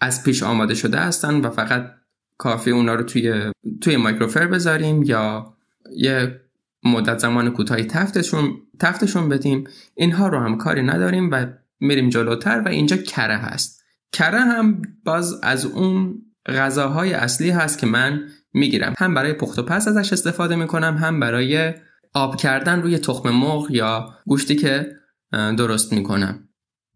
از 0.00 0.24
پیش 0.24 0.42
آماده 0.42 0.74
شده 0.74 0.98
هستن 0.98 1.40
و 1.40 1.50
فقط 1.50 1.90
کافی 2.38 2.70
اونا 2.70 2.94
رو 2.94 3.02
توی 3.02 3.52
توی 3.80 3.96
مایکروفر 3.96 4.46
بذاریم 4.46 5.02
یا 5.02 5.54
یه 5.96 6.40
مدت 6.84 7.18
زمان 7.18 7.50
کوتاهی 7.50 7.84
تفتشون 7.84 8.52
تفتشون 8.80 9.28
بدیم. 9.28 9.64
اینها 9.94 10.28
رو 10.28 10.38
هم 10.38 10.56
کاری 10.56 10.82
نداریم 10.82 11.30
و 11.30 11.46
میریم 11.80 12.08
جلوتر 12.08 12.62
و 12.64 12.68
اینجا 12.68 12.96
کره 12.96 13.36
هست. 13.36 13.84
کره 14.12 14.40
هم 14.40 14.82
باز 15.04 15.40
از 15.42 15.66
اون 15.66 16.22
غذاهای 16.46 17.12
اصلی 17.12 17.50
هست 17.50 17.78
که 17.78 17.86
من 17.86 18.28
می‌گیرم. 18.52 18.94
هم 18.98 19.14
برای 19.14 19.32
پخت 19.32 19.58
و 19.58 19.62
پس 19.62 19.88
ازش 19.88 20.12
استفاده 20.12 20.56
می‌کنم 20.56 20.96
هم 20.96 21.20
برای 21.20 21.74
آب 22.14 22.36
کردن 22.36 22.82
روی 22.82 22.98
تخم 22.98 23.30
مرغ 23.30 23.70
یا 23.70 24.14
گوشتی 24.26 24.56
که 24.56 24.96
درست 25.32 25.92
می‌کنم. 25.92 26.48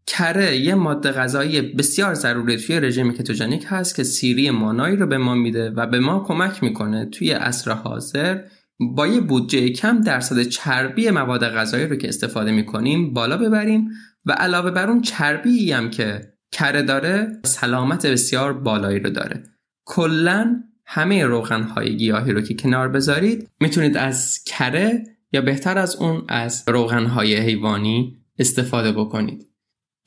کره 0.06 0.56
یه 0.56 0.74
ماده 0.74 1.12
غذایی 1.12 1.60
بسیار 1.60 2.14
ضروری 2.14 2.56
توی 2.56 2.80
رژیم 2.80 3.12
کتوژنیک 3.12 3.66
هست 3.68 3.96
که 3.96 4.02
سیری 4.04 4.50
مانایی 4.50 4.96
رو 4.96 5.06
به 5.06 5.18
ما 5.18 5.34
میده 5.34 5.70
و 5.70 5.86
به 5.86 6.00
ما 6.00 6.24
کمک 6.28 6.62
می‌کنه 6.62 7.04
توی 7.04 7.30
عصر 7.30 7.70
حاضر 7.70 8.40
با 8.80 9.06
یه 9.06 9.20
بودجه 9.20 9.70
کم 9.70 10.00
درصد 10.00 10.42
چربی 10.42 11.10
مواد 11.10 11.48
غذایی 11.48 11.86
رو 11.86 11.96
که 11.96 12.08
استفاده 12.08 12.52
می‌کنیم 12.52 13.14
بالا 13.14 13.36
ببریم 13.36 13.88
و 14.26 14.32
علاوه 14.32 14.70
بر 14.70 14.90
اون 14.90 15.02
چربی 15.02 15.72
هم 15.72 15.90
که 15.90 16.32
کره 16.52 16.82
داره 16.82 17.40
سلامت 17.44 18.06
بسیار 18.06 18.52
بالایی 18.52 18.98
رو 18.98 19.10
داره. 19.10 19.42
کلا 19.86 20.62
همه 20.90 21.24
روغن 21.24 21.62
های 21.62 21.96
گیاهی 21.96 22.32
رو 22.32 22.40
که 22.40 22.54
کنار 22.54 22.88
بذارید 22.88 23.48
می‌تونید 23.60 23.96
از 23.96 24.44
کره 24.44 25.04
یا 25.32 25.40
بهتر 25.40 25.78
از 25.78 25.96
اون 25.96 26.24
از 26.28 26.64
روغن 26.66 27.06
های 27.06 27.36
حیوانی 27.36 28.16
استفاده 28.38 28.92
بکنید. 28.92 29.46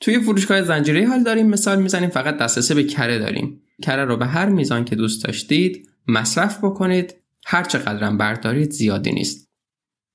توی 0.00 0.20
فروشگاه 0.20 0.62
زنجیره 0.62 1.08
حال 1.08 1.22
داریم 1.22 1.46
مثال 1.46 1.82
می‌زنیم 1.82 2.10
فقط 2.10 2.38
دسترسی 2.38 2.74
به 2.74 2.84
کره 2.84 3.18
داریم. 3.18 3.62
کره 3.82 4.04
رو 4.04 4.16
به 4.16 4.26
هر 4.26 4.48
میزان 4.48 4.84
که 4.84 4.96
دوست 4.96 5.24
داشتید 5.24 5.88
مصرف 6.08 6.58
بکنید. 6.64 7.14
هر 7.46 7.62
چقدرم 7.64 8.18
بردارید 8.18 8.70
زیادی 8.70 9.12
نیست. 9.12 9.48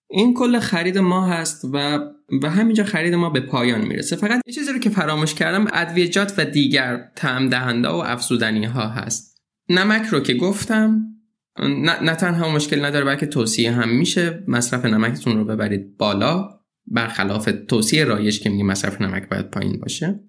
این 0.09 0.33
کل 0.33 0.59
خرید 0.59 0.97
ما 0.97 1.27
هست 1.27 1.65
و 1.73 1.99
و 2.43 2.49
همینجا 2.49 2.83
خرید 2.83 3.13
ما 3.13 3.29
به 3.29 3.39
پایان 3.39 3.81
می‌رسه. 3.81 4.15
فقط 4.15 4.41
یه 4.47 4.53
چیزی 4.53 4.71
رو 4.71 4.79
که 4.79 4.89
فراموش 4.89 5.33
کردم 5.33 5.67
ادویجات 5.73 6.33
و 6.37 6.45
دیگر 6.45 7.11
تعم 7.15 7.49
دهنده 7.49 7.89
و 7.89 7.95
افزودنی 8.05 8.65
ها 8.65 8.87
هست. 8.87 9.36
نمک 9.69 10.05
رو 10.05 10.19
که 10.19 10.33
گفتم 10.33 11.03
نه, 11.59 12.03
نه 12.03 12.15
تنها 12.15 12.49
مشکل 12.49 12.85
نداره 12.85 13.05
بلکه 13.05 13.25
توصیه 13.25 13.71
هم 13.71 13.89
میشه. 13.89 14.43
مصرف 14.47 14.85
نمکتون 14.85 15.37
رو 15.37 15.45
ببرید 15.45 15.97
بالا 15.97 16.59
برخلاف 16.87 17.49
توصیه 17.67 18.03
رایش 18.03 18.39
که 18.39 18.49
میگه 18.49 18.63
مصرف 18.63 19.01
نمک 19.01 19.29
باید 19.29 19.51
پایین 19.51 19.79
باشه. 19.79 20.19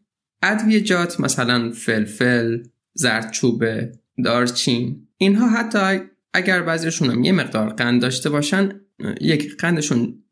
ادویجات 0.43 1.21
مثلا 1.21 1.71
فلفل 1.71 2.63
زردچوبه 2.93 3.93
دارچین 4.25 5.09
اینها 5.17 5.49
حتی 5.49 6.01
اگر 6.33 6.63
بعضیشون 6.63 7.11
هم 7.11 7.25
یه 7.25 7.33
مقدار 7.33 7.69
قند 7.69 8.03
داشته 8.03 8.31
باشن 8.31 8.81
یک 9.21 9.57
قندشون 9.57 10.25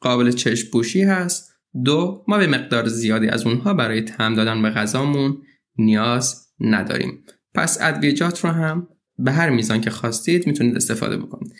قابل 0.00 0.30
چشم 0.30 0.70
پوشی 0.70 1.02
هست. 1.02 1.52
دو 1.84 2.24
ما 2.28 2.38
به 2.38 2.46
مقدار 2.46 2.88
زیادی 2.88 3.28
از 3.28 3.46
اونها 3.46 3.74
برای 3.74 4.00
تعم 4.02 4.34
دادن 4.34 4.62
به 4.62 4.70
غذامون 4.70 5.42
نیاز 5.78 6.46
نداریم. 6.60 7.24
پس 7.54 7.78
ادویجات 7.80 8.44
رو 8.44 8.50
هم 8.50 8.88
به 9.18 9.32
هر 9.32 9.50
میزان 9.50 9.80
که 9.80 9.90
خواستید 9.90 10.46
می‌تونید 10.46 10.76
استفاده 10.76 11.16
بکنید. 11.16 11.52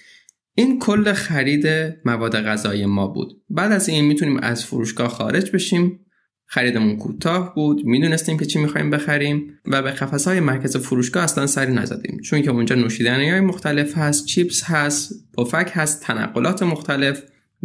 این 0.55 0.78
کل 0.78 1.12
خرید 1.12 1.66
مواد 2.05 2.40
غذایی 2.40 2.86
ما 2.86 3.07
بود. 3.07 3.43
بعد 3.51 3.72
از 3.72 3.88
این 3.88 4.05
می‌تونیم 4.05 4.36
از 4.36 4.64
فروشگاه 4.64 5.09
خارج 5.09 5.51
بشیم. 5.51 5.99
خریدمون 6.47 6.97
کوتاه 6.97 7.55
بود 7.55 7.86
می‌دونستیم 7.86 8.38
که 8.38 8.45
چی 8.45 8.59
می‌خوایم 8.59 8.90
بخریم 8.90 9.59
و 9.66 9.82
به 9.82 9.90
قفس 9.90 10.28
های 10.28 10.40
مرکز 10.40 10.76
فروشگاه 10.76 11.24
اصلا 11.24 11.47
سری 11.47 11.72
نزدیم. 11.74 12.20
چون 12.20 12.43
که 12.43 12.51
اونجا 12.51 12.76
نوشیدنی 12.76 13.30
های 13.30 13.40
مختلف 13.40 13.99
هست 13.99 14.26
چیپس 14.26 14.64
هست 14.64 15.12
پفک 15.38 15.70
هست 15.74 16.03
تنقلات 16.03 16.62
مختلف 16.62 17.22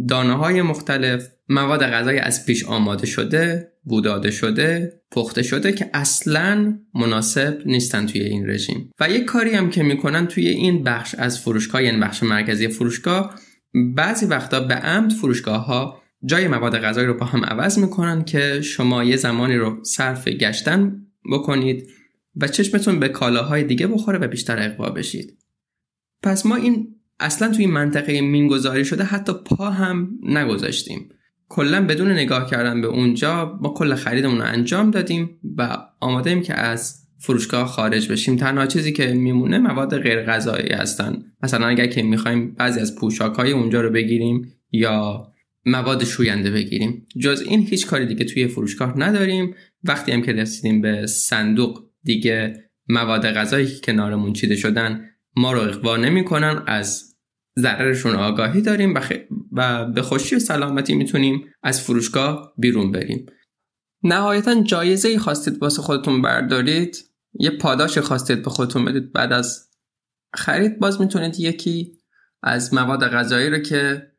دانه 0.08 0.32
های 0.32 0.62
مختلف. 0.62 1.28
مواد 1.48 1.82
غذایی 1.82 2.18
از 2.18 2.46
پیش 2.46 2.64
آماده 2.64 3.06
شده 3.06 3.72
بوداده 3.84 4.30
شده 4.30 5.00
پخته 5.10 5.42
شده 5.42 5.72
که 5.72 5.90
اصلا 5.94 6.78
مناسب 6.94 7.62
نیستن 7.66 8.06
توی 8.06 8.20
این 8.20 8.50
رژیم. 8.50 8.90
و 9.00 9.10
یک 9.10 9.24
کاری 9.24 9.54
هم 9.54 9.70
که 9.70 9.82
می‌کنن 9.82 10.26
توی 10.26 10.48
این 10.48 10.84
بخش 10.84 11.14
از 11.14 11.40
فروشگاه 11.40 11.82
یعنی 11.82 12.00
بخش 12.00 12.22
مرکزی 12.22 12.68
فروشگاه 12.68 13.34
بعضی 13.96 14.26
وقتا 14.26 14.60
به 14.60 14.74
عمد 14.74 15.12
فروشگاه 15.12 15.66
ها 15.66 16.02
جای 16.24 16.48
مواد 16.48 16.78
غذایی 16.78 17.06
رو 17.06 17.14
با 17.14 17.26
هم 17.26 17.44
عوض 17.44 17.78
می‌کنن 17.78 18.24
که 18.24 18.60
شما 18.60 19.04
یه 19.04 19.16
زمانی 19.16 19.56
رو 19.56 19.84
صرف 19.84 20.28
گشتن 20.28 21.06
بکنید 21.32 21.88
و 22.36 22.48
چشمتون 22.48 23.00
به 23.00 23.08
کالاهای 23.08 23.64
دیگه 23.64 23.86
بخوره 23.86 24.18
و 24.18 24.28
بیشتر 24.28 24.62
اقوا 24.62 24.90
بشید. 24.90 25.38
پس 26.22 26.46
ما 26.46 26.56
این 26.56 26.94
اصلا 27.20 27.52
توی 27.52 27.66
منطقه 27.66 28.20
مینگذاری 28.20 28.84
شده 28.84 29.04
حتی 29.04 29.32
پا 29.32 29.70
هم 29.70 30.10
نگذاشتیم. 30.22 31.08
کلا 31.48 31.86
بدون 31.86 32.12
نگاه 32.12 32.50
کردن 32.50 32.80
به 32.80 32.86
اونجا 32.86 33.58
ما 33.62 33.68
کل 33.68 33.94
خریدمون 33.94 34.38
رو 34.38 34.44
انجام 34.44 34.90
دادیم 34.90 35.30
و 35.56 35.76
آماده 36.00 36.30
ایم 36.30 36.42
که 36.42 36.54
از 36.54 37.08
فروشگاه 37.18 37.66
خارج 37.66 38.12
بشیم. 38.12 38.36
تنها 38.36 38.66
چیزی 38.66 38.92
که 38.92 39.06
میمونه 39.06 39.58
مواد 39.58 39.98
غیر 39.98 40.22
غذایی 40.22 40.68
هستن. 40.68 41.22
مثلا 41.42 41.66
اگر 41.66 41.86
که 41.86 42.02
می‌خوایم 42.02 42.54
بعضی 42.54 42.80
از 42.80 42.96
پوشاک 42.96 43.34
های 43.34 43.52
اونجا 43.52 43.80
رو 43.80 43.90
بگیریم 43.90 44.52
یا 44.72 45.28
مواد 45.66 46.04
شوینده 46.04 46.50
بگیریم. 46.50 47.06
جز 47.20 47.42
این 47.48 47.60
هیچ 47.60 47.86
کاری 47.86 48.06
دیگه 48.06 48.24
توی 48.24 48.46
فروشگاه 48.46 48.98
نداریم. 48.98 49.54
وقتی 49.84 50.12
هم 50.12 50.22
که 50.22 50.32
رسیدیم 50.32 50.80
به 50.80 51.06
صندوق 51.06 51.84
دیگه 52.04 52.64
مواد 52.88 53.26
غذایی 53.32 53.66
که 53.66 53.80
کنارمون 53.80 54.32
چیده 54.32 54.56
شدن 54.56 55.04
ما 55.36 55.52
رو 55.52 55.60
اقوا 55.60 55.96
نمی‌کنن. 55.96 56.62
از 56.66 57.07
ضررشون 57.58 58.14
آگاهی 58.14 58.62
داریم 58.62 58.94
و, 58.94 59.00
و 59.52 59.84
به 59.92 60.02
خوشی 60.02 60.36
و 60.36 60.38
سلامتی 60.38 60.94
می‌تونیم 60.94 61.44
از 61.62 61.80
فروشگاه 61.80 62.52
بیرون 62.58 62.92
بریم. 62.92 63.26
نهایتا 64.02 64.62
جایزه 64.62 65.08
ای 65.08 65.18
خواستید 65.18 65.62
واسه 65.62 65.82
خودتون 65.82 66.22
بردارید. 66.22 66.96
یه 67.40 67.50
پاداش 67.50 67.98
خواستید 67.98 68.42
به 68.42 68.50
خودتون 68.50 68.84
بدید. 68.84 69.12
بعد 69.12 69.32
از 69.32 69.68
خرید 70.34 70.78
باز 70.78 71.00
می‌تونید 71.00 71.40
یکی 71.40 71.98
از 72.42 72.74
مواد 72.74 73.08
غذایی 73.08 73.50
رو 73.50 73.58
که 73.58 74.12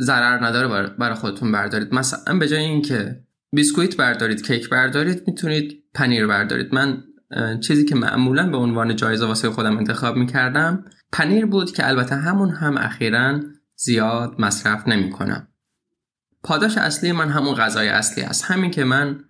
ضرر 0.00 0.44
نداره 0.44 0.96
برای 0.98 1.14
خودتون 1.14 1.52
بردارید. 1.52 1.94
مثلا 1.94 2.38
به 2.38 2.48
جای 2.48 2.64
اینکه 2.64 3.24
بیسکویت 3.54 3.96
بردارید 3.96 4.46
کیک 4.46 4.68
بردارید 4.68 5.22
می‌تونید 5.26 5.84
پنیر 5.94 6.26
بردارید. 6.26 6.74
من 6.74 7.04
چیزی 7.60 7.84
که 7.84 7.94
معمولا 7.94 8.50
به 8.50 8.56
عنوان 8.56 8.96
جایزه 8.96 9.26
واسه 9.26 9.50
خودم 9.50 9.78
انتخاب 9.78 10.16
می‌کردم 10.16 10.84
پنیر 11.12 11.46
بود 11.46 11.72
که 11.72 11.88
البته 11.88 12.14
همون 12.16 12.50
هم 12.50 12.76
اخیرا 12.76 13.40
زیاد 13.76 14.34
مصرف 14.38 14.88
نمی 14.88 15.10
کنم. 15.10 15.48
پاداش 16.42 16.78
اصلی 16.78 17.12
من 17.12 17.28
همون 17.28 17.54
غذای 17.54 17.88
اصلی 17.88 18.24
است. 18.24 18.44
همین 18.44 18.70
که 18.70 18.84
من 18.84 19.24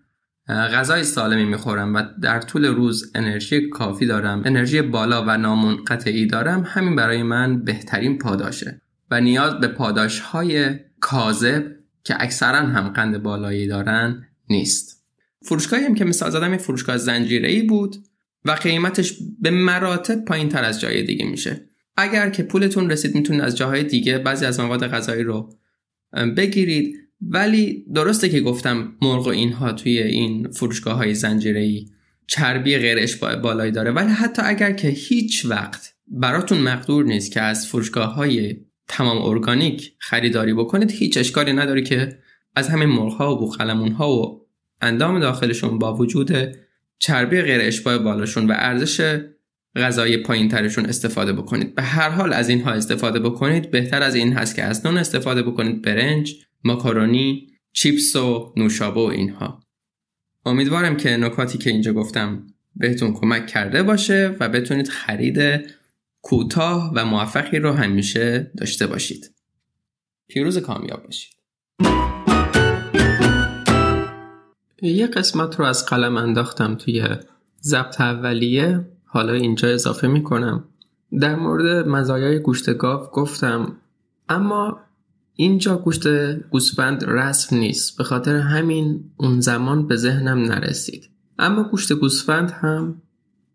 غذای 0.48 1.04
سالمی 1.04 1.44
می‌خورم 1.44 1.94
و 1.94 2.02
در 2.22 2.40
طول 2.40 2.64
روز 2.64 3.12
انرژی 3.14 3.68
کافی 3.68 4.06
دارم 4.06 4.42
انرژی 4.44 4.82
بالا 4.82 5.24
و 5.24 5.36
نامنقطعی 5.36 6.26
دارم 6.26 6.64
همین 6.66 6.96
برای 6.96 7.22
من 7.22 7.64
بهترین 7.64 8.18
پاداشه 8.18 8.80
و 9.10 9.20
نیاز 9.20 9.54
به 9.54 9.68
پاداش 9.68 10.20
های 10.20 10.78
کاذب 11.00 11.64
که 12.04 12.16
اکثرا 12.20 12.58
هم 12.58 12.88
قند 12.88 13.22
بالایی 13.22 13.66
دارن 13.66 14.26
نیست. 14.50 15.04
فروشگاهی 15.42 15.84
هم 15.84 15.94
که 15.94 16.04
مثال 16.04 16.30
زدم 16.30 16.52
یه 16.52 16.58
فروشگاه 16.58 16.96
زنجیره 16.96 17.48
ای 17.48 17.62
بود. 17.62 17.96
و 18.44 18.50
قیمتش 18.50 19.14
به 19.40 19.50
مراتب 19.50 20.24
پایین 20.24 20.48
تر 20.48 20.64
از 20.64 20.80
جای 20.80 21.02
دیگه 21.02 21.26
میشه. 21.26 21.68
اگر 21.96 22.30
که 22.30 22.42
پولتون 22.42 22.90
رسید 22.90 23.14
می‌تونید 23.14 23.42
از 23.42 23.56
جاهای 23.56 23.84
دیگه 23.84 24.18
بعضی 24.18 24.46
از 24.46 24.60
مواد 24.60 24.86
غذایی 24.86 25.22
رو 25.22 25.56
بگیرید. 26.36 26.96
ولی 27.20 27.84
درسته 27.94 28.28
که 28.28 28.40
گفتم 28.40 28.96
مرغ 29.02 29.26
و 29.26 29.30
اینها 29.30 29.72
توی 29.72 29.98
این 29.98 30.50
فروشگاه 30.50 30.96
های 30.96 31.14
زنجیره 31.14 31.84
چربی 32.26 32.78
غیر 32.78 32.98
اشباع 32.98 33.36
بالایی 33.36 33.72
داره. 33.72 33.90
ولی 33.90 34.12
حتی 34.12 34.42
اگر 34.44 34.72
که 34.72 34.88
هیچ 34.88 35.46
وقت 35.46 35.94
براتون 36.08 36.58
مقدور 36.58 37.04
نیست 37.04 37.32
که 37.32 37.40
از 37.40 37.66
فروشگاه 37.66 38.14
های 38.14 38.56
تمام 38.88 39.22
ارگانیک 39.22 39.92
خریداری 39.98 40.54
بکنید 40.54 40.90
هیچ 40.90 41.18
اشکالی 41.18 41.52
نداره 41.52 41.82
که 41.82 42.18
از 42.56 42.68
همین 42.68 42.88
مرغ 42.88 43.12
ها 43.12 43.34
و 43.34 43.38
بوخلمون 43.38 43.92
ها 43.92 44.10
و 44.10 44.46
اندام 44.80 45.20
داخلشون 45.20 45.78
با 45.78 45.94
وجود 45.94 46.32
چربی 46.98 47.42
غیر 47.42 47.60
اشباع 47.60 47.98
بالاشون 47.98 48.46
و 48.46 48.54
ارزش 48.56 49.20
غذای 49.76 50.16
پایین 50.16 50.48
ترشون 50.48 50.86
استفاده 50.86 51.32
بکنید. 51.32 51.74
به 51.74 51.82
هر 51.82 52.10
حال 52.10 52.32
از 52.32 52.48
اینها 52.48 52.70
استفاده 52.70 53.20
بکنید. 53.20 53.70
بهتر 53.70 54.02
از 54.02 54.14
این 54.14 54.32
هست 54.32 54.56
که 54.56 54.62
از 54.64 54.86
نون 54.86 54.98
استفاده 54.98 55.42
بکنید. 55.42 55.82
برنج 55.82 56.34
ماکارونی 56.64 57.48
چیپس 57.72 58.16
و 58.16 58.52
نوشابه 58.56 59.00
و 59.00 59.04
اینها. 59.04 59.62
امیدوارم 60.46 60.96
که 60.96 61.16
نکاتی 61.16 61.58
که 61.58 61.70
اینجا 61.70 61.92
گفتم 61.92 62.46
بهتون 62.76 63.12
کمک 63.12 63.46
کرده 63.46 63.82
باشه 63.82 64.36
و 64.40 64.48
بتونید 64.48 64.88
خرید 64.88 65.38
کوتاه 66.22 66.92
و 66.94 67.04
موفقی 67.04 67.58
رو 67.58 67.72
همیشه 67.72 68.50
داشته 68.56 68.86
باشید. 68.86 69.34
پیروز 70.28 70.58
کامیاب 70.58 71.02
باشید. 71.04 71.32
یه 74.82 75.06
قسمت 75.06 75.60
رو 75.60 75.64
از 75.64 75.86
قلم 75.86 76.16
انداختم 76.16 76.74
توی 76.74 77.08
ضبط 77.62 78.00
اولیه. 78.00 78.88
حالا 79.04 79.32
اینجا 79.32 79.68
اضافه 79.68 80.08
می‌کنم. 80.08 80.64
در 81.20 81.36
مورد 81.36 81.88
مزایای 81.88 82.38
گوشت 82.38 82.76
گاو 82.76 83.10
گفتم 83.10 83.76
اما 84.28 84.80
اینجا 85.34 85.76
گوشت 85.76 86.08
گوسفند 86.34 87.04
رسم 87.04 87.56
نیست. 87.56 87.98
به 87.98 88.04
خاطر 88.04 88.36
همین 88.36 89.10
اون 89.16 89.40
زمان 89.40 89.86
به 89.86 89.96
ذهنم 89.96 90.38
نرسید. 90.38 91.10
اما 91.38 91.62
گوشت 91.62 91.92
گوسفند 91.92 92.50
هم 92.50 93.02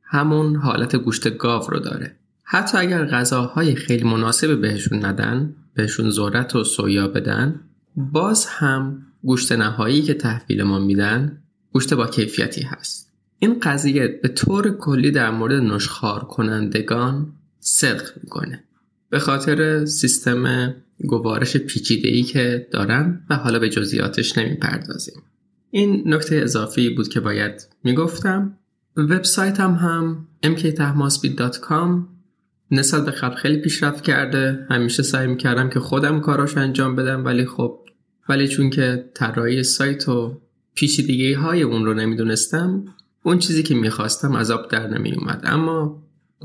همون 0.03 0.55
حالت 0.55 0.95
گوشت 0.95 1.37
گاو 1.37 1.63
رو 1.67 1.79
داره. 1.79 2.15
حتی 2.43 2.77
اگر 2.77 3.05
غذاهای 3.05 3.75
خیلی 3.75 4.03
مناسب 4.03 4.61
بهشون 4.61 5.05
ندن 5.05 5.55
بهشون 5.73 6.09
ذرت 6.09 6.55
و 6.55 6.63
سویا 6.63 7.07
بدن 7.07 7.59
باز 7.95 8.45
هم 8.45 9.05
گوشت 9.23 9.51
نهایی 9.51 10.01
که 10.01 10.13
تحویل 10.13 10.63
ما 10.63 10.79
میدن 10.79 11.43
گوشت 11.71 11.93
با 11.93 12.07
کیفیتی 12.07 12.61
هست. 12.61 13.13
این 13.39 13.59
قضیه 13.59 14.19
به 14.23 14.27
طور 14.27 14.77
کلی 14.77 15.11
در 15.11 15.29
مورد 15.29 15.63
نشخار 15.63 16.19
کنندگان 16.19 17.33
صدق 17.59 18.09
می‌کنه. 18.23 18.63
به 19.09 19.19
خاطر 19.19 19.85
سیستم 19.85 20.73
گوارش 20.99 21.57
پیچیده 21.57 22.07
ای 22.07 22.23
که 22.23 22.67
دارن 22.71 23.25
و 23.29 23.35
حالا 23.35 23.59
به 23.59 23.69
جزئیاتش 23.69 24.37
نمی‌پردازیم. 24.37 25.23
این 25.71 26.13
نکته 26.13 26.35
اضافی 26.35 26.89
بود 26.89 27.07
که 27.07 27.19
باید 27.19 27.67
می‌گفتم. 27.83 28.57
وبسایتم 28.97 29.73
هم 29.73 30.27
mktahmaspeed.com 30.43 32.07
نسبت 32.71 33.05
به 33.05 33.11
قبل 33.11 33.35
خیلی 33.35 33.57
پیشرفت 33.57 34.03
کرده. 34.03 34.67
همیشه 34.69 35.03
سعی 35.03 35.27
می‌کردم 35.27 35.69
که 35.69 35.79
خودم 35.79 36.19
کاراش 36.19 36.57
انجام 36.57 36.95
بدم 36.95 37.25
ولی 37.25 37.45
خب 37.45 37.82
ولی 38.29 38.47
چون 38.47 38.69
که 38.69 39.09
طراحی 39.13 39.63
سایت 39.63 40.09
و 40.09 40.41
پیچیدگی 40.75 41.33
های 41.33 41.61
اون 41.61 41.85
رو 41.85 41.93
نمی‌دونستم 41.93 42.85
اون 43.23 43.39
چیزی 43.39 43.63
که 43.63 43.75
می‌خواستم 43.75 44.35
از 44.35 44.51
آب 44.51 44.71
در 44.71 44.87
نمی 44.87 45.13
اومد 45.13 45.41
اما 45.43 46.03